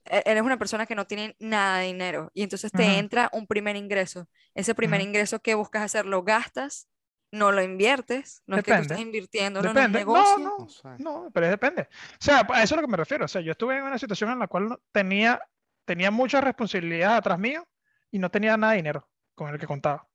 [0.05, 3.47] e- eres una persona que no tiene nada de dinero y entonces te entra un
[3.47, 4.29] primer ingreso.
[4.55, 6.89] Ese primer ingreso que buscas hacer lo gastas,
[7.31, 9.99] no lo inviertes, no es que tú estás Depende, invirtiéndolo en un Depende.
[10.05, 10.39] No, negocio.
[10.39, 11.83] no, No no, pero depende.
[11.83, 11.87] O
[12.21, 13.27] sea, a eso es a lo que me refiero.
[13.27, 15.41] O sea, yo estuve en una situación en la cual no- tenía,
[15.85, 17.69] tenía muchas responsabilidades atrás mío
[18.11, 20.09] y no tenía nada de dinero con el que contaba.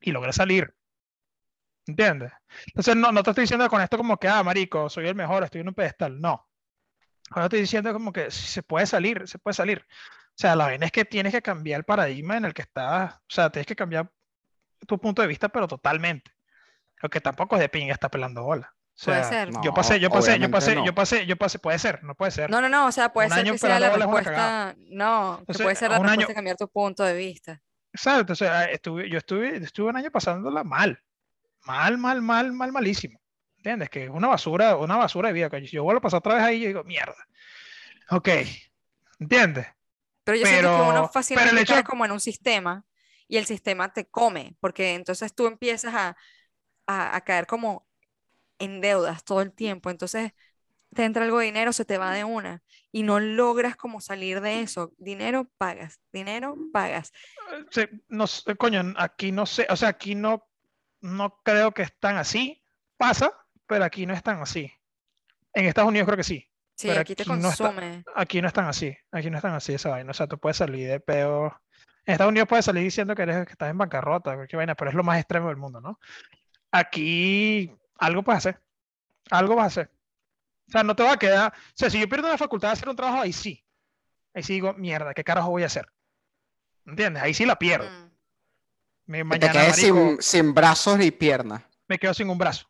[0.00, 0.74] y logré salir.
[1.86, 2.32] ¿Entiendes?
[2.66, 5.42] Entonces, no, no te estoy diciendo con esto como que, ah, marico, soy el mejor,
[5.44, 6.20] estoy en un pedestal.
[6.20, 6.48] No.
[7.30, 9.80] Ahora estoy diciendo como que se puede salir, se puede salir.
[9.80, 13.14] O sea, la vaina es que tienes que cambiar el paradigma en el que estás.
[13.16, 14.10] O sea, tienes que cambiar
[14.86, 16.32] tu punto de vista, pero totalmente.
[17.02, 18.74] Lo que tampoco es de pinga está pelando bola.
[19.02, 19.48] O Puede sea, ser.
[19.50, 20.84] yo No, pasé, yo pasé, yo pasé, no.
[20.86, 22.48] yo pasé, yo pasé, puede ser, no puede ser.
[22.50, 25.40] No, no, no, o sea, puede Un ser año que sea la respuesta, no, que
[25.42, 27.60] Entonces, puede ser la un respuesta año- de cambiar tu punto de vista.
[27.92, 31.02] Exacto, o sea, estuve, yo estuve, estuve un año pasándola mal,
[31.64, 33.20] mal, mal, mal, mal, malísimo.
[33.56, 33.90] ¿Entiendes?
[33.90, 35.50] Que es una basura, una basura de vida.
[35.50, 37.14] que Yo vuelvo a pasar otra vez ahí y yo digo, mierda.
[38.10, 38.28] Ok,
[39.20, 39.66] ¿entiendes?
[40.24, 42.84] Pero yo siento que Pero- uno pero el fácilmente hecho cae como en un sistema
[43.28, 46.16] y el sistema te come, porque entonces tú empiezas a,
[46.86, 47.86] a, a caer como
[48.64, 49.90] en deudas todo el tiempo.
[49.90, 50.32] Entonces
[50.94, 54.40] te entra algo de dinero, se te va de una y no logras como salir
[54.40, 54.92] de eso.
[54.98, 57.12] Dinero pagas, dinero pagas.
[57.70, 60.46] Sí, no sé, coño, aquí no sé, o sea, aquí no,
[61.00, 62.62] no creo que están así.
[62.98, 63.32] Pasa,
[63.66, 64.70] pero aquí no están así.
[65.54, 66.48] En Estados Unidos creo que sí.
[66.74, 68.04] Sí, Pero aquí te aquí no está- consume.
[68.14, 68.96] Aquí no están así.
[69.10, 70.10] Aquí no están así esa vaina.
[70.10, 71.46] O sea, tú puedes salir de peo.
[72.04, 74.90] En Estados Unidos puedes salir diciendo que eres que estás en bancarrota, cualquier vaina, pero
[74.90, 75.98] es lo más extremo del mundo, ¿no?
[76.70, 77.70] Aquí
[78.02, 78.60] algo puedes hacer.
[79.30, 79.90] Algo vas a hacer.
[80.68, 81.52] O sea, no te va a quedar.
[81.52, 83.64] O sea, si yo pierdo la facultad de hacer un trabajo, ahí sí.
[84.34, 85.86] Ahí sí digo, mierda, ¿qué carajo voy a hacer?
[86.86, 87.22] ¿Entiendes?
[87.22, 87.88] Ahí sí la pierdo.
[87.88, 88.10] Mm.
[89.06, 91.62] Me- te mañana, quedes marico, sin, sin brazos ni piernas.
[91.88, 92.66] me quedo sin un brazo.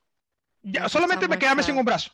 [0.62, 2.12] Ya, solamente me quedarme sin un brazo.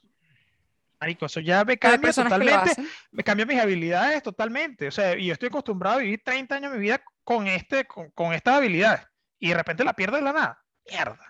[1.00, 2.72] Marico, eso ya me cambia totalmente.
[3.12, 4.88] me cambia mis habilidades totalmente.
[4.88, 7.84] O sea, y yo estoy acostumbrado a vivir 30 años de mi vida con, este,
[7.86, 9.06] con, con estas habilidades.
[9.38, 10.64] Y de repente la pierdo de la nada.
[10.90, 11.27] Mierda.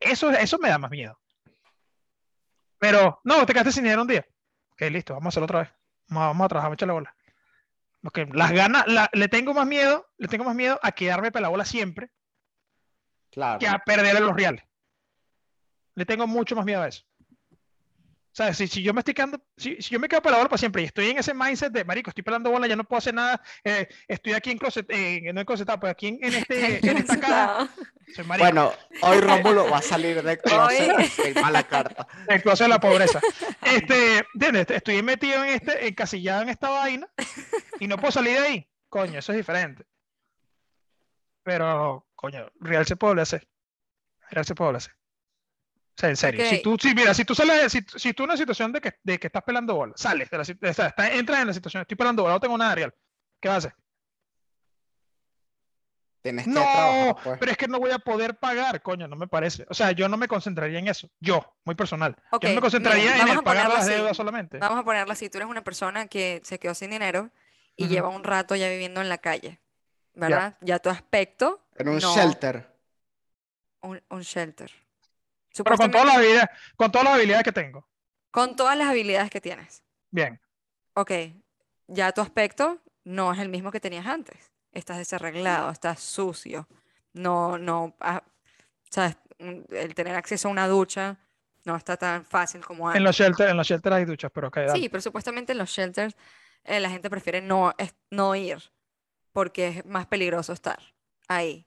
[0.00, 1.18] Eso, eso me da más miedo.
[2.78, 4.26] Pero, no, te quedaste sin dinero un día.
[4.72, 5.70] Ok, listo, vamos a hacerlo otra vez.
[6.08, 7.14] Vamos, a- vamos a trabajar, echarle bola.
[8.02, 11.48] Porque las ganas, la- le tengo más miedo, le tengo más miedo a quedarme pela
[11.48, 12.10] bola siempre
[13.30, 13.58] Claro.
[13.58, 14.64] que a perder los reales.
[15.94, 17.04] Le tengo mucho más miedo a eso.
[18.32, 20.48] O sea, si, si yo me estoy quedando, si, si yo me quedo pelando bola
[20.50, 22.98] para siempre y estoy en ese mindset de, marico, estoy pelando bola, ya no puedo
[22.98, 26.34] hacer nada, eh, estoy aquí en closet, eh, no en closet, pues aquí en, en
[26.34, 27.68] este, en esta
[28.14, 28.72] soy marico, Bueno,
[29.02, 32.06] hoy Rómulo va a salir de closet Hoy- y firma la carta.
[32.28, 33.20] el closet de la pobreza.
[33.62, 34.70] Este, ¿entiendes?
[34.70, 37.08] Estoy metido en este, encasillado en esta vaina
[37.80, 38.68] y no puedo salir de ahí.
[38.88, 39.84] Coño, eso es diferente.
[41.42, 43.48] Pero, coño, real se puede hacer.
[44.30, 44.94] Real se puede hacer.
[46.00, 46.44] O sea, en serio.
[46.46, 48.94] Si tú, si, mira, si tú sales, si, si tú en una situación de que,
[49.02, 51.52] de que estás pelando bola, sales de la sit- o sea, estás- entras en la
[51.52, 52.94] situación, estoy pelando bola, no tengo nada real.
[53.38, 53.74] ¿Qué vas a hacer?
[56.22, 57.38] Tienes que No, trabajar, pues.
[57.38, 59.64] pero es que no voy a poder pagar, coño, no me parece.
[59.70, 61.08] O sea, yo no me concentraría en eso.
[61.18, 62.14] Yo, muy personal.
[62.32, 63.92] Yo no me mira, concentraría en el pagar las así.
[63.92, 64.58] deudas solamente.
[64.58, 67.30] Vamos a ponerlo así, tú eres una persona que se quedó sin dinero
[67.76, 69.60] y lleva un rato ya viviendo en la calle,
[70.14, 70.56] ¿verdad?
[70.60, 72.70] Ya tu aspecto, En un no, shelter.
[73.80, 74.70] un, un shelter.
[75.56, 77.88] Pero con todas las habilidades, con todas las habilidades que tengo.
[78.30, 79.82] con todas las habilidades que tienes.
[80.10, 80.40] Bien.
[80.94, 81.10] Ok,
[81.88, 84.52] ya tu aspecto no es el mismo que tenías antes.
[84.72, 86.68] Estás desarreglado, estás sucio.
[87.12, 88.22] No, no, ah,
[88.88, 91.16] sabes, el tener acceso a una ducha
[91.64, 93.02] no está tan fácil como En antes.
[93.02, 94.72] los shelters, en los shelters hay duchas, pero dale.
[94.72, 96.16] Sí, pero supuestamente en los shelters
[96.64, 98.58] eh, la gente prefiere no, es- no ir
[99.32, 100.78] porque es más peligroso estar
[101.26, 101.66] ahí.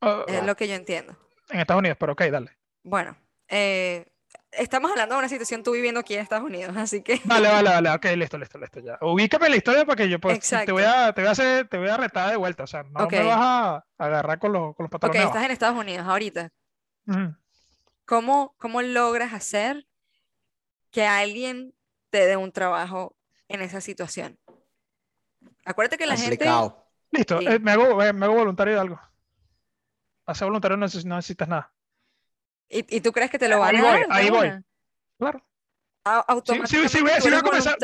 [0.00, 1.16] Ah, Es lo que yo entiendo.
[1.50, 2.56] en Estados Unidos, pero ok, dale.
[2.82, 3.16] Bueno,
[3.48, 4.06] eh,
[4.52, 7.70] estamos hablando de una situación tú viviendo aquí en Estados Unidos, así que Vale, vale,
[7.70, 8.98] vale, ok, listo, listo, listo, ya.
[9.02, 11.78] Ubícame la historia para que yo pues, te voy a, te voy a hacer, te
[11.78, 13.12] voy a retar de vuelta, o sea, no Ok.
[13.12, 15.44] me vas a agarrar con los, con los ok, pantalones estás abajo.
[15.44, 16.50] en Estados Unidos ahorita.
[18.06, 19.86] ¿Cómo, cómo logras hacer
[20.90, 21.74] que alguien
[22.10, 23.16] te dé un trabajo
[23.48, 24.38] en esa situación?
[25.64, 26.44] Acuérdate que la gente...
[27.12, 27.46] Listo, Sí.
[27.46, 29.00] eh, me, hago, eh, me hago voluntario de algo.
[30.26, 31.72] Hacer voluntario no, neces- no necesitas nada.
[32.70, 34.06] ¿Y, y tú crees que te lo van Ahí a voy, dar?
[34.10, 34.64] ahí voy.
[35.18, 35.38] Claro.
[35.40, 35.44] Sí,
[36.04, 37.76] Automáticamente sí, sí voy a comenzar-.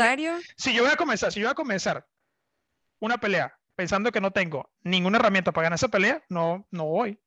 [0.57, 2.07] Si yo voy a comenzar, si yo voy a comenzar
[3.01, 7.21] una pelea pensando que no tengo ninguna herramienta para ganar esa pelea, no, no voy.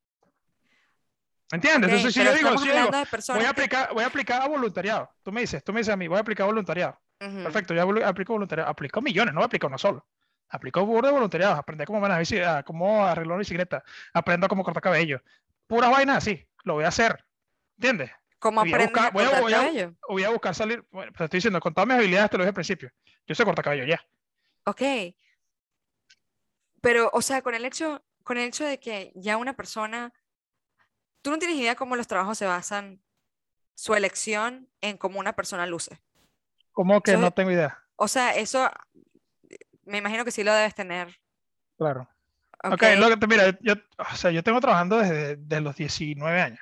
[1.52, 1.92] ¿Entiendes?
[1.92, 2.90] Entonces, si yo digo, si yo digo,
[3.34, 5.12] voy a aplicar, voy a aplicar a voluntariado.
[5.24, 7.00] Tú me dices, tú me dices a mí, voy a aplicar voluntariado.
[7.18, 8.70] Perfecto, yo aplico voluntariado.
[8.70, 10.08] Aplico millones, no aplico uno solo.
[10.50, 13.84] Aplico burro de voluntariado, aprender cómo manejar bici, a cómo arreglar una bicicleta,
[14.14, 15.22] aprendo cómo cortar cabello.
[15.68, 17.24] Puras vainas así, lo voy a hacer.
[17.80, 18.12] ¿Entiendes?
[18.40, 19.96] ¿Cómo voy a aprendes a buscar- voy a- cortar voy a- cabello?
[20.08, 22.44] O voy a buscar salir, bueno, te estoy diciendo, con todas mis habilidades te lo
[22.44, 22.92] dije al principio.
[23.26, 24.06] Yo sé cortar cabello ya.
[24.66, 24.82] Ok.
[26.82, 30.14] Pero, o sea, con el hecho, con el hecho de que ya una persona,
[31.22, 33.02] tú no tienes idea cómo los trabajos se basan,
[33.76, 36.02] su elección en cómo una persona luce.
[36.72, 37.82] ¿Cómo que Eso- no tengo idea?
[37.96, 38.70] O sea, eso
[39.84, 41.18] me imagino que sí lo debes tener.
[41.78, 42.10] Claro.
[42.64, 42.84] Ok, Ok.
[42.98, 46.60] lo que te- mira, yo, o sea, yo tengo trabajando desde, desde los 19 años.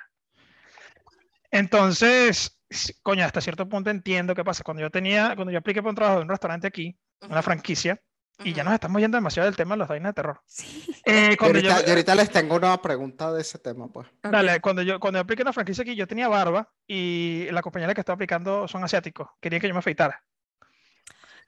[1.50, 2.60] Entonces,
[3.02, 4.62] coño, hasta cierto punto entiendo qué pasa.
[4.64, 8.00] Cuando yo tenía, cuando yo apliqué para un trabajo en un restaurante aquí, una franquicia,
[8.44, 10.40] y ya nos estamos yendo demasiado del tema de las vainas de terror.
[10.46, 10.86] Sí.
[11.04, 14.06] Eh, Y cuando yo, ahorita, y ahorita les tengo una pregunta de ese tema, pues.
[14.22, 17.94] dale, cuando yo, cuando yo apliqué una franquicia aquí, yo tenía barba y la compañera
[17.94, 19.28] que estaba aplicando son asiáticos.
[19.40, 20.22] Querían que yo me afeitara.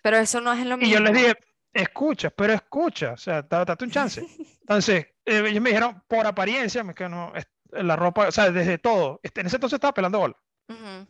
[0.03, 0.95] Pero eso no es lo Y mismo.
[0.95, 1.35] yo les dije,
[1.73, 4.27] escucha, pero escucha, o sea, da- date un chance.
[4.63, 7.33] Entonces, eh, ellos me dijeron, por apariencia, me que no,
[7.73, 9.21] la ropa, o sea, desde todo.
[9.23, 10.37] Este, En ese entonces estaba pelando bola.
[10.69, 11.07] Ujú,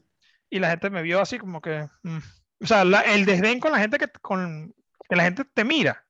[0.51, 2.19] Y la gente me vio así como que, mm,
[2.63, 4.75] o sea, la- el desdén con la gente que, con,
[5.09, 6.07] que la gente te mira,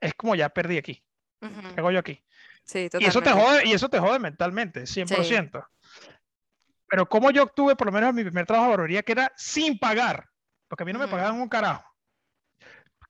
[0.00, 1.04] es como ya perdí aquí.
[1.40, 1.74] ujú.
[1.74, 2.24] ¿Qué hago yo aquí?
[2.64, 5.66] Sí, Y eso te jode, y eso te jode mentalmente, 100%.
[6.88, 9.78] Pero como yo obtuve por lo menos mi primer trabajo de barbería que era sin
[9.78, 10.28] pagar,
[10.68, 11.84] porque a mí no me pagaban un carajo.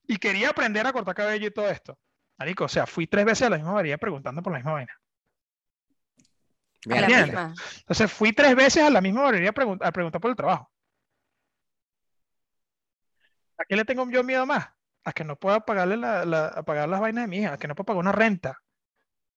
[0.07, 1.99] Y quería aprender a cortar cabello y todo esto.
[2.39, 4.98] Marico, o sea, fui tres veces a la misma barbería preguntando por la misma vaina.
[6.87, 7.27] A la Entiende.
[7.27, 7.55] misma.
[7.79, 10.71] Entonces fui tres veces a la misma barbería a, pregun- a preguntar por el trabajo.
[13.59, 14.69] ¿A qué le tengo yo miedo más?
[15.05, 17.59] A que no pueda pagarle la, la- a pagar las vainas de mi hija, a
[17.59, 18.59] que no pueda pagar una renta,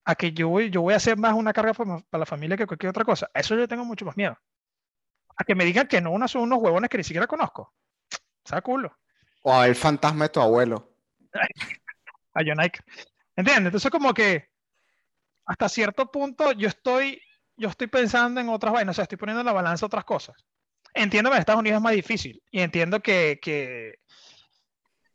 [0.05, 2.67] a que yo voy, yo voy a hacer más una carga para, la familia que
[2.67, 3.29] cualquier otra cosa.
[3.33, 4.37] A eso yo tengo mucho más miedo.
[5.37, 7.73] A que me digan que no, unos son unos huevones que ni siquiera conozco.
[8.45, 8.95] Saca culo.
[9.43, 10.93] O a ver el fantasma de tu abuelo.
[12.33, 12.79] a John Ike.
[13.35, 13.67] ¿Entiendes?
[13.67, 14.49] Entonces como que
[15.45, 17.21] hasta cierto punto yo estoy,
[17.61, 20.35] yo estoy pensando en otras vainas, o sea, estoy poniendo en la balanza otras cosas.
[20.93, 23.95] Entiendo que en Estados Unidos es más difícil y entiendo que, que,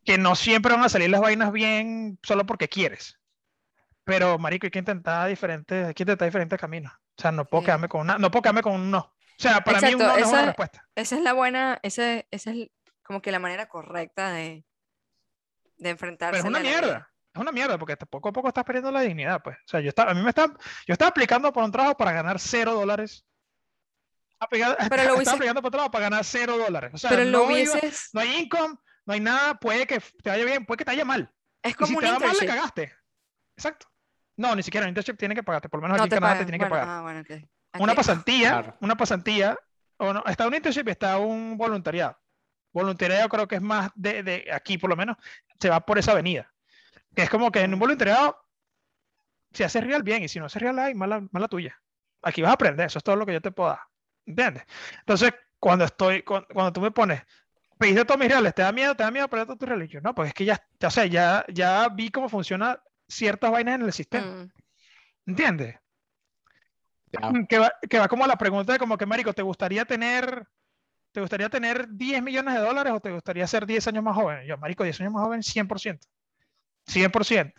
[0.04, 3.18] que no siempre van a salir las vainas bien solo porque quieres.
[4.04, 6.92] Pero, marico, hay que intentar diferentes, hay que intentar diferentes caminos.
[7.18, 7.66] O sea, no puedo Sí.
[7.66, 8.98] quedarme con una, no puedo quedarme con un no.
[9.00, 10.88] O sea, para mí un Exacto, no no es una esa- respuesta.
[10.94, 12.68] Esa es la buena, ese, esa es
[13.02, 14.64] como que la manera correcta de,
[15.76, 17.10] de enfrentarse Pero es una mierda.
[17.36, 19.56] Es una mierda porque te- poco a poco estás perdiendo la dignidad, pues.
[19.58, 20.54] O sea, yo estaba, a mí me estaba,
[20.86, 23.24] yo estaba aplicando por un trabajo para ganar cero dólares.
[24.40, 26.90] Aplica- Pero lo hubiese- aplicando por un trabajo para ganar cero dólares.
[26.94, 28.74] O sea, Pero lo no, iba- hubieses, no hay income,
[29.04, 31.30] no hay nada, puede que te vaya bien, puede que te vaya mal.
[31.62, 32.48] es Y como si un te va mal, le internship.
[32.54, 32.94] cagaste.
[33.56, 33.86] Exacto.
[34.36, 36.20] No, ni siquiera un internship tiene que pagarte, por lo menos No aquí te en
[36.20, 36.46] Canadá te pagan.
[36.46, 36.98] tienen que Bueno, pagar.
[36.98, 37.84] ah, bueno.
[37.84, 38.76] Una pasantía, Claro.
[38.80, 39.58] una pasantía,
[39.98, 42.18] o no, está un internship y está un voluntariado.
[42.72, 45.16] Voluntariado creo que es más de, de aquí, por lo menos,
[45.58, 46.52] se va por esa avenida.
[47.16, 47.80] Que es como que en un Mm.
[47.80, 48.38] voluntariado,
[49.52, 51.80] si haces real bien y si no haces real, hay mala, mala tuya.
[52.22, 53.80] Aquí vas a aprender, eso es todo lo que yo te puedo dar.
[54.26, 54.64] ¿Entiendes?
[55.00, 57.22] Entonces, cuando estoy, cuando, cuando tú me pones,
[57.78, 58.94] pediste todos mis reales, ¿te da miedo?
[58.94, 59.88] ¿Te da miedo perder todos tus reales?
[59.88, 63.50] Yo, no, pues es que ya, ya, o sea, ya, ya vi cómo funciona ciertas
[63.50, 64.26] vainas en el sistema.
[64.26, 64.50] Mm,
[65.26, 65.76] ¿Entiendes?
[67.12, 67.32] Ya.
[67.48, 70.46] que va, que va como a la pregunta de como que, marico, ¿te gustaría tener,
[71.12, 74.44] te gustaría tener 10 millones de dólares o te gustaría ser 10 años más joven?
[74.46, 76.00] Yo, marico, 10 años más joven, 100%.
[76.86, 77.52] 100%.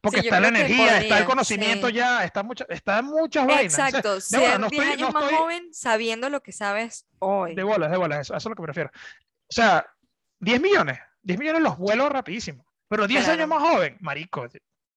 [0.00, 1.94] Porque Sí, está la energía, está el podría, conocimiento sí.
[1.94, 3.72] ya, está, mucha, está muchas vainas.
[3.72, 6.42] O sea, Exacto, ser bola, no 10 estoy- no años más estoy- joven sabiendo lo
[6.42, 7.54] que sabes hoy.
[7.54, 8.90] de bolas, de bolas, eso, eso es lo que prefiero.
[8.94, 9.86] O sea,
[10.40, 12.64] 10 millones, 10 millones los vuelo rapidísimo.
[12.88, 13.60] Pero 10 años Claro.
[13.60, 14.46] más joven, marico,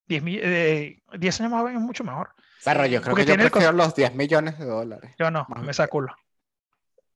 [0.08, 2.34] 10, mi- eh, 10 años más joven es mucho mejor.
[2.64, 2.90] Pero Sí.
[2.92, 5.16] yo creo Porque que yo prefiero los 10 millones de dólares.
[5.20, 5.74] Yo no, Más me bien.
[5.74, 6.16] saco culo.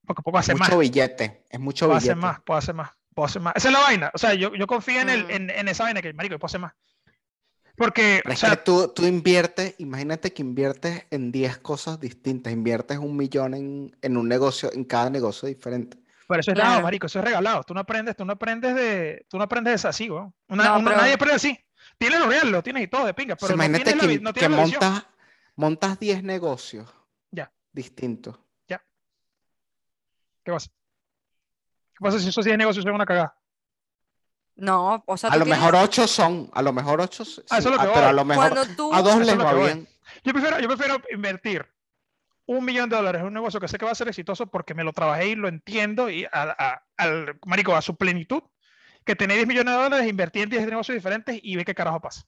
[0.06, 0.70] Porque poco hacer más.
[0.70, 1.44] Mucho billete.
[1.50, 2.12] Es mucho puedo billete.
[2.12, 3.54] hacer más, puedo hacer más, puedo hacer más.
[3.56, 4.12] Esa es la vaina.
[4.14, 6.48] O sea, yo, yo confío en, el, en, en esa vaina que, marico, yo puedo
[6.50, 6.74] hacer más.
[7.76, 12.00] Porque, Pero o es sea, que tú, tú inviertes, imagínate que inviertes en 10 cosas
[12.00, 15.98] distintas, inviertes un millón en, en un negocio, en cada negocio diferente.
[16.28, 16.84] por eso es dado, Claro.
[16.84, 17.64] marico, eso es regalado.
[17.64, 20.08] Tú no aprendes, tú no aprendes de, tú no aprendes de así.
[20.10, 21.60] Una- No, una- pero- Nadie aprende así.
[21.98, 24.02] Tienes lo real, lo tienes y todo de pinga, O sea, pero no imagínate la,
[24.02, 25.06] que, vi- no que la montas,
[25.56, 26.94] montas 10 negocios
[27.32, 27.52] Ya.
[27.72, 28.38] distintos.
[30.46, 30.70] ¿Qué pasa?
[32.04, 33.34] ¿Qué pasa si esos 10 negocios son una cagada?
[34.56, 37.70] No, o sea, A lo tienes- mejor 8 son, a lo mejor 8 Ah, eso
[37.70, 38.04] es lo que pero voy.
[38.04, 39.88] a lo mejor tú, a dos les va bien.
[40.26, 41.66] Yo prefiero, yo prefiero invertir
[42.46, 44.74] un millón de dólares en un negocio que sé que va a ser exitoso porque
[44.74, 48.44] me lo trabajé y lo entiendo y a- a- al, marico, a su plenitud,
[49.06, 52.02] que tener 10 millones de dólares, invertir en 10 negocios diferentes y ver qué carajo
[52.02, 52.24] pasa.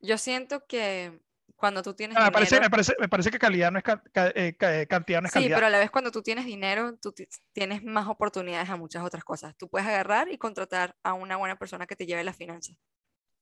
[0.00, 1.18] yo siento que
[1.58, 3.84] cuando tú tienes Ah, me, parece, dinero, me, parece, me parece que calidad no es
[3.84, 5.56] ca- ca- eh, ca- eh, cantidad, no es sí, calidad.
[5.56, 9.04] pero a la vez cuando tú tienes dinero, tú ti- tienes más oportunidades a muchas
[9.04, 9.56] otras cosas.
[9.56, 12.76] Tú puedes agarrar y contratar a una buena persona que te lleve las finanzas.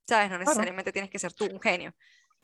[0.08, 0.30] ¿Sabes?
[0.30, 1.94] No necesariamente tienes que ser tú un genio,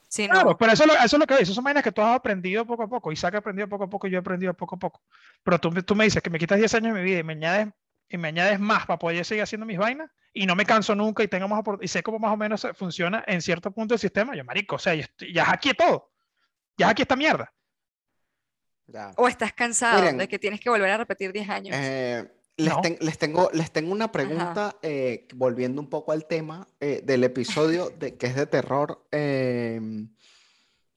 [0.09, 2.67] sino Claro, pero eso, eso es lo que dices, son vainas que tú has aprendido
[2.67, 5.03] poco a poco, Isaac ha aprendido poco a poco, yo he aprendido poco a poco.
[5.43, 7.33] Pero tú, tú me dices que me quitas 10 años de mi vida y me
[7.33, 7.69] añades,
[8.13, 11.23] y me añades más para poder seguir haciendo mis vainas y no me canso nunca
[11.23, 14.37] y tengo más y sé cómo más o menos funciona en cierto punto el sistema,
[14.37, 16.13] yo marico, o sea, ya, estoy- ya aquí todo,
[16.77, 17.53] ya aquí esta mierda.
[18.87, 19.13] Ya.
[19.17, 21.75] o estás cansado Miren, de que tienes que volver a repetir 10 años.
[21.79, 22.81] Eh, les, No.
[22.83, 27.25] ten- les tengo, les tengo una pregunta, eh, volviendo un poco al tema eh, del
[27.25, 29.07] episodio de, que es de terror.
[29.13, 29.81] eh,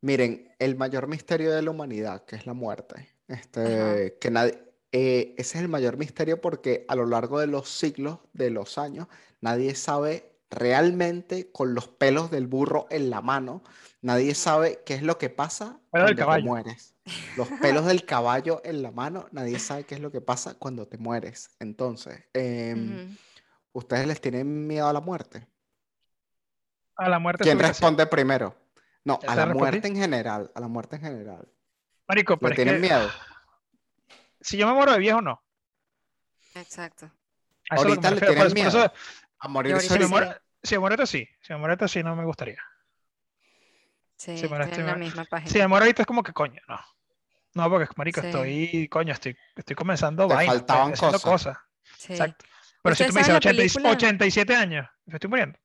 [0.02, 3.08] miren, el mayor misterio de la humanidad, que es la muerte.
[3.28, 4.60] Este, que nadie,
[4.98, 8.78] eh, ese es el mayor misterio porque a lo largo de los siglos, de los
[8.78, 9.08] años,
[9.42, 13.62] nadie sabe realmente con los pelos del burro en la mano,
[14.02, 16.96] nadie sabe qué es lo que pasa cuando te mueres.
[17.36, 20.88] Los pelos del caballo en la mano, nadie sabe qué es lo que pasa cuando
[20.88, 21.50] te mueres.
[21.60, 23.18] Entonces, em.
[23.74, 25.46] ¿ustedes les tienen miedo a la muerte?
[26.96, 28.56] A la muerte ¿Quién responde primero?
[29.04, 29.60] No, a la respondí.
[29.60, 31.50] muerte en general, a la muerte en general.
[32.08, 33.10] Marico, pero ¿Le es tienen que miedo?
[34.46, 35.42] Si yo me muero de viejo, no.
[36.54, 37.06] Exacto.
[37.06, 38.94] Eso Ahorita me le por miedo eso,
[39.40, 40.12] A Yo ahorita si me sí.
[40.12, 41.30] muero, si me muero sí.
[41.42, 42.62] Si me muero sí, no me gustaría.
[44.18, 45.60] Sí, Sí, bueno, estoy en la me- misma Si página.
[45.60, 46.80] me muero ahorita es como que coño, no.
[47.56, 48.28] No, porque marico, Sí.
[48.28, 51.58] estoy, coño, estoy, estoy comenzando Te vaina, faltaban haciendo cosas.
[51.58, 51.58] cosas.
[51.98, 52.46] Sí, Exacto.
[52.84, 53.90] Pero si ¿Ustedes tú me dices saben la 80 y- película?
[53.92, 55.60] 87 años, me estoy muriendo.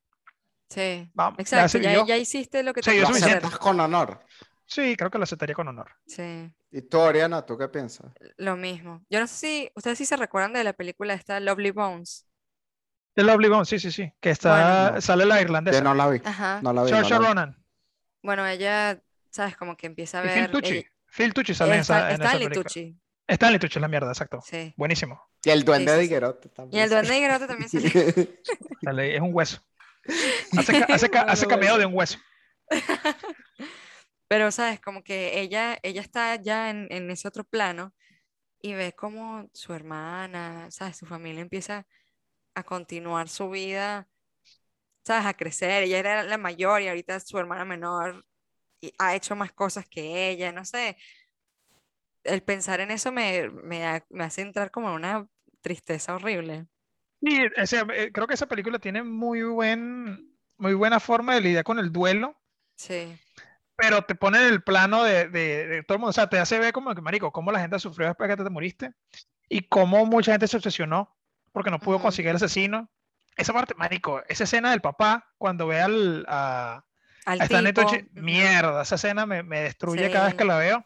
[0.69, 1.11] sí.
[1.15, 3.37] Vamos, ya Exacto, ya, hiciste lo que Sí, te yo hacer.
[3.37, 4.25] aceptas con honor.
[4.67, 5.91] Sí, creo que lo aceptaría con honor.
[6.07, 8.13] Sí, ¿Y tú, Oriana, tú qué piensas?
[8.37, 9.05] lo mismo.
[9.11, 12.27] Yo no sé si ustedes sí se recuerdan de la película esta Lovely Bones.
[13.15, 14.13] The Lovely Bones, sí, sí, sí.
[14.21, 15.01] Que está, Bueno.
[15.01, 15.81] sale la Yo irlandesa.
[15.83, 16.21] no la vi.
[16.25, 16.61] Ajá.
[16.63, 16.91] No la vi.
[16.93, 17.19] no Saoirse.
[17.29, 17.65] Ronan.
[18.23, 19.57] Bueno, ella, ¿sabes?
[19.57, 20.51] Como que empieza a Y Phil ver.
[20.53, 20.73] Tucci.
[20.79, 22.65] ella- Phil Tucci sale en Está- esa, en esa Stanley película.
[22.65, 22.97] Tucci.
[23.27, 24.41] Stanley Tucci es la mierda, exacto.
[24.45, 24.73] Sí.
[24.77, 25.21] Buenísimo.
[25.45, 26.13] Y el duende Sí, de sí, sí.
[26.13, 26.83] Higuerote Y también.
[26.85, 28.41] el duende de Garota también sale.
[28.83, 29.61] Sale- es un hueso.
[30.57, 32.19] Hace, hace, cameo de un hueso.
[34.31, 34.81] Pero, ¿sabes?
[34.81, 37.95] Como que ella, ella está ya en, en ese otro plano
[38.61, 40.99] y ve como su hermana, ¿sabes?
[40.99, 41.87] Su familia empieza
[42.55, 44.09] a continuar su vida,
[45.05, 45.27] ¿sabes?
[45.27, 45.85] A crecer.
[45.85, 48.27] Ella era la mayor y ahorita su hermana menor
[48.81, 50.97] y ha hecho más cosas que ella, no sé.
[52.25, 55.29] El pensar en eso me, me, me hace entrar como en una
[55.63, 56.67] tristeza horrible.
[57.21, 61.65] Y ese- eh, creo que esa película tiene muy buen, muy buena forma de lidiar
[61.65, 62.37] con el duelo,
[62.77, 63.19] Sí,
[63.81, 66.11] pero te pone en el plano de, de- de todo el mundo.
[66.11, 68.45] O sea, te hace ver como que, marico, cómo la gente sufrió después de que
[68.45, 68.93] te moriste
[69.49, 71.17] y cómo mucha gente se obsesionó
[71.53, 72.05] porque no pudo Ujú.
[72.05, 72.91] conseguir al asesino.
[73.37, 76.85] Esa parte, marico, esa escena del papá cuando ve al, a,
[77.25, 80.49] al a tipo, ujú, mierda, esa escena me, me destruye cada vez que Sí.
[80.49, 80.85] la veo.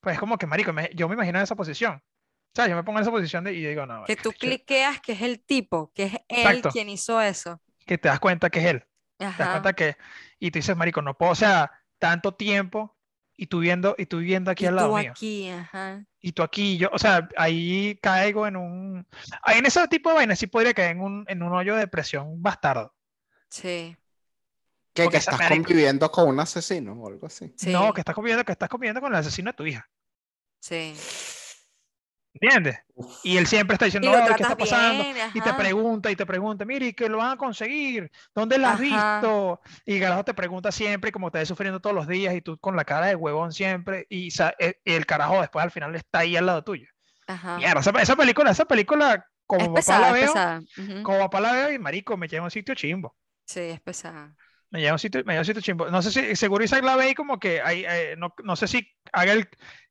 [0.00, 1.94] Pues es como que, marico, me- yo me imagino en esa posición.
[1.94, 4.40] O sea, yo me pongo en esa posición de, y digo, no, Que tú chico-
[4.40, 6.70] cliqueas que es el tipo, que es él Exacto.
[6.70, 7.60] quien hizo eso.
[7.86, 8.80] que te das cuenta que es él.
[9.18, 9.50] Te das Ajá.
[9.52, 9.96] cuenta que,
[10.38, 11.70] y tú dices, marico, no puedo, o sea,
[12.02, 12.96] tanto tiempo
[13.36, 15.12] y tú viendo, y tú viviendo aquí Y al lado tú mío.
[15.12, 16.04] aquí, ajá.
[16.20, 19.06] Y tú aquí, y yo, o sea, ahí caigo en un,
[19.42, 21.80] ahí en ese tipo de vainas sí podría caer en un, en un hoyo de
[21.80, 22.92] depresión bastardo.
[23.50, 23.96] Sí,
[24.92, 27.52] Que, estás marico- conviviendo con un asesino o algo así.
[27.56, 29.88] sí, No, que estás conviviendo, que estás conviviendo con el asesino de tu hija.
[30.60, 30.94] sí.
[32.34, 32.78] ¿Entiendes?
[33.24, 35.04] Y él siempre está diciendo, lo "Ay, ¿qué está pasando?
[35.04, 38.10] bien, Y te pregunta y te pregunta, mire, ¿y que lo van a conseguir?
[38.34, 38.80] ¿Dónde la has Ajá.
[38.80, 39.60] visto?
[39.84, 42.58] Y Garajo te pregunta siempre, y como te ves sufriendo todos los días, y tú
[42.58, 44.28] con la cara de huevón siempre, y,
[44.58, 46.88] e- y el carajo después al final está ahí al lado tuyo.
[47.26, 47.58] Ajá.
[47.58, 50.34] Mierda, esa, esa película, esa película, como Es papá pesada, la veo,
[51.02, 53.16] como papá la veo, y marico, me lleva a un sitio chimbo.
[53.46, 54.34] Sí, es pesada.
[54.70, 55.90] Me lleva a un sitio, me lleva a un sitio chimbo.
[55.90, 58.66] No sé si, seguro Isaac la ve y como que hay, eh, no, no sé
[58.68, 59.48] si haga el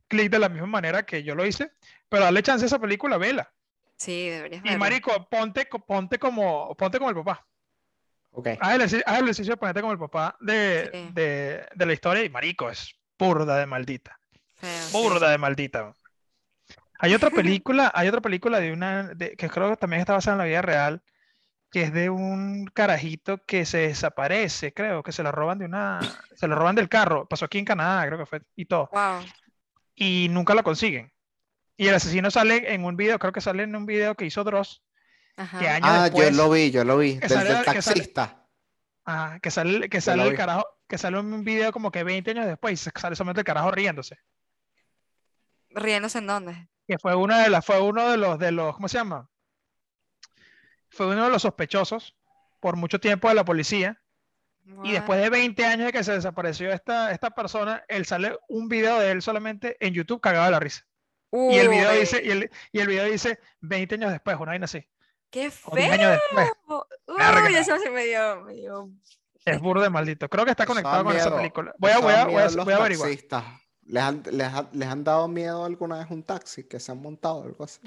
[0.07, 1.72] clic de la misma manera que yo lo hice,
[2.11, 3.49] pero dale chance a esa película, vela.
[3.95, 7.47] Sí, deberías Y marico, ponte, ponte como, ponte como el papá.
[8.31, 8.47] Ok.
[8.59, 11.09] Haz el, ejercicio- haz el ejercicio de ponerte como el papá de, Sí.
[11.13, 14.19] de, de la historia y marico, es burda de maldita.
[14.55, 14.97] Feo, sí.
[14.97, 15.93] Burda de maldita.
[16.99, 17.29] Hay otra
[17.61, 20.45] película, hay otra película de una, de- que creo que también está basada en la
[20.45, 21.01] vida real,
[21.71, 25.99] que es de un carajito que se desaparece, creo, que se lo roban de una,
[26.35, 27.27] se lo roban del carro.
[27.29, 28.89] Pasó aquí en Canadá, creo que fue, y todo.
[28.91, 29.21] Wow.
[29.95, 31.11] Y nunca lo consiguen.
[31.81, 34.43] Y el asesino sale en un video, creo que sale en un video que hizo
[34.43, 34.83] Dross,
[35.35, 35.57] que Ajá.
[35.57, 36.29] años Ah, después.
[36.29, 37.17] yo lo vi, yo lo vi.
[37.19, 38.47] que sale que sale- taxista.
[39.03, 42.29] Ajá, que sale, que sale el carajo, que sale en un video como que 20
[42.29, 44.19] años después y sale solamente el carajo riéndose.
[45.71, 46.67] ¿Riéndose en dónde?
[46.87, 49.27] Que fue una de las, fue uno de los, de los, ¿cómo se llama?
[50.91, 52.15] Fue uno de los sospechosos
[52.59, 53.99] por mucho tiempo de la policía.
[54.83, 58.67] Y después de 20 años de que se desapareció esta, esta persona, él sale un
[58.69, 60.85] video de él solamente en YouTube cagado de la risa.
[61.31, 64.65] Y el video dice, y el, y el video dice 20 años después, una vaina
[64.65, 64.85] así.
[65.29, 65.93] ¡Qué O 10 feo!
[65.93, 66.51] años después.
[67.07, 67.59] Uy, Verga.
[67.59, 68.89] eso sí me dio, me dio-
[69.45, 70.29] Es burro de maldito.
[70.29, 71.73] Creo que está conectado con esa película.
[71.79, 73.09] Voy a, voy a, voy a, voy a averiguar.
[73.83, 77.01] ¿Les han, les, ha- les han dado miedo alguna vez un taxi que se han
[77.01, 77.79] montado algo así?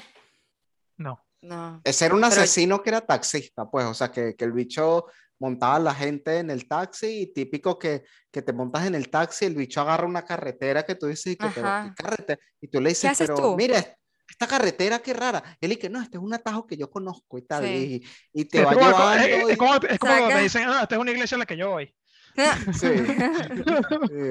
[0.97, 1.25] No.
[1.43, 1.81] No.
[1.85, 5.07] Ese era un Pero- asesino que era taxista, pues, o sea, que, que el bicho
[5.45, 9.45] montaba la gente en el taxi y típico que, que te montas en el taxi,
[9.47, 11.95] el bicho agarra una carretera que tú dices, y que, pero, ¿qué Ajá.
[11.97, 12.41] carretera?
[12.61, 13.57] Y tú le dices, haces pero tú?
[13.57, 13.97] mire,
[14.29, 15.43] esta carretera qué rara.
[15.61, 17.65] Y él dice, no, este es un atajo que yo conozco y tal.
[17.65, 18.03] Sí.
[18.33, 19.25] Y, y te Es va como, llevando.
[19.25, 20.37] es- y- es como, es como cuando Saca.
[20.39, 21.95] te dicen, ah, esta es una iglesia a la que yo voy.
[22.73, 22.89] Sí.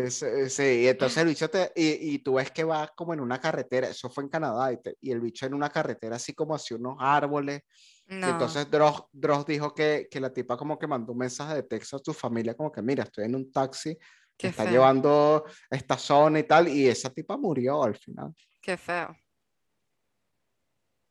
[0.10, 3.20] Sí, sí, y entonces el bicho te, y, y tú ves que va como en
[3.22, 6.34] una carretera, eso fue en Canadá, y, te- y el bicho en una carretera así
[6.34, 7.62] como hacia unos árboles,
[8.08, 8.30] y No.
[8.30, 11.96] entonces Dross, Dross dijo que, que la tipa como que mandó un mensaje de texto
[11.98, 13.98] a su familia como que mira, estoy en un taxi,
[14.38, 14.72] Qué me está feo.
[14.72, 18.34] llevando a esta zona y tal, y esa tipa murió al final.
[18.62, 19.16] Qué feo.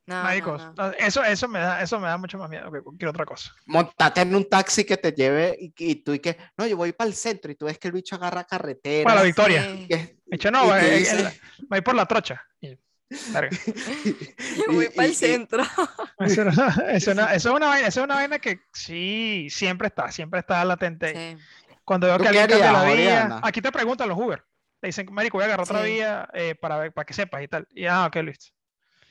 [0.05, 0.73] No, no, Maricos, no.
[0.75, 3.53] no, Eso, eso, me da, eso me da mucho más miedo que cualquier otra cosa.
[3.67, 6.93] Montate en un taxi que te lleve y, y tú y que, no, yo voy
[6.93, 9.05] para el centro y tú ves que el bicho agarra carretera.
[9.05, 9.63] Para la victoria.
[9.63, 9.87] Sí.
[9.89, 11.31] que- y no, tú eh,
[11.71, 12.43] eh, por la trocha.
[12.61, 12.77] Y-
[14.69, 15.63] voy para el centro.
[16.21, 16.53] Eso, no-
[16.89, 20.41] eso no- eso es una vaina, eso es una vaina que sí, siempre está, siempre
[20.41, 21.37] está latente.
[21.37, 21.43] Sí.
[21.85, 24.43] Cuando veo ¿Tú que qué alguien cambia la harías, vía, aquí te preguntan los Uber.
[24.81, 25.93] Te dicen, Marico, voy a agarrar otra Sí.
[25.93, 27.67] vía eh, para, ver- para que sepas y tal.
[27.71, 28.47] Y ah, ok, listo.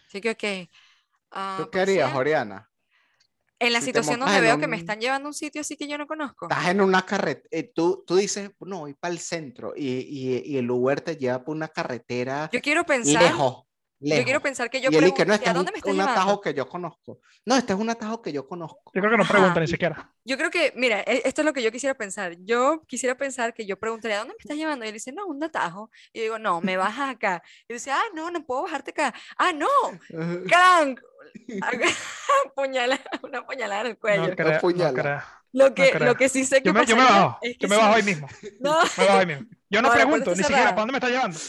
[0.08, 0.70] Así que, ok.
[1.32, 2.70] Ah, ¿Tú qué pues harías, sí, Oriana?
[3.60, 5.88] En la si situación donde veo que me están llevando a un sitio así que
[5.88, 6.48] yo no conozco.
[6.50, 10.58] Estás en una carretera, tú, tú dices, no, voy para el centro y, y, y
[10.58, 13.66] el Uber te lleva por una carretera Yo quiero pensar, lejos,
[14.10, 14.42] yo quiero lejos.
[14.42, 15.98] pensar que yo y él dice, no, este ¿a es dónde un, me estás un
[15.98, 16.22] llevando?
[16.22, 17.20] atajo que yo conozco.
[17.46, 18.92] No, este es un atajo que yo conozco.
[18.94, 19.34] Yo creo que no Ajá.
[19.34, 20.14] preguntan ni siquiera.
[20.24, 22.36] Yo creo que, mira, e- esto es lo que yo quisiera pensar.
[22.40, 24.86] Yo quisiera pensar que yo preguntaría, ¿dónde me estás llevando?
[24.86, 25.92] Y él dice, no, un atajo.
[26.14, 27.44] Y yo digo, no, me bajas acá.
[27.68, 29.14] Y dice, ah, no, no puedo bajarte acá.
[29.38, 29.68] Ah, no,
[30.48, 31.00] ¡crank!
[32.56, 34.28] Puñala, una puñalada en el cuello.
[34.30, 35.22] No creo, no.
[35.54, 36.08] Lo que, creo.
[36.08, 37.94] lo que sí sé que Yo me, yo me bajo, es que yo me bajo
[37.96, 38.28] ahí mismo.
[38.60, 39.46] No, Me bajo ahí mismo.
[39.70, 40.76] Yo no, No, pregunto está ni siquiera, cerrada.
[40.76, 41.40] ¿para dónde me estás llevando?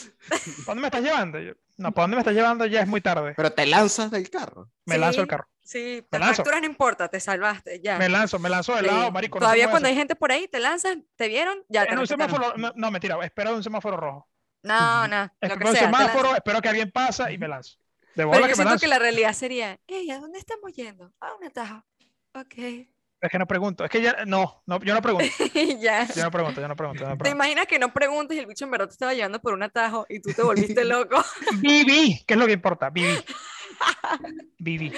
[0.64, 1.38] ¿Para dónde me estás llevando?
[1.40, 2.66] Yo, no, ¿para dónde me estás llevando?
[2.66, 3.34] Ya es muy tarde.
[3.36, 4.70] Pero te lanzas del carro.
[4.86, 5.30] Me lanzo el Sí.
[5.30, 5.48] carro.
[5.64, 6.34] sí, Me las lanzo.
[6.42, 7.96] fracturas no importa, te salvaste, ya.
[7.98, 8.90] Me lanzo, me lanzo del Sí.
[8.90, 9.38] lado, marico.
[9.38, 12.34] Todavía cuando hay gente por ahí, te lanzas, te vieron, ya te En un respetaron.
[12.36, 14.28] semáforo, no, no, mentira, espero un semáforo rojo.
[14.64, 17.78] No, no, que Espero un sea, te semáforo, espero que alguien pasa y me lanzo.
[18.14, 18.80] De Pero yo que me siento lanzo.
[18.82, 21.12] que la realidad sería, hey, ¿a dónde estamos yendo?
[21.20, 21.84] A un atajo.
[22.34, 22.54] Ok.
[23.22, 23.84] Es que no pregunto.
[23.84, 25.24] Es que ya, no, no, yo no pregunto.
[25.78, 26.08] Ya.
[26.12, 27.04] Yo no pregunto, yo no pregunto.
[27.04, 27.28] Yo no ¿Te pregunto.
[27.44, 30.04] imaginas que no preguntes y el bicho en verdad te estaba llevando por un atajo
[30.08, 31.24] y tú te volviste loco?
[31.58, 32.90] Viví, ¿qué es lo que importa?
[32.90, 33.16] Viví.
[34.58, 34.86] Viví.
[34.86, 34.94] Y el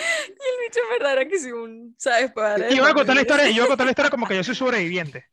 [0.66, 2.32] bicho en verdad era que si un, ¿sabes?
[2.32, 4.26] Para Y yo voy a contar la historia, yo voy a contar la historia como
[4.26, 5.26] que yo soy sobreviviente.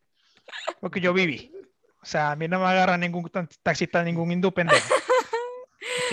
[0.82, 1.52] Porque yo viví.
[2.02, 3.30] O sea, a mí no me agarra ningún
[3.64, 4.86] taxista, ningún hindú pendejo.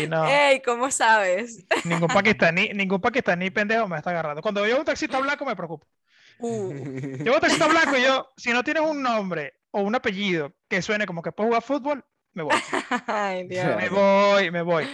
[0.09, 1.65] No, Ey, ¿cómo sabes?
[1.85, 4.43] ningún pakistaní, ningún pakistaní pendejo me está agarrando.
[4.43, 5.87] Cuando veo un taxista blanco me preocupo.
[6.41, 6.73] Uh,
[7.25, 7.39] Yo
[7.69, 11.33] blanco y yo, si no tienes un nombre o un apellido que suene como que
[11.33, 12.55] puedes jugar fútbol, me voy.
[13.07, 13.77] ay, Dios.
[13.77, 14.89] Me voy, me voy.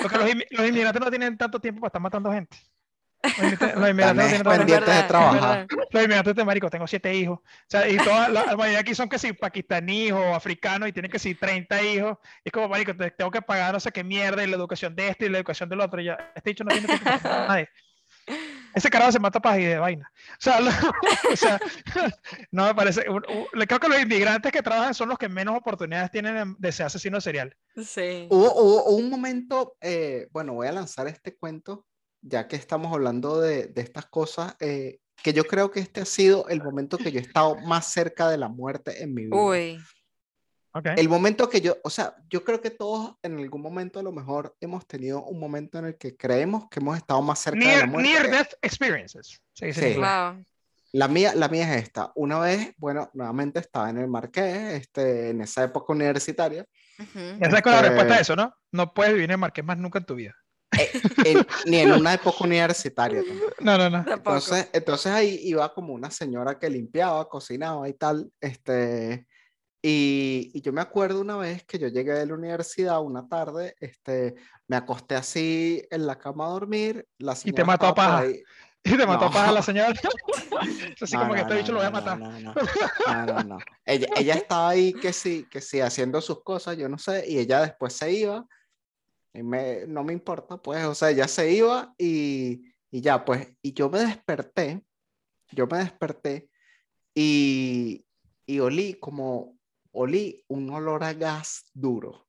[0.00, 2.56] Porque los, inmi- los inmigrantes no tienen tanto tiempo para estar matando gente.
[3.22, 5.66] Los inmigrantes- no Están tienen tanto de trabajar.
[5.90, 7.38] Los inmigrantes de marico, tengo siete hijos.
[7.40, 10.92] O sea, y toda la, la mayoría aquí son que si pakistaníes o africanos y
[10.92, 12.16] tienen que si 30 hijos.
[12.44, 14.94] Y es como, marico, te- tengo que pagar no sé qué mierda y la educación
[14.94, 16.00] de este y la educación del otro.
[16.00, 17.68] Y ya, este dicho no tiene tiempo para matar a nadie.
[18.76, 20.12] Ese carajo se mata para y de vaina.
[20.32, 20.70] O sea, lo-
[21.32, 21.58] o sea,
[22.52, 23.04] no me parece.
[23.04, 27.24] creo que los inmigrantes que trabajan son los que menos oportunidades tienen de ser asesinos
[27.24, 27.56] serial.
[27.82, 28.28] Sí.
[28.30, 31.86] Hubo, hubo- hubo un momento, eh, bueno, voy a lanzar este cuento,
[32.20, 36.04] ya que estamos hablando de, de estas cosas, eh, que yo creo que este ha
[36.04, 39.36] sido el momento que yo he estado más cerca de la muerte en mi vida.
[39.36, 39.80] Uy,
[40.76, 40.86] ¿ok?
[40.96, 44.12] El momento que yo, o sea, yo creo que todos en algún momento a lo
[44.12, 47.64] mejor hemos tenido un momento en el que creemos que hemos estado más cerca de
[47.64, 48.08] la Near, muerte.
[48.10, 49.40] near death experiences.
[49.54, 49.66] Sí.
[49.66, 49.96] inglés.
[49.96, 50.44] wow.
[50.92, 52.10] La mía, la mía es esta.
[52.14, 56.64] Una vez, bueno, nuevamente estaba en el Marqués, este, en esa época universitaria.
[57.14, 58.54] Ya sabes cuál es la respuesta a Este- eso, ¿no?
[58.72, 60.34] No puedes vivir en Marqués más nunca en tu vida.
[61.24, 63.52] en- ni en una época universitaria tampoco.
[63.60, 64.04] No, no, no.
[64.10, 68.30] Entonces, entonces ahí iba como una señora que limpiaba, cocinaba y tal.
[68.40, 69.26] Este,
[69.88, 73.76] y, y yo me acuerdo una vez que yo llegué de la universidad una tarde,
[73.78, 74.34] este,
[74.66, 77.06] me acosté así en la cama a dormir.
[77.18, 78.18] La te señora mató a paja.
[78.18, 78.42] ahí.
[78.84, 79.30] Y te mató No.
[79.32, 79.92] para la señora.
[81.00, 82.18] Así No, como que no, este no, bicho lo voy a matar.
[82.18, 83.58] No, no, no, no, no.
[83.84, 87.38] Ella, ella estaba ahí que sí, que sí, haciendo sus cosas, yo no sé, y
[87.38, 88.44] ella después se iba,
[89.34, 93.48] y me, no me importa, pues, o sea, ella se iba y, y ya, pues,
[93.62, 94.82] y yo me desperté,
[95.52, 96.48] yo me desperté
[97.14, 98.04] y,
[98.46, 99.55] y olí como,
[99.98, 102.26] olí un olor a gas duro.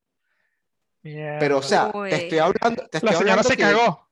[1.04, 2.10] Pero, o sea, Uy.
[2.10, 4.10] te estoy hablando, te estoy la señora hablando se que- cagó.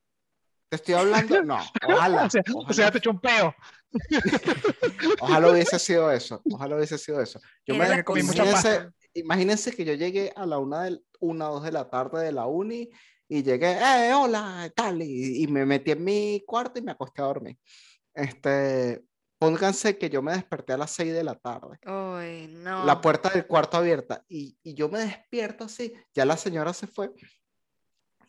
[0.69, 3.55] te estoy hablando, no, ojalá, O sea, o ojalá sea, te echó un peo.
[5.21, 6.41] Ojalá hubiese sido eso.
[6.51, 7.39] Ojalá hubiese sido eso.
[7.65, 11.63] Yo me comí imagínense, imagínense que yo llegué a la una, del, una o dos
[11.63, 12.89] de la tarde de la uni
[13.27, 17.21] y llegué, eh, hola, tal, y, y me metí en mi cuarto y me acosté
[17.21, 17.57] a dormir.
[18.13, 19.03] Este,
[19.45, 21.79] pónganse que yo me desperté a las seis de la tarde.
[21.85, 22.85] Uy, no.
[22.85, 26.87] La puerta del cuarto abierta y, y yo me despierto así, ya la señora se
[26.87, 27.11] fue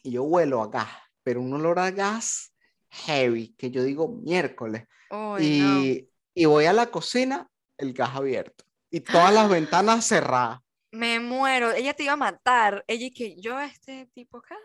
[0.03, 0.89] y yo huelo a gas,
[1.23, 2.53] pero un olor a gas
[2.91, 4.85] heavy, que yo digo miércoles.
[5.11, 5.81] Uy, no.
[5.81, 7.49] Y, y voy a la cocina,
[7.79, 8.65] el gas abierto.
[8.91, 10.61] Y todas las ventanas cerradas.
[10.93, 11.73] Me muero.
[11.73, 12.85] Ella te iba a matar.
[12.87, 14.57] Ella y que yo, este tipo acá.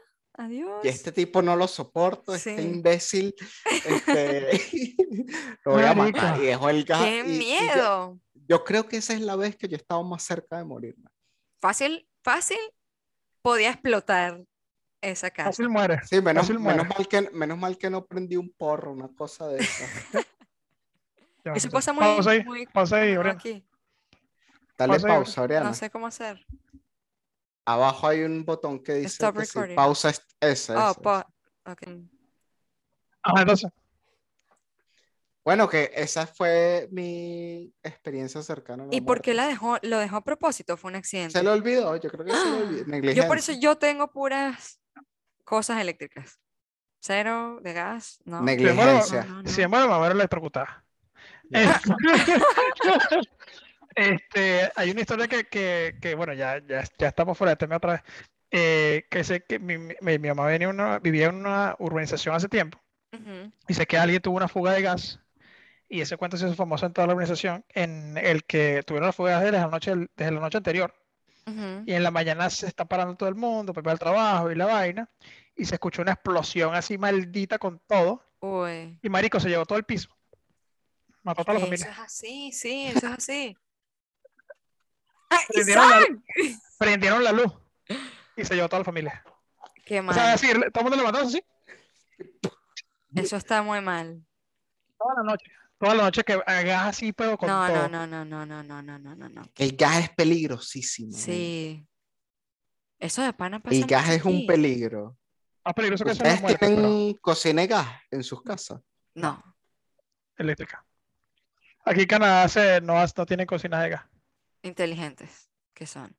[0.45, 0.83] Adiós.
[0.83, 3.35] Y este tipo no lo soporto, este imbécil.
[3.85, 4.51] Este,
[5.65, 6.41] lo voy a matar.
[6.41, 7.03] Y dejó el gas.
[7.03, 8.19] ¡Qué y- y yo- miedo!
[8.33, 11.09] yo creo que esa es la vez que yo estaba más cerca de morirme.
[11.61, 12.57] Fácil, fácil.
[13.41, 14.41] Podía explotar
[15.01, 15.49] esa casa.
[15.49, 15.99] Fácil muere.
[16.05, 16.89] Sí, menos, Fácil menos, muere.
[16.97, 19.85] mal que, menos mal que no prendí un porro, una cosa de esa.
[21.43, 21.71] Ya, Eso ya.
[21.73, 23.39] pasa muy, Pausa ahí, muy pausa ahí, común Oriana.
[23.39, 23.65] aquí.
[24.77, 25.65] Dale Pausa pausa, Oriana.
[25.69, 26.45] No sé cómo hacer.
[27.73, 31.25] Abajo hay un botón que dice Stop que pausa es- ese, Oh, ese, po- ese.
[31.71, 31.81] ok.
[33.23, 33.71] Ajá, entonces.
[35.43, 38.83] Bueno, que esa fue mi experiencia cercana.
[38.83, 39.33] a la ¿Y por qué muerte.
[39.33, 39.77] la dejó?
[39.81, 40.77] ¿Lo dejó a propósito?
[40.77, 41.31] Fue un accidente.
[41.37, 42.77] Se le olvidó, yo creo que se le olvidó.
[43.13, 43.53] Yo por eso Negligencia.
[43.59, 44.79] yo tengo puras
[45.43, 46.39] cosas eléctricas.
[46.99, 48.41] Cero de gas, no.
[48.41, 49.25] Negligencia.
[49.45, 50.85] Si muero, me muero electrocutada.
[53.95, 57.77] Este, hay una historia que, que, que, bueno, ya, ya, ya estamos fuera de tema
[57.77, 58.01] otra vez.
[58.51, 62.49] Eh, que sé que mi, mi, mi mamá venía una- vivía en una urbanización hace
[62.49, 62.81] tiempo
[63.13, 63.49] Ujú.
[63.69, 65.19] y sé que alguien tuvo una fuga de gas
[65.87, 69.13] y ese cuento se hizo famoso en toda la urbanización en el que tuvieron la
[69.13, 70.93] fuga de gas desde la noche, desde la noche anterior
[71.85, 74.65] y en la mañana se está parando todo el mundo para al trabajo y la
[74.67, 75.09] vaina
[75.55, 78.99] y se escuchó una explosión así maldita con todo Uy.
[79.01, 80.09] y marico se llevó todo el piso.
[81.23, 81.93] Mató a toda la que Eso familia.
[81.93, 83.57] es así, sí, eso es así.
[85.31, 86.59] ¡Ay, Prendieron la, Isaac!
[86.77, 87.53] prendieron la luz
[88.35, 89.23] y se llevó toda la familia.
[89.85, 90.33] Qué O sea, mal.
[90.33, 91.43] así, todo el mundo levantó así
[93.15, 94.23] Eso está muy mal.
[94.97, 95.51] toda la noche.
[95.79, 97.89] Toda la noche que hagas así, pero con No, todo.
[97.89, 99.41] no, no, no, no, no, no, no, no, no.
[99.55, 101.17] El gas es peligrosísimo.
[101.17, 101.87] Sí.
[102.99, 105.17] Eso de pana pasa El gas es un peligro.
[105.65, 108.79] Más peligroso que ¿Ustedes muerte, pero tienen cocina y gas en sus casas?
[109.15, 109.41] No.
[110.37, 110.85] eléctrica.
[111.83, 114.05] Aquí en Canadá se, no, no tienen cocina de gas.
[114.63, 116.15] Inteligentes que son.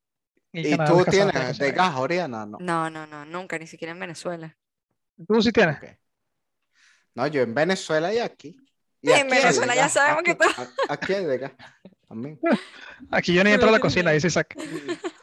[0.53, 2.45] Y, ¿Y Canadá tú tienes de gas, Oriana?
[2.47, 2.59] No.
[2.61, 4.57] No, no, no, nunca, ni siquiera en Venezuela.
[5.27, 5.79] Tú sí tienes.
[7.15, 8.57] No, yo en Venezuela y aquí.
[9.01, 10.45] Y En aquí Venezuela ya sabemos que aquí-
[10.89, 11.53] a- Aquí hay de gas
[12.09, 12.39] también.
[13.11, 14.55] Aquí yo ni entro a la cocina, dice Isaac.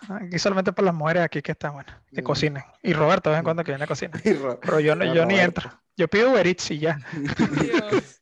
[0.10, 2.26] Aquí solamente para las mujeres aquí que están buenas, que Mm.
[2.26, 2.64] cocinen.
[2.84, 4.20] Y Roberto de vez en cuando que viene a cocinar.
[4.62, 5.70] Pero yo, no- yo ni entro.
[5.96, 7.00] Yo pido Uber Eats y ya.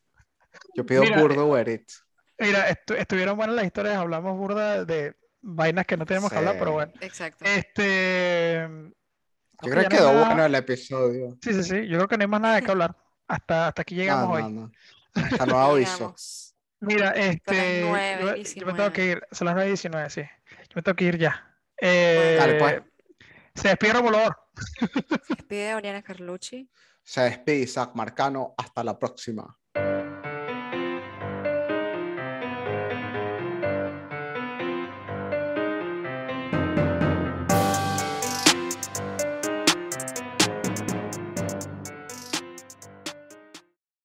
[0.74, 2.04] Yo pido Mira, burdo Uber Eats.
[2.38, 6.56] Mira, estu- estuvieron buenas las historias, hablamos burda de vainas que no tenemos que hablar,
[6.58, 6.92] pero bueno.
[7.00, 7.44] Exacto.
[7.44, 8.68] Este.
[9.60, 11.36] Yo creo que quedó nada- bueno el episodio.
[11.42, 11.88] Sí, sí, sí.
[11.88, 12.96] Yo creo que no hay más nada qué hablar.
[13.26, 14.52] Hasta, hasta aquí llegamos No, hoy.
[14.52, 14.72] no, no.
[15.14, 15.96] Hasta nuevo aviso.
[15.98, 16.54] Llegamos.
[16.80, 17.82] Mira, este.
[17.88, 19.10] nueve yo, y yo me tengo que 19.
[19.10, 19.26] ir.
[19.32, 20.20] Son las 9 y 19, sí.
[20.22, 21.56] Yo me tengo que ir ya.
[21.76, 22.82] Eh, Dale, pues.
[23.56, 24.36] Se despide Romulador.
[25.26, 26.70] Se despide Oriana Carlucci.
[27.02, 28.54] Se despide Isaac Marcano.
[28.56, 29.57] Hasta la próxima.